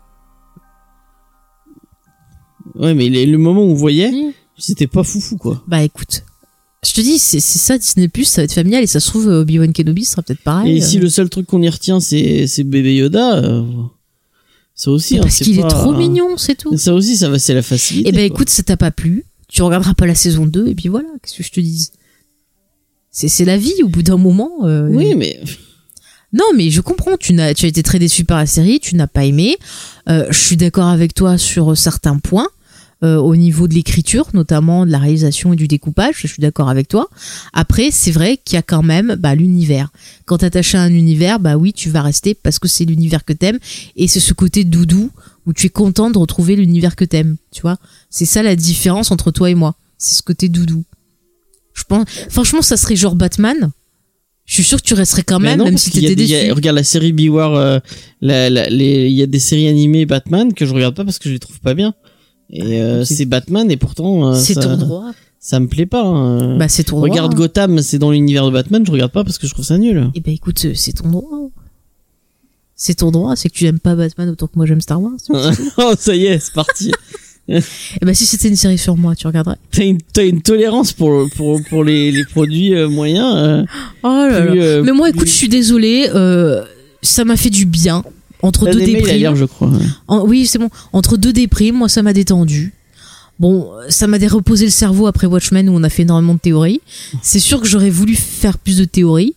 [2.75, 4.13] Ouais, mais les- le moment où on voyait,
[4.57, 5.63] c'était pas foufou, quoi.
[5.67, 6.25] Bah écoute,
[6.85, 9.29] je te dis, c'est ça Disney Plus, ça va être familial et ça se trouve
[9.29, 10.77] euh, Obi-Wan Kenobi sera peut-être pareil.
[10.77, 11.03] Et si euh.
[11.03, 13.63] le seul truc qu'on y retient, c'est c'est bébé Yoda, euh,
[14.75, 15.19] ça aussi.
[15.19, 16.77] Hein, parce qu'il est pas- trop mignon, c'est tout.
[16.77, 18.09] Ça aussi, ça va, c'est la facilité.
[18.09, 18.37] Eh ben quoi.
[18.37, 21.37] écoute, ça t'a pas plu, tu regarderas pas la saison 2 et puis voilà, qu'est-ce
[21.39, 21.93] que je te dise?
[23.11, 24.51] C'est la vie au bout d'un moment.
[24.65, 25.39] euh, Oui, mais
[26.33, 27.19] Non, mais je comprends.
[27.19, 29.59] Tu n'as, tu as été très déçu par la série, tu n'as pas aimé.
[30.09, 32.49] Euh, je suis d'accord avec toi sur certains points.
[33.05, 36.69] Euh, au niveau de l'écriture, notamment de la réalisation et du découpage, je suis d'accord
[36.69, 37.09] avec toi.
[37.53, 39.91] Après, c'est vrai qu'il y a quand même bah, l'univers.
[40.25, 43.25] Quand t'es attaché à un univers, bah oui, tu vas rester parce que c'est l'univers
[43.25, 43.59] que t'aimes
[43.97, 45.11] et c'est ce côté doudou
[45.47, 47.37] où tu es content de retrouver l'univers que t'aimes.
[47.51, 47.79] Tu vois,
[48.11, 49.75] c'est ça la différence entre toi et moi.
[49.99, 50.85] C'est ce côté doudou.
[51.75, 53.71] Je pense, franchement, ça serait genre Batman.
[54.45, 56.53] Je suis sûr que tu resterais quand même, non, même si t'étais y a- déçu.
[56.53, 57.79] regarde la série Beware, euh,
[58.21, 61.19] la, la- les- il y a des séries animées Batman que je regarde pas parce
[61.19, 61.95] que je les trouve pas bien.
[62.53, 65.11] Et euh, C'est- Batman et pourtant euh, C'est ça, ton droit.
[65.41, 66.03] ça me plaît pas.
[66.05, 66.59] hein.
[66.59, 67.09] Bah, c'est ton droit.
[67.09, 69.79] regarde Gotham, c'est dans l'univers de Batman, je regarde pas parce que je trouve ça
[69.79, 70.11] nul.
[70.15, 71.51] Eh ben écoute, c'est ton droit.
[72.75, 75.13] C'est ton droit, c'est que tu aimes pas Batman autant que moi j'aime Star Wars.
[75.79, 76.91] oh, ça y est, c'est parti.
[77.49, 79.57] Eh ben si c'était une série sur moi, tu regarderais.
[79.73, 83.35] T'as une, t'as une tolérance pour, pour, pour les, les produits euh, moyens.
[83.37, 83.65] euh,
[84.05, 84.65] Oh là plus, là.
[84.65, 86.09] euh, Mais moi, plus- écoute, je suis désolée.
[86.15, 86.63] euh,
[87.03, 88.05] ça m'a fait du bien
[88.43, 89.35] entre deux déprimes.
[89.35, 89.69] je crois.
[89.69, 89.85] ouais.
[90.09, 90.69] En- oui, c'est bon.
[90.93, 92.75] Entre deux déprimes, moi, ça m'a détendu.
[93.41, 96.81] Bon, ça m'a reposé le cerveau après Watchmen où on a fait énormément de théories.
[97.23, 99.35] C'est sûr que j'aurais voulu faire plus de théories.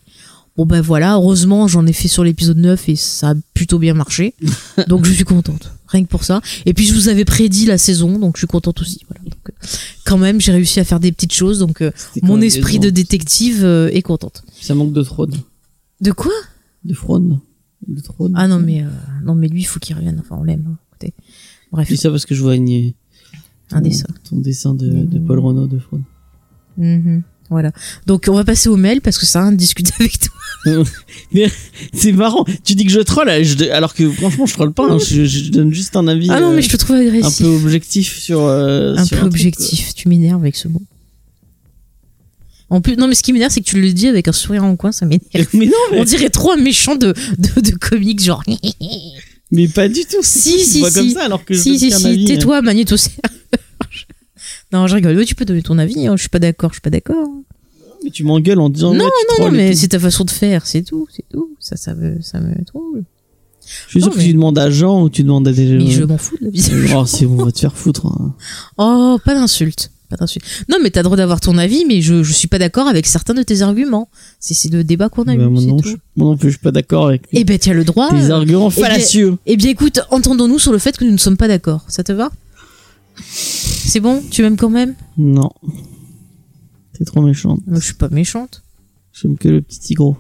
[0.57, 3.93] Bon ben voilà, heureusement j'en ai fait sur l'épisode 9 et ça a plutôt bien
[3.93, 4.35] marché.
[4.87, 6.39] Donc je suis contente, rien que pour ça.
[6.65, 9.01] Et puis je vous avais prédit la saison, donc je suis contente aussi.
[9.09, 9.21] Voilà.
[9.25, 9.67] Donc, euh,
[10.05, 11.91] quand même, j'ai réussi à faire des petites choses, donc euh,
[12.21, 14.43] mon esprit de détective euh, est contente.
[14.61, 15.33] Ça manque de trône.
[15.99, 16.31] De quoi?
[16.85, 17.37] De fraude.
[17.87, 18.33] De trône.
[18.35, 18.87] Ah non mais euh,
[19.23, 20.17] non mais lui il faut qu'il revienne.
[20.19, 20.65] Enfin on l'aime.
[20.67, 20.77] hein.
[20.91, 21.13] Écoutez,
[21.71, 22.93] bref, Je dis ça parce que je vois une,
[23.71, 24.07] un dessin.
[24.29, 26.01] ton dessin de, de Paul Renault de fraude.
[26.77, 27.23] Mhm.
[27.49, 27.71] Voilà.
[28.07, 30.31] Donc on va passer au mail parce que ça a rien de discuter avec toi.
[31.31, 31.47] Mais
[31.93, 32.43] c'est marrant.
[32.63, 34.91] Tu dis que je troll, je- alors que franchement, je troll pas.
[34.91, 34.97] hein.
[34.97, 37.45] Je, je donne juste un avis Ah non euh, mais je te trouve un agressif.
[37.45, 38.41] peu objectif sur.
[38.41, 39.93] euh, un sur peu objectif.
[39.93, 40.81] Tu m'énerves avec ce mot.
[42.69, 44.63] En plus, non, mais ce qui m'énerve, c'est que tu le dis avec un sourire
[44.63, 45.23] en coin, ça m'énerve.
[45.53, 48.43] Mais non, mais, On dirait trop un méchant de, de, de comics, genre.
[49.51, 50.21] mais pas du tout.
[50.23, 50.93] Si, si, si.
[50.93, 52.25] comme ça alors que je si, donne si, si, hein.
[52.25, 53.29] tais-toi, magnétosphère.
[54.73, 55.15] non, je rigole.
[55.17, 56.15] Oui, tu peux donner ton avis, hein.
[56.15, 57.27] je suis pas d'accord, je suis pas d'accord.
[58.03, 58.93] Mais tu m'engueules en disant.
[58.93, 61.49] Non, ouais, Non, et mais c'est ta façon de faire, c'est tout, c'est tout.
[61.59, 63.03] Ça, ça me, ça me trouble.
[63.87, 65.85] Je suis sûr Non, que tu demandes à Jean ou tu demandes à des gens.
[65.85, 66.93] Mais je m'en fous de la vie.
[66.95, 68.05] Oh, c'est bon, on va te faire foutre.
[68.07, 68.35] hein.
[68.77, 69.91] Oh, pas d'insulte.
[70.09, 70.17] Pas.
[70.69, 73.05] Non, mais t'as le droit d'avoir ton avis, mais je, je suis pas d'accord avec
[73.07, 74.07] certains de tes arguments.
[74.39, 75.47] C'est, le débat qu'on a Bah, eu.
[75.47, 75.89] moi, non, tout.
[75.89, 78.09] je, moi non plus, je suis pas d'accord avec Eh ben, tu as le droit.
[78.09, 79.37] tes euh, arguments eh bien- fallacieux.
[79.45, 81.83] Eh bien, écoute, entendons-nous sur le fait que nous ne sommes pas d'accord.
[81.87, 82.29] Ça te va?
[83.17, 84.21] C'est bon?
[84.29, 84.93] Tu m'aimes quand même?
[85.17, 85.49] Non.
[86.97, 87.59] T'es trop méchante.
[87.67, 88.61] Moi, Je suis pas méchante.
[89.13, 90.15] J'aime que le petit tigre.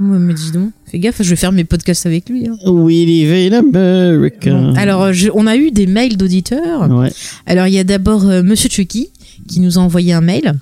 [0.00, 2.48] Ouais, mais dis donc, fais gaffe, je vais faire mes podcasts avec lui.
[2.48, 2.56] hein.
[2.66, 4.50] We live in America.
[4.50, 4.74] Bon.
[4.74, 6.90] Alors, je- on a eu des mails d'auditeurs.
[6.90, 7.12] Ouais,
[7.46, 9.08] Alors, il y a d'abord euh, Monsieur Chucky
[9.48, 10.54] qui nous a envoyé un mail.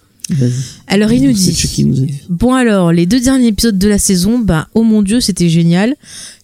[0.87, 1.53] Alors, il nous dit.
[2.29, 5.95] Bon, alors, les deux derniers épisodes de la saison, bah, oh mon dieu, c'était génial.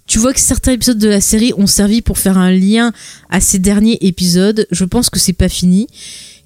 [0.07, 2.93] Tu vois que certains épisodes de la série ont servi pour faire un lien
[3.29, 4.67] à ces derniers épisodes.
[4.71, 5.87] Je pense que c'est pas fini,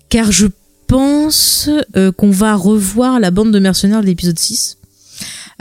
[0.08, 0.46] car je
[0.88, 4.78] pense euh, qu'on va revoir la bande de mercenaires de l'épisode 6.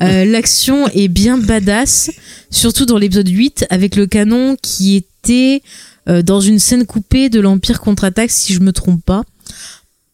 [0.02, 2.12] Euh, L'action est bien badass,
[2.50, 5.62] surtout dans l'épisode 8, avec le canon qui était
[6.10, 9.24] euh, dans une scène coupée de l'Empire contre-attaque, si je me trompe pas.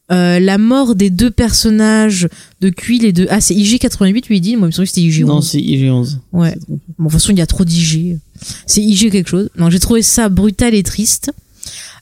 [0.09, 2.29] Euh, la mort des deux personnages
[2.61, 3.27] de Quill et de...
[3.29, 4.55] Ah, c'est IG88, lui, il dit?
[4.55, 5.25] Moi, il me semblait que c'était IG11.
[5.25, 6.17] Non, c'est IG11.
[6.31, 6.55] Ouais.
[6.67, 8.17] Bon, de toute façon, il y a trop d'IG.
[8.65, 9.49] C'est IG quelque chose.
[9.57, 11.31] Non, j'ai trouvé ça brutal et triste.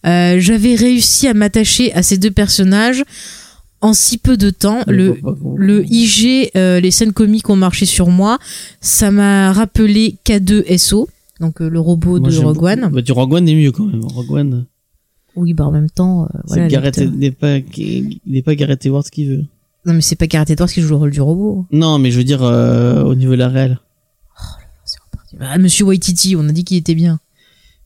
[0.06, 3.04] Euh, J'avais réussi à m'attacher à ces deux personnages
[3.86, 4.82] en si peu de temps.
[4.88, 5.18] Le,
[5.56, 8.40] le IG, euh, les scènes comiques ont marché sur moi.
[8.82, 11.08] Ça m'a rappelé K2SO,
[11.40, 12.64] donc euh, le robot Moi, de Rogue.
[12.64, 12.90] One.
[12.92, 14.04] Bah, du Rogue One est mieux quand même.
[14.04, 14.66] Rogue One,
[15.36, 16.68] Oui, bah en même temps, euh, voilà.
[16.68, 17.12] L'acteur.
[17.12, 19.44] n'est pas, il pas Gareth Edwards qui veut.
[19.86, 21.66] Non, mais c'est pas Gareth Edwards qui joue le rôle du robot.
[21.72, 23.80] Non, mais je veux dire, euh, au niveau de la réelle.
[24.86, 25.36] C'est reparti.
[25.40, 27.20] Ah, Monsieur Waititi, on a dit qu'il était bien.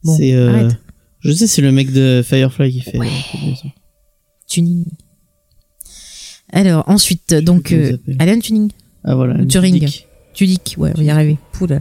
[0.06, 0.78] Bon, euh, arrête.
[1.20, 2.98] je sais, c'est le mec de Firefly qui fait.
[2.98, 3.10] Ouais.
[4.48, 4.86] Tuning.
[6.52, 7.98] Alors, ensuite, donc, euh.
[8.20, 8.72] Alan Tuning.
[9.04, 9.36] Ah voilà.
[9.36, 9.88] Ou Turing.
[10.78, 11.38] Ouais, on va y arriver.
[11.52, 11.80] Poula.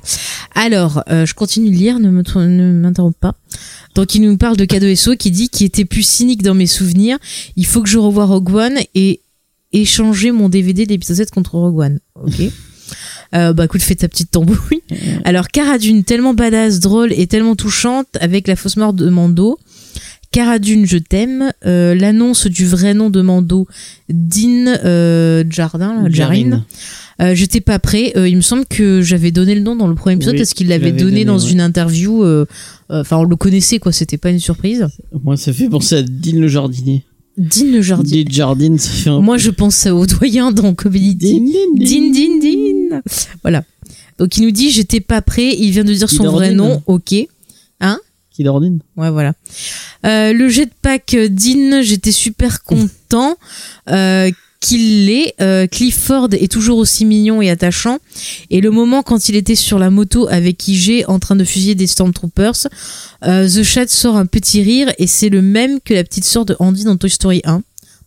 [0.55, 3.35] Alors, euh, je continue de lire, ne me ne m'interromps pas.
[3.95, 7.19] Donc, il nous parle de K2SO qui dit qu'il était plus cynique dans mes souvenirs.
[7.57, 9.21] Il faut que je revoie Rogue One et
[9.73, 11.99] échanger mon DVD d'épisode 7 contre Rogue One.
[12.23, 12.35] Ok.
[13.35, 14.83] Euh, bah écoute, fais ta petite tambouille.
[15.25, 19.59] Alors, Cara Dune, tellement badass, drôle et tellement touchante avec la fausse mort de Mando.
[20.31, 21.53] Cara Dune, je t'aime.
[21.65, 23.67] Euh, L'annonce du vrai nom de Mando,
[24.09, 26.65] Dean euh, Jardin, là.
[27.21, 28.13] Euh, J'étais pas prêt.
[28.15, 30.69] Il me semble que j'avais donné le nom dans le premier épisode Oui, parce qu'il
[30.69, 31.51] l'avait donné, donné, dans ouais.
[31.51, 32.25] une interview.
[32.89, 33.91] Enfin, on le connaissait, quoi.
[33.93, 34.87] C'était pas une surprise.
[35.25, 37.05] Moi, ça fait penser à Dean le jardinier.
[37.39, 38.11] Dean le jardin.
[38.11, 41.41] Dean Jardine, ça fait un Moi, je pense au doyen dans Community.
[41.41, 43.01] Dean, Din, din, din.
[43.43, 43.65] Voilà.
[44.19, 45.55] Donc, il nous dit, j'étais pas prêt.
[45.59, 46.83] Il vient de dire son vrai nom.
[46.87, 47.15] Ok.
[48.39, 49.33] Qui l'ordine Ouais, voilà.
[50.07, 53.37] Euh, le jetpack euh, Dean, j'étais super content
[53.91, 55.35] euh, qu'il l'ait.
[55.41, 57.99] Euh, Clifford est toujours aussi mignon et attachant.
[58.51, 61.75] Et le moment quand il était sur la moto avec IG en train de fusiller
[61.75, 62.69] des Stormtroopers,
[63.25, 66.45] euh, The Chat sort un petit rire et c'est le même que la petite sœur
[66.45, 67.63] de Andy dans Toy Story 1.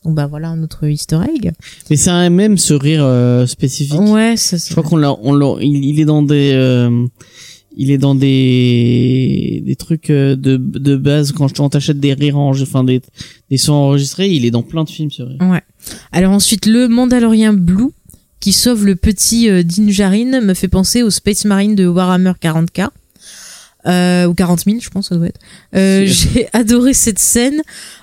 [0.05, 1.51] Donc bah voilà un autre easter egg.
[1.89, 3.99] Mais c'est un même ce rire euh, spécifique.
[3.99, 6.53] Ouais, ça Je crois qu'on l'a, on l'a, il, il est dans des,
[7.75, 12.37] il est dans des, des trucs euh, de, de base quand on t'achète des rires
[12.37, 13.01] en, enfin des,
[13.49, 15.37] des sons enregistrés, il est dans plein de films ce rire.
[15.41, 15.61] Ouais.
[16.11, 17.91] Alors ensuite, le Mandalorien Blue
[18.39, 22.33] qui sauve le petit euh, Din Djarin me fait penser au Space Marine de Warhammer
[22.41, 22.89] 40k.
[23.87, 25.39] Euh, ou 40 000, je pense, ça doit être.
[25.75, 26.05] Euh.
[26.05, 27.61] J'ai adoré cette scène.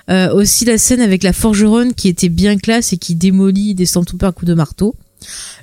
[0.09, 3.85] Euh, aussi la scène avec la forgeronne qui était bien classe et qui démolit des
[3.85, 4.95] Stormtroopers à coups de marteau.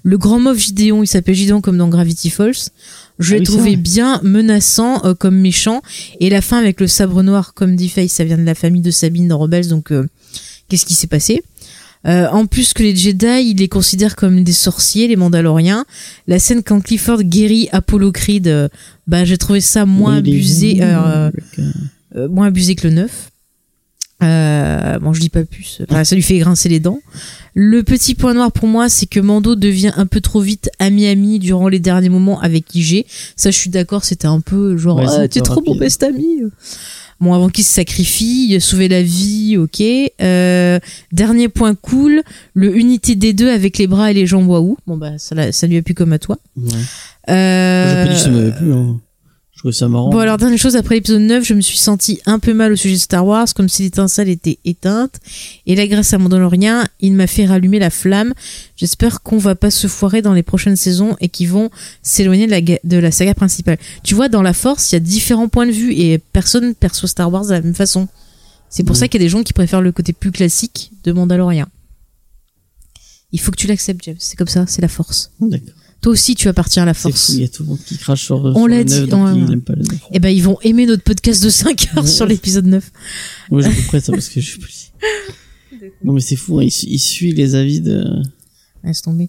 [0.02, 2.70] Le grand mauve Gideon, il s'appelle Gideon comme dans Gravity Falls.
[3.18, 5.82] Je Ah l'ai oui, c'est trouvé bien menaçant euh, comme méchant.
[6.20, 8.82] Et la fin avec le sabre noir, comme dit Faye, ça vient de la famille
[8.82, 10.06] de Sabine dans Rebels, donc euh,
[10.68, 11.42] qu'est-ce qui s'est passé?
[12.06, 15.84] Euh, en plus que les Jedi, ils les considèrent comme des sorciers, les Mandaloriens.
[16.28, 18.70] La scène quand Clifford guérit Apollo Creed,
[19.06, 21.30] bah j'ai trouvé ça moins Oui, abusé, euh,
[22.14, 23.10] euh, moins abusé que le 9.
[24.22, 25.82] Euh, bon, je dis pas plus.
[25.90, 27.00] Enfin, ça lui fait grincer les dents.
[27.54, 31.38] Le petit point noir pour moi, c'est que Mando devient un peu trop vite ami-ami
[31.38, 33.04] durant les derniers moments avec IG.
[33.36, 36.40] Ça, je suis d'accord, c'était un peu genre, Ouais, ah, t'es trop mon best ami.
[37.18, 39.82] Bon, avant qu'il se sacrifie, sauvé la vie, ok.
[40.20, 40.78] Euh,
[41.12, 42.22] dernier point cool,
[42.52, 44.76] le unité des deux avec les bras et les jambes waouh.
[44.86, 46.38] Bon, bah, ça, ça lui a plu comme à toi.
[46.56, 46.72] Ouais.
[47.30, 48.72] Euh, J'ai pas dit que ça m'avait plu.
[48.72, 49.00] Hein.
[49.56, 50.10] Je trouvais ça marrant.
[50.10, 52.76] Bon alors dernière chose après l'épisode 9 je me suis senti un peu mal au
[52.76, 55.18] sujet de Star Wars comme si l'étincelle était éteinte.
[55.64, 58.34] Et là grâce à Mandalorian il m'a fait rallumer la flamme.
[58.76, 61.70] J'espère qu'on va pas se foirer dans les prochaines saisons et qu'ils vont
[62.02, 63.78] s'éloigner de la, de la saga principale.
[64.04, 67.08] Tu vois dans la force il y a différents points de vue et personne perçoit
[67.08, 68.08] Star Wars de la même façon.
[68.68, 69.00] C'est pour Mhm.
[69.00, 71.66] ça qu'il y a des gens qui préfèrent le côté plus classique de Mandalorian.
[73.32, 74.16] Il faut que tu l'acceptes James.
[74.18, 75.30] C'est comme ça c'est la force.
[75.40, 75.72] D'accord.
[76.00, 77.78] Toi aussi tu appartiens à la C'est force fou, il y a tout le monde
[77.84, 79.52] qui crache sur, On sur l'a le dit, neuf, donc ouais, il ouais.
[79.54, 80.00] aime pas le neuf.
[80.12, 82.10] eh ben ils vont aimer notre podcast de 5 heures Ouais.
[82.10, 82.90] sur l'épisode 9
[83.50, 84.92] Moi, j'ai compris ça parce que je suis plus.
[86.02, 88.04] Non, mais c'est fou, hein, il, il suit les avis de.
[88.82, 89.28] Laisse tomber.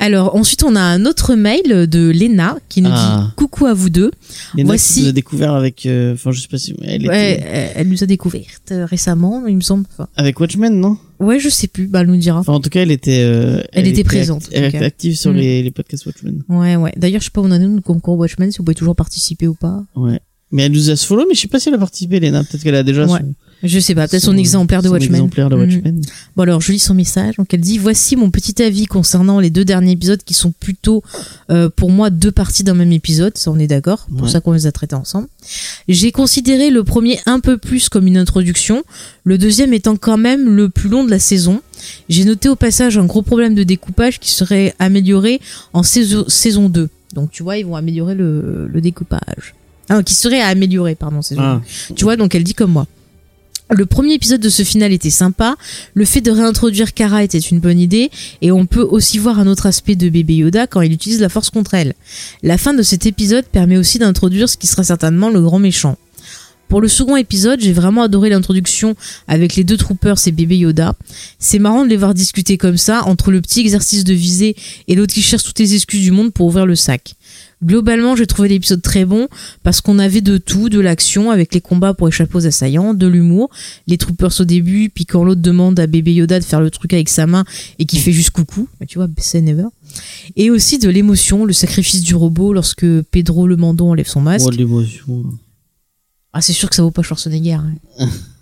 [0.00, 3.24] Alors, ensuite, on a un autre mail de Lena qui nous Ah.
[3.28, 4.10] dit coucou à vous deux.
[4.54, 5.86] Il y en a Voici- qui nous a découvert avec.
[5.86, 6.74] euh, Enfin, je sais pas si.
[6.82, 7.08] Elle était.
[7.08, 9.84] Ouais, elle nous a découvertes euh, récemment, il me semble.
[9.92, 10.96] Enfin, Avec Watchmen, non?
[11.18, 12.38] Ouais, je sais plus, bah, elle nous dira.
[12.38, 13.22] Enfin, en tout cas, elle était.
[13.24, 15.36] euh, Elle était présente, act- elle était active sur Mm.
[15.36, 16.42] les, les podcasts Watchmen.
[16.48, 16.92] Ouais, ouais.
[16.96, 18.76] D'ailleurs, je sais pas où on en est, nous, le concours Watchmen, si vous pouvez
[18.76, 19.82] toujours participer ou pas.
[19.96, 20.20] Ouais.
[20.52, 22.44] Mais elle nous a follow, mais je sais pas si elle a participé, Léna.
[22.44, 23.18] Peut-être qu'elle a déjà Ouais.
[23.18, 25.14] son, Je sais pas, peut-être son, son- exemplaire de son Watchmen.
[25.16, 25.56] exemplaire de.
[25.56, 26.00] Watchmen.
[26.36, 27.36] Bon alors je lis son message.
[27.38, 31.02] Donc elle dit voici mon petit avis concernant les deux derniers épisodes qui sont plutôt
[31.50, 33.36] euh, pour moi deux parties d'un même épisode.
[33.36, 34.06] Ça on est d'accord.
[34.16, 34.28] Pour Ouais.
[34.32, 35.26] ça qu'on les a traités ensemble.
[35.88, 38.84] J'ai considéré le premier un peu plus comme une introduction,
[39.24, 41.60] le deuxième étant quand même le plus long de la saison.
[42.08, 45.40] J'ai noté au passage un gros problème de découpage qui serait amélioré
[45.72, 46.88] en saison, saison 2.
[47.14, 49.54] Donc tu vois ils vont améliorer le, le découpage.
[49.88, 51.62] Ah, qui serait à améliorer, pardon, saison Ah.
[51.96, 52.86] tu vois, donc elle dit comme moi.
[53.70, 55.56] Le premier épisode de ce final était sympa.
[55.92, 58.10] Le fait de réintroduire Kara était une bonne idée.
[58.40, 61.28] Et on peut aussi voir un autre aspect de bébé Yoda quand il utilise la
[61.28, 61.94] force contre elle.
[62.42, 65.96] La fin de cet épisode permet aussi d'introduire ce qui sera certainement le grand méchant.
[66.68, 68.94] Pour le second épisode, j'ai vraiment adoré l'introduction
[69.26, 70.94] avec les deux troopers et bébé Yoda.
[71.38, 74.54] C'est marrant de les voir discuter comme ça, entre le petit exercice de visée
[74.86, 77.14] et l'autre qui cherche toutes les excuses du monde pour ouvrir le sac.
[77.64, 79.26] Globalement, j'ai trouvé l'épisode très bon
[79.64, 83.06] parce qu'on avait de tout, de l'action avec les combats pour échapper aux assaillants, de
[83.08, 83.50] l'humour,
[83.88, 86.92] les troopers au début, puis quand l'autre demande à bébé Yoda de faire le truc
[86.92, 87.44] avec sa main
[87.80, 89.64] et qui fait juste coucou, bah, tu vois, c'est never.
[90.36, 94.46] Et aussi de l'émotion, le sacrifice du robot lorsque Pedro le Mando enlève son masque.
[94.46, 95.24] Oh, l'émotion.
[96.32, 97.52] Ah, c'est sûr que ça vaut pas Schwarzenegger.
[97.54, 97.74] hein.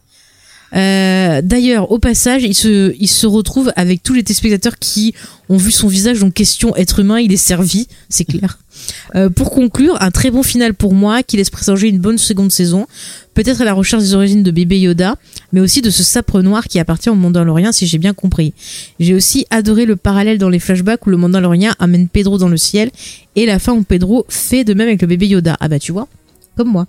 [0.77, 5.15] Euh, D'ailleurs, au passage, il se, retrouve avec tous les téléspectateurs qui
[5.49, 6.21] ont vu son visage.
[6.21, 8.59] Donc, question être humain, il est servi, c'est clair.
[9.15, 12.53] Euh, pour conclure, un très bon final pour moi qui laisse présager une bonne seconde
[12.53, 12.87] saison.
[13.35, 15.17] Peut-être à la recherche des origines de bébé Yoda,
[15.53, 18.55] mais aussi de ce sapre noir qui appartient au Mandalorien, si j'ai bien compris.
[19.01, 22.57] J'ai aussi adoré le parallèle dans les flashbacks où le Mandalorien amène Pedro dans le
[22.57, 22.91] ciel
[23.35, 25.57] et la fin où Pedro fait de même avec le bébé Yoda.
[25.61, 26.09] Ah bah tu vois,
[26.57, 26.87] comme moi.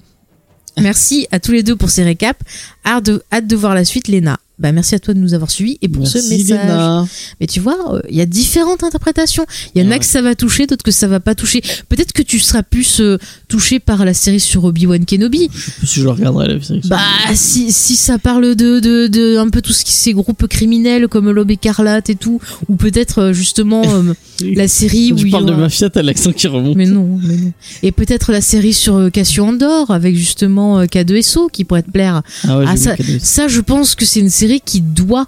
[0.80, 2.40] Merci à tous les deux pour ces récaps.
[2.86, 4.40] Hâte de, hâte de voir la suite, Léna.
[4.60, 6.48] Bah, merci à toi de nous avoir suivis et pour ce message.
[6.50, 7.06] Léna.
[7.40, 9.46] Mais tu vois, euh, il y a différentes interprétations.
[9.76, 10.00] Il y en a Ouais.
[10.00, 11.62] que ça va toucher, d'autres que ça va pas toucher.
[11.90, 15.50] Peut-être que tu seras plus euh, touché par la série sur Obi-Wan Kenobi.
[15.54, 16.82] Je sais plus si je regarderai la série.
[16.86, 16.98] Bah,
[17.36, 21.08] si, si ça parle de, de, de un peu tout ce qui ces groupes criminels
[21.08, 25.46] comme l'Aube écarlate et tout, ou peut-être euh, justement euh, la série où tu parles
[25.46, 26.76] de mafia, t'as l'accent qui remonte.
[26.76, 27.54] Mais non, mais non.
[27.84, 31.92] Et peut-être la série sur euh, Cassio Andor avec justement euh, K2SO qui pourrait te
[31.92, 32.22] plaire.
[32.48, 35.28] Ah ouais, Ah, ça, je pense que c'est une série qui doit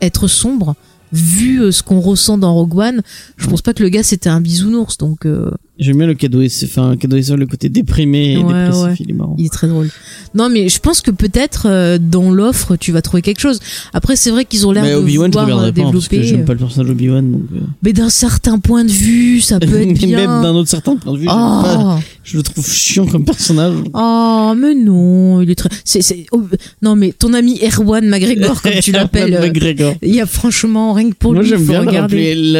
[0.00, 0.74] être sombre.
[1.12, 3.02] Vu euh, ce qu'on ressent dans Rogue One,
[3.36, 6.42] je pense pas que le gars c'était un bisounours, donc euh, J'aime bien le cadeau,
[6.64, 8.94] enfin, cadeau le côté déprimé et Ouais, dépressif, ouais.
[9.00, 9.36] il est marrant.
[9.38, 9.90] il est très drôle.
[10.34, 13.60] Non, mais je pense que peut-être euh, dans l'offre tu vas trouver quelque chose.
[13.92, 15.92] Après, c'est vrai qu'ils ont l'air Mais de Obi-Wan, je vouloir euh, regarderai pas, hein,
[15.92, 17.42] parce que j'aime pas le personnage d'Obi-Wan, donc.
[17.54, 20.16] euh, Mais d'un certain point de vue, ça peut être bien.
[20.18, 23.24] Même d'un autre certain point de vue, j'aime pas- Oh, je le trouve chiant comme
[23.26, 23.74] personnage.
[23.92, 25.68] oh, mais non, il est très.
[25.84, 26.24] C'est, c'est...
[26.32, 26.42] oh,
[26.80, 29.94] non, mais ton ami Erwan McGregor, comme tu l'appelles, euh, McGregor.
[30.02, 31.82] il y a franchement rien que pour Moi, lui, j'aime faut bien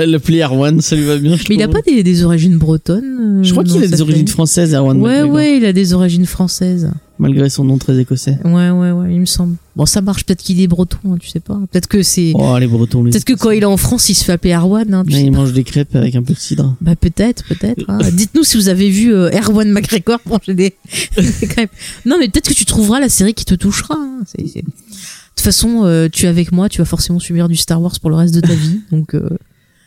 [0.06, 1.36] l'appeler Erwan, ça lui va bien.
[1.48, 3.04] Mais il a pas des, des origines bretonnes.
[3.42, 6.26] Je crois qu'il a des origines françaises, Erwan Ouais, McGregor, ouais, il a des origines
[6.26, 6.90] françaises.
[7.18, 8.38] malgré son nom très écossais.
[8.44, 9.56] Ouais, ouais, ouais, il me semble.
[9.74, 10.24] Bon, ça marche.
[10.24, 11.60] Peut-être qu'il est breton, hein, tu sais pas.
[11.70, 12.32] Peut-être que c'est.
[12.34, 14.92] Oh, les Bretons, Peut-être que quand il est en France, il se fait appeler Erwan.
[14.94, 15.38] Hein, tu Là, sais il pas.
[15.38, 16.76] mange des crêpes avec un peu de cidre.
[16.80, 17.84] Bah peut-être, peut-être.
[17.88, 17.98] hein.
[18.12, 20.74] Dites-nous si vous avez vu euh, Erwan McGregor manger des,
[21.16, 21.70] des crêpes.
[22.04, 23.94] Non, mais peut-être que tu trouveras la série qui te touchera.
[23.98, 24.20] hein.
[24.26, 27.80] C'est- De toute façon, euh, tu es avec moi, tu vas forcément subir du Star
[27.80, 28.80] Wars pour le reste de ta vie.
[28.90, 29.28] Donc euh,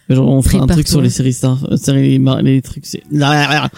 [0.10, 3.04] Genre, on fera un truc sur les séries Star, euh, séries Mar- les trucs, c'est,
[3.12, 3.24] il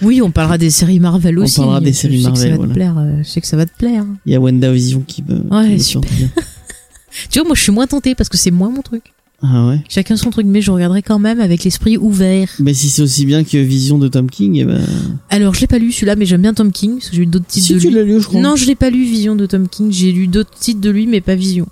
[0.02, 1.58] oui, on parlera des séries Marvel On aussi.
[1.58, 2.70] parlera des Je séries sais que ça Marvel, va voilà.
[2.70, 2.98] te plaire.
[2.98, 4.06] euh, Je sais que ça va te plaire.
[4.26, 6.10] y a WandaVision qui me, Ouais, qui super.
[7.30, 9.04] Tu vois, moi, je suis moins tentée parce que c'est moins mon truc.
[9.44, 9.82] Ah ouais?
[9.90, 12.48] Chacun son truc, mais je regarderai quand même avec l'esprit ouvert.
[12.60, 14.80] Mais si c'est aussi bien que Vision de Tom King, eh ben,
[15.30, 17.28] Alors, je l'ai pas lu celui-là, mais j'aime bien Tom King parce que j'ai lu
[17.28, 17.96] d'autres titres si de tu lui.
[17.96, 18.40] l'as lu, je crois.
[18.40, 19.92] Non, je l'ai pas lu Vision de Tom King.
[19.92, 21.68] J'ai lu d'autres titres de lui, mais pas Vision.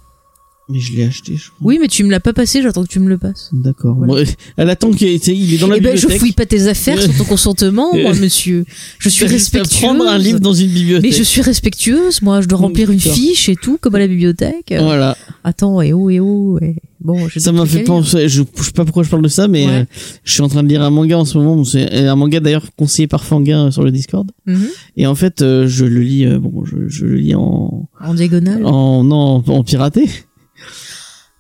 [0.72, 1.58] Mais je l'ai acheté, je crois.
[1.62, 2.62] Oui, mais tu me l'as pas passé.
[2.62, 3.50] J'attends que tu me le passes.
[3.52, 3.96] D'accord.
[3.98, 4.30] Voilà.
[4.56, 6.20] Elle attend qu'il est, il est dans la Eh ben, je bibliothèque.
[6.20, 8.66] fouille pas tes affaires sans ton consentement, moi, monsieur.
[9.00, 9.80] Je suis respectueuse.
[9.82, 11.10] prendre un livre dans une bibliothèque.
[11.12, 12.42] Mais je suis respectueuse, moi.
[12.42, 14.72] Je dois remplir une fiche et tout, comme à la bibliothèque.
[14.78, 15.18] Voilà.
[15.44, 16.60] Attends, et oh, et oh.
[16.62, 19.30] et- Bon, j'ai Ça m'a fait penser, je, je sais pas pourquoi je parle de
[19.30, 19.72] ça, mais Ouais.
[19.72, 19.86] euh,
[20.26, 21.64] je suis en train de lire un manga en ce moment.
[21.64, 24.30] C'est un manga d'ailleurs conseillé par Fanguin euh, sur le Discord.
[24.46, 24.68] Mhm.
[24.98, 28.14] Et en fait, euh, je le lis, euh, bon, je, je le lis en, En
[28.14, 28.66] diagonale.
[28.66, 30.10] en, non, en piraté.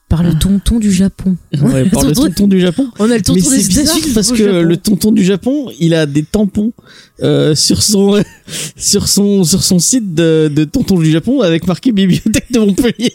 [0.09, 1.37] Par le tonton du Japon.
[1.53, 2.87] Ouais, par le Tonton- du Japon.
[2.97, 5.69] On a le tonton Mais des c'est bizarre États-Unis parce que le tonton du Japon,
[5.79, 6.73] il a des tampons
[7.21, 8.21] euh, sur son
[8.75, 13.13] sur son sur son site de, de tonton du Japon avec marqué bibliothèque de Montpellier.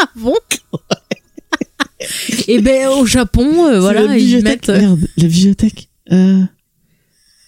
[0.00, 0.34] Ah bon?
[2.46, 4.68] Et ben au Japon, euh, voilà, la ils bibliothèque.
[4.68, 5.88] mettent euh, Merde, la bibliothèque.
[6.10, 6.48] Merde,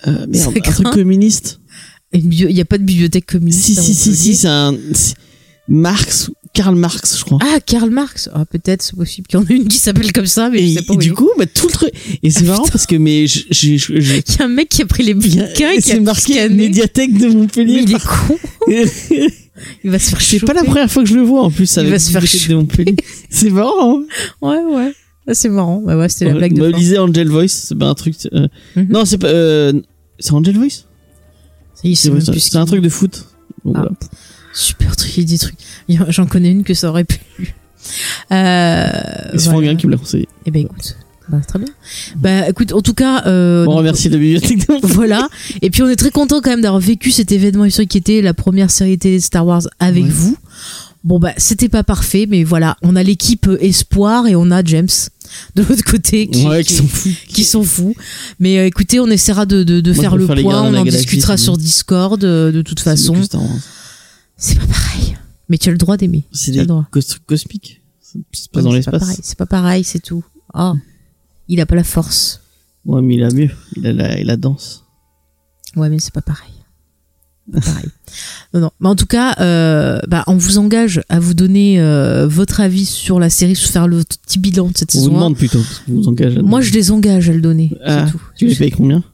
[0.06, 1.60] un truc communiste.
[2.12, 3.64] il y a pas de bibliothèque communiste.
[3.64, 4.74] Si à si si si, c'est un
[5.68, 7.38] Marx, Karl Marx, je crois.
[7.42, 8.28] Ah, Karl Marx.
[8.34, 10.66] Ah, peut-être, c'est possible qu'il y en ait une qui s'appelle comme ça, mais et
[10.72, 11.90] je sais pas où du il coup, bah, tout le truc.
[12.22, 12.72] Et c'est Ah, marrant putain.
[12.72, 15.70] parce que mais j'ai Il y a un mec qui a pris les il bouquins
[15.70, 16.54] et qui c'est a marqué scanné.
[16.56, 17.84] médiathèque de Montpellier.
[17.86, 18.36] il est con.
[19.84, 21.70] Il va se faire C'est pas la première fois que je le vois en plus
[21.76, 22.96] Il avec va se faire de Montpellier.
[23.30, 24.00] C'est marrant.
[24.00, 24.04] Hein
[24.40, 24.92] Ouais, ouais.
[25.28, 25.78] Ah, c'est marrant.
[25.84, 26.76] Ouais, ouais, c'était la blague de fin.
[26.78, 28.14] lisez Angel Voice, c'est pas un truc.
[28.32, 28.86] euh, Mhm.
[28.90, 29.28] Non, c'est pas.
[29.28, 29.72] euh,
[30.18, 30.86] C'est Angel Voice.
[31.84, 33.26] C'est un truc de foot.
[33.64, 33.80] Donc, Ah.
[33.80, 33.90] voilà.
[34.52, 35.56] Super truc, il dit des trucs.
[36.08, 37.20] J'en connais une que ça aurait pu.
[38.32, 38.86] Euh,
[39.36, 39.74] C'est voilà.
[39.74, 40.28] Qui me l'a conseillé.
[40.46, 40.96] Eh ben écoute,
[41.28, 41.68] bah, très bien.
[42.16, 45.28] Bah écoute, en tout cas, euh, On remercie la bibliothèque voilà.
[45.62, 48.22] Et puis on est très content quand même d'avoir vécu cet événement historique qui était
[48.22, 50.10] la première série télé de Star Wars avec Ouais.
[50.10, 50.36] vous.
[51.02, 54.62] Bon bah c'était pas parfait, mais voilà, on a l'équipe euh, espoir et on a
[54.62, 54.86] James
[55.54, 57.10] de l'autre côté qui, Ouais, qui, qui sont fous.
[57.28, 57.94] qui sont fous.
[58.38, 61.38] Mais euh, écoutez, on essaiera de, de, de Moi, faire le point, on en discutera
[61.38, 61.56] sur.
[61.56, 63.14] Discord euh, de toute façon.
[63.14, 63.50] mieux que Star Wars.
[64.40, 65.16] C'est pas pareil.
[65.48, 66.24] Mais tu as le droit d'aimer.
[66.32, 66.86] C'est des le droit.
[66.90, 67.80] cos- cosmiques.
[68.32, 69.20] C'est pas dans l'espace.
[69.22, 70.24] C'est pas pareil, c'est tout.
[70.54, 70.74] Ah,
[71.48, 72.40] il a pas la force.
[72.84, 73.50] Ouais, mais il a mieux.
[73.76, 74.84] Il a la, il a danse.
[75.76, 76.50] Ouais, mais c'est pas pareil.
[77.52, 77.88] Pas pareil.
[78.54, 78.70] non, non.
[78.80, 82.86] Mais en tout cas, euh, bah, on vous engage à vous donner euh, votre avis
[82.86, 85.18] sur la série, sur faire le petit bilan de cette On vous saison 1.
[85.18, 85.58] demande plutôt.
[85.60, 86.38] Parce que vous engagez.
[86.38, 87.70] à- Moi, je les engage à le donner.
[87.84, 88.20] Ah, tout.
[88.36, 89.04] Tu les payes combien?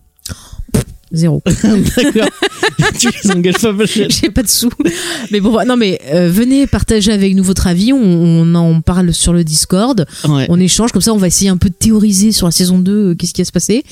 [1.13, 1.43] Zéro.
[1.63, 2.29] D'accord.
[2.99, 3.73] tu les engages pas.
[3.87, 4.71] J'ai pas de sous.
[5.31, 7.93] Mais bon, non, mais euh, venez partager avec nous votre avis.
[7.93, 10.05] On, on en parle sur le Discord.
[10.29, 10.47] Ouais.
[10.49, 11.13] On échange comme ça.
[11.15, 13.45] On va essayer un peu de théoriser sur la saison 2, euh, qu'est-ce qui va
[13.47, 13.85] se passer,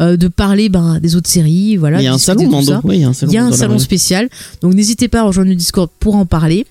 [0.00, 1.76] euh, de parler ben, des autres séries.
[1.76, 2.00] Voilà.
[2.00, 2.80] Il y a un salon, Mando.
[2.90, 3.32] il y a un salon.
[3.32, 4.28] Y a un spécial.
[4.62, 6.66] Donc n'hésitez pas à rejoindre le Discord pour en parler.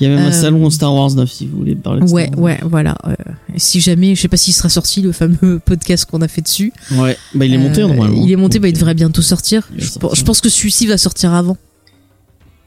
[0.00, 2.26] Il y a même un salon Star Wars 9 si vous voulez parler de Ouais,
[2.26, 2.44] Star Wars.
[2.44, 2.96] ouais, voilà.
[3.56, 6.72] Si jamais, je sais pas s'il sera sorti le fameux podcast qu'on a fait dessus.
[6.92, 7.16] Ouais.
[7.34, 8.22] Bah, il est monté normalement.
[8.22, 9.55] Il est monté, bah, il devrait bientôt sortir.
[9.76, 10.14] Je, sortir.
[10.14, 11.56] je pense que celui-ci va sortir avant.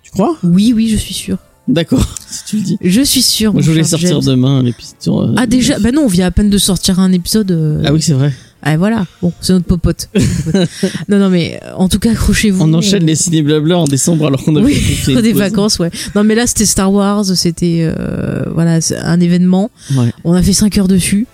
[0.04, 0.36] Tu crois?
[0.44, 1.38] Oui, oui, je suis sûre.
[1.68, 2.78] D'accord, si tu le dis.
[2.82, 3.22] Je suis.
[3.46, 4.34] Moi, mon je voulais sortir James.
[4.36, 4.96] demain l'épisode.
[5.30, 7.52] euh, Ah déjà, bah non, on vient à peine de sortir un épisode.
[7.52, 8.34] euh, Ah oui, c'est vrai.
[8.62, 10.10] Ah voilà, bon, c'est notre popote.
[11.08, 12.62] non, non, mais euh, en tout cas, accrochez-vous.
[12.62, 15.92] On enchaîne les ciné blabla en décembre alors qu'on a Oui, fait des vacances, ouais.
[16.16, 19.70] Non, mais là, c'était Star Wars, c'était euh, voilà, un événement.
[19.96, 20.12] Ouais.
[20.26, 21.26] On a fait 5 heures dessus.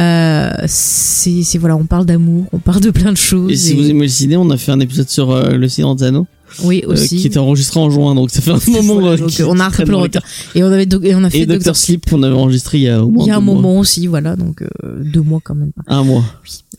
[0.00, 3.50] Euh, c'est, c'est voilà, on parle d'amour, on parle de plein de choses.
[3.52, 5.68] Et si vous aimez le ciné, on a fait un épisode sur euh, le
[6.04, 6.26] Anneaux,
[6.64, 7.16] oui euh, aussi.
[7.16, 9.00] qui était enregistré en juin, donc ça fait un moment.
[9.00, 10.22] Voilà, euh, donc, on a traîne rattrapé le retard.
[10.54, 12.88] Et on avait et on a fait Et Doctor Sleep, on avait enregistré il y
[12.88, 13.54] a au moins Il y a un mois.
[13.54, 14.68] moment aussi, voilà, donc euh,
[15.02, 15.72] deux mois quand même.
[15.86, 16.24] Un mois.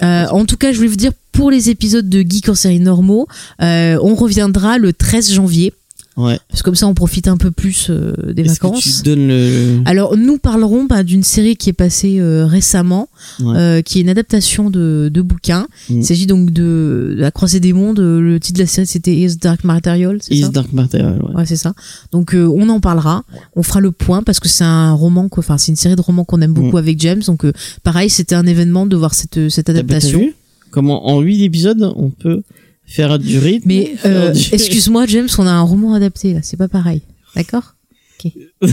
[0.03, 2.80] Euh, en tout cas, je voulais vous dire pour les épisodes de Geek en série
[2.80, 3.27] normaux,
[3.61, 5.73] euh, on reviendra le 13 janvier,
[6.17, 6.38] Ouais.
[6.49, 8.81] parce que comme ça on profite un peu plus euh, des que vacances.
[8.83, 9.79] tu donnes le.
[9.85, 13.07] Alors nous parlerons bah, d'une série qui est passée euh, récemment,
[13.39, 13.57] Ouais.
[13.57, 15.67] euh, qui est une adaptation de, de bouquin.
[15.89, 15.97] Mm.
[15.97, 17.99] Il s'agit donc de, de La Croisée des Mondes.
[17.99, 21.35] Le titre de la série c'était Is Dark Material, Is ça Dark Material, ouais.
[21.35, 21.73] Ouais, c'est ça.
[22.11, 23.23] Donc euh, on en parlera.
[23.55, 26.25] On fera le point parce que c'est un roman, enfin c'est une série de romans
[26.25, 26.85] qu'on aime beaucoup Mm.
[26.85, 27.21] avec James.
[27.25, 30.29] Donc euh, pareil, c'était un événement de voir cette cette T'as- t'as adaptation.
[30.71, 32.41] Comment en 8 épisodes on peut
[32.85, 36.39] faire du rythme Mais euh, du- excuse-moi, James, on a un roman adapté là.
[36.43, 37.01] C'est pas pareil,
[37.35, 37.75] d'accord?
[38.23, 38.31] Ok.
[38.61, 38.69] tu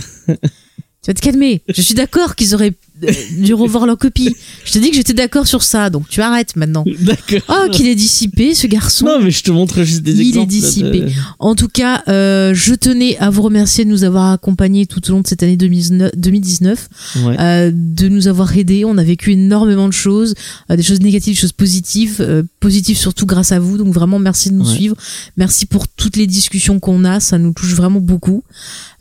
[1.06, 1.62] vas te calmer.
[1.68, 2.74] Je suis d'accord qu'ils auraient
[3.04, 4.34] euh, dû revoir leur copie.
[4.64, 6.84] Je te dis que j'étais d'accord sur ça, donc tu arrêtes maintenant.
[7.00, 7.40] D'accord.
[7.66, 9.06] Oh, qu'il est dissipé, ce garçon.
[9.06, 10.48] Non, mais je te montre juste des Il est exemples.
[10.48, 11.00] dissipé.
[11.00, 15.00] de- En tout cas, euh, je tenais à vous remercier de nous avoir accompagnés tout
[15.08, 16.88] au long de cette année 2019, 2019
[17.24, 17.36] Ouais.
[17.40, 18.84] euh, de nous avoir aidés.
[18.84, 20.34] On a vécu énormément de choses,
[20.70, 23.78] euh, des choses négatives, des choses positives, euh, positives surtout grâce à vous.
[23.78, 24.74] Donc vraiment, merci de nous Ouais.
[24.74, 24.96] suivre.
[25.36, 28.42] Merci pour toutes les discussions qu'on a, ça nous touche vraiment beaucoup.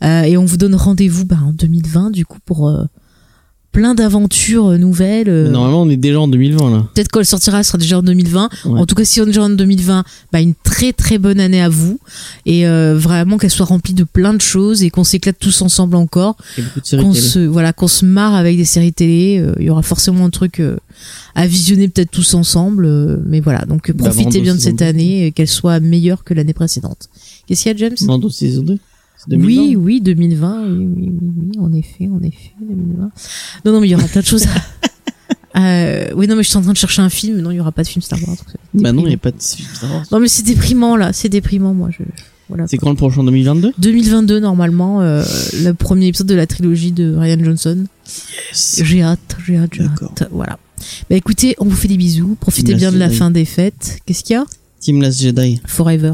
[0.02, 2.70] Et on vous donne rendez-vous bah, en 2020 du coup pour
[3.72, 5.28] plein d'aventures nouvelles.
[5.28, 6.86] euh, Mais Normalement, on est déjà en 2020 là.
[6.94, 8.48] Peut-être quand elle sortira, elle sera déjà en 2020.
[8.64, 8.80] Ouais.
[8.80, 11.60] En tout cas, si on est déjà en 2020, bah, une très très bonne année
[11.60, 12.00] à vous.
[12.46, 15.96] Et euh, vraiment qu'elle soit remplie de plein de choses et qu'on s'éclate tous ensemble
[15.96, 16.36] encore.
[16.90, 19.38] Qu'on se, voilà, qu'on se marre avec des séries télé.
[19.38, 20.76] Euh, Il y aura forcément un truc euh,
[21.34, 22.88] à visionner peut-être tous ensemble.
[23.26, 26.54] mais voilà, donc Bah, profitez bien de cette année et qu'elle soit meilleure que l'année
[26.54, 27.08] précédente.
[27.46, 27.96] Qu'est-ce qu'il y a, James?
[28.06, 28.78] Mando saison 2 C'est 2020.
[29.30, 33.10] Oui, oui, 2020, oui, oui, oui, en effet, en effet, 2020.
[33.64, 34.46] Non, non, mais il y aura plein de choses.
[35.56, 37.40] Euh, oui, non, mais je suis en train de chercher un film.
[37.40, 38.36] Non, il y aura pas de film Star Wars.
[38.74, 40.04] Bah non, il n'y a pas de film Star Wars.
[40.12, 41.12] Non, mais c'est déprimant, là.
[41.12, 41.88] C'est déprimant, moi.
[41.90, 42.04] Je...
[42.48, 42.66] Voilà.
[42.68, 45.24] C'est quand le prochain 2022 2022, normalement, euh,
[45.62, 47.84] le premier épisode de la trilogie de Ryan Johnson.
[48.52, 50.28] J'ai hâte, j'ai hâte, j'ai hâte.
[50.30, 50.58] Voilà.
[51.10, 52.36] Bah écoutez, on vous fait des bisous.
[52.40, 53.18] Profitez bien de la Jedi.
[53.18, 53.98] fin des fêtes.
[54.06, 54.44] Qu'est-ce qu'il y a?
[54.80, 55.60] Team Last Jedi.
[55.66, 56.12] Forever.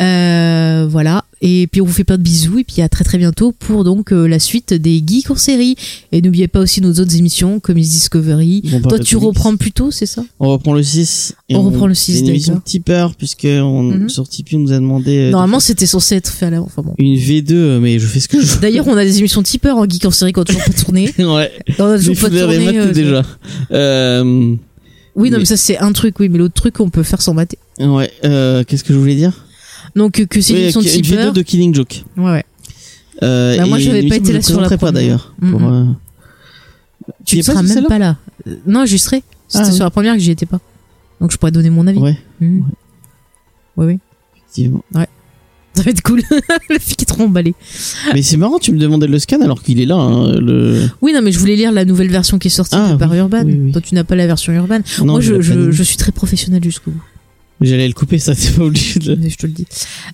[0.00, 1.24] Euh, voilà.
[1.46, 3.84] Et puis on vous fait plein de bisous et puis à très très bientôt pour
[3.84, 5.76] donc euh, la suite des geeks en série.
[6.10, 8.62] Et n'oubliez pas aussi nos autres émissions comme Is Discovery.
[8.88, 10.24] Toi tu reprends plus tôt, c'est ça?
[10.40, 11.34] On reprend le 6.
[11.50, 14.08] et On reprend le 6, C'est une émission tipeur, puisque on, Mhm.
[14.08, 16.64] sur Tipeee, on nous a demandé euh, Normalement c'était censé être fait à l'avant.
[16.64, 16.94] Enfin bon.
[16.96, 18.60] une V2, euh, mais je fais ce que je veux.
[18.60, 21.12] D'ailleurs on a des émissions tipeurs en geek en série quand on pas tourné.
[21.18, 21.50] ouais.
[21.78, 22.78] On a toujours pas tourné.
[22.78, 23.22] euh, déjà.
[23.72, 24.54] Euh,
[25.16, 27.20] Oui non Mais- mais ça c'est un truc oui mais l'autre truc on peut faire
[27.22, 27.58] sans mater.
[27.80, 28.10] ouais.
[28.24, 29.44] Euh, Qu'est-ce que je voulais dire?
[29.96, 31.32] Donc que c'est Oui, une de une V2 tipeurs.
[31.32, 32.04] de Killing Joke.
[32.16, 32.44] Ouais ouais.
[33.22, 34.92] Euh, Bah, moi, j'avais une pas été je là sur la première.
[34.92, 35.34] d'ailleurs.
[35.40, 35.50] Mhm.
[35.50, 35.84] Pour, euh,
[37.24, 38.16] Tu ne seras même pas là.
[38.66, 39.22] Non j'y serai.
[39.48, 40.60] C'était Ah, sur la première que j'y étais pas.
[41.20, 41.98] Donc je pourrais donner mon avis.
[41.98, 42.18] Ouais.
[42.40, 42.62] Oui
[43.76, 43.98] oui.
[44.36, 44.84] effectivement.
[45.76, 46.22] Ça va être cool.
[46.70, 47.52] la fille qui est trop emballée.
[48.12, 49.96] Mais c'est marrant, tu me demandais le scan alors qu'il est là.
[49.96, 50.88] hein, le...
[51.02, 53.18] Oui, non, mais je voulais lire la nouvelle version qui est sortie Ah, par oui,
[53.18, 53.42] Urban.
[53.44, 53.72] oui, oui.
[53.72, 54.78] Toi, tu n'as pas la version Urban.
[55.00, 57.02] Non, Moi, je je, je, je suis très professionnel jusqu'au bout.
[57.60, 59.66] J'allais le couper, ça, c'est pas obligé de le- Je te le dis.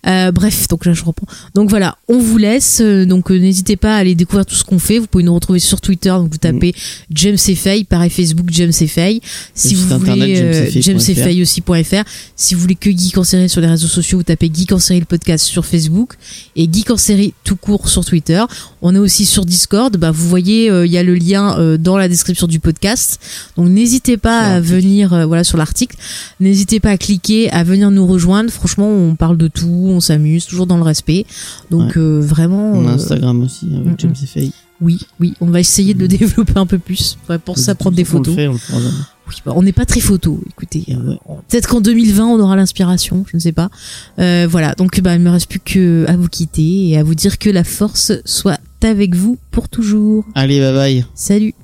[0.07, 1.27] Euh, bref, donc là, je reprends.
[1.55, 2.81] Donc voilà, on vous laisse.
[2.81, 4.99] Euh, Donc euh, n'hésitez pas à aller découvrir tout ce qu'on fait.
[4.99, 6.11] Vous pouvez nous retrouver sur Twitter.
[6.11, 6.75] Donc vous tapez
[7.13, 9.21] James Effay, pareil Facebook James Effay.
[9.55, 12.05] Si vous voulez euh, aussi.fr.
[12.37, 14.79] Si vous voulez que Geek en série sur les réseaux sociaux, vous tapez Geek en
[14.79, 16.15] série le podcast sur Facebook
[16.57, 18.45] et Geek en série tout court sur Twitter.
[18.83, 19.97] On est aussi sur Discord.
[19.97, 23.19] Bah, vous voyez, il y a le lien dans la description du podcast.
[23.57, 25.97] Donc n'hésitez pas à venir, voilà, sur l'article.
[26.39, 28.51] N'hésitez pas à cliquer, à venir nous rejoindre.
[28.51, 31.27] Franchement, on parle de tout, on s'amuse, toujours dans le respect.
[31.71, 31.99] Donc Ouais.
[31.99, 34.51] euh, vraiment, On a euh, Instagram aussi, mm, avec James Effay.
[34.81, 37.17] oui, oui, on va essayer de le développer un peu plus.
[37.29, 38.35] Ouais, pour ça, prendre des On le photos.
[38.35, 38.95] fait, on le fera jamais.
[39.29, 40.41] Oui, bah, on n'est pas très photo.
[40.49, 41.19] Écoutez, euh, Ouais.
[41.49, 43.71] peut-être qu'en 2020 on aura l'inspiration, je ne sais pas.
[44.19, 47.15] Euh, voilà, donc bah, il me reste plus que à vous quitter et à vous
[47.15, 50.25] dire que la force soit avec vous pour toujours.
[50.35, 51.05] Allez, bye bye.
[51.15, 51.55] Salut.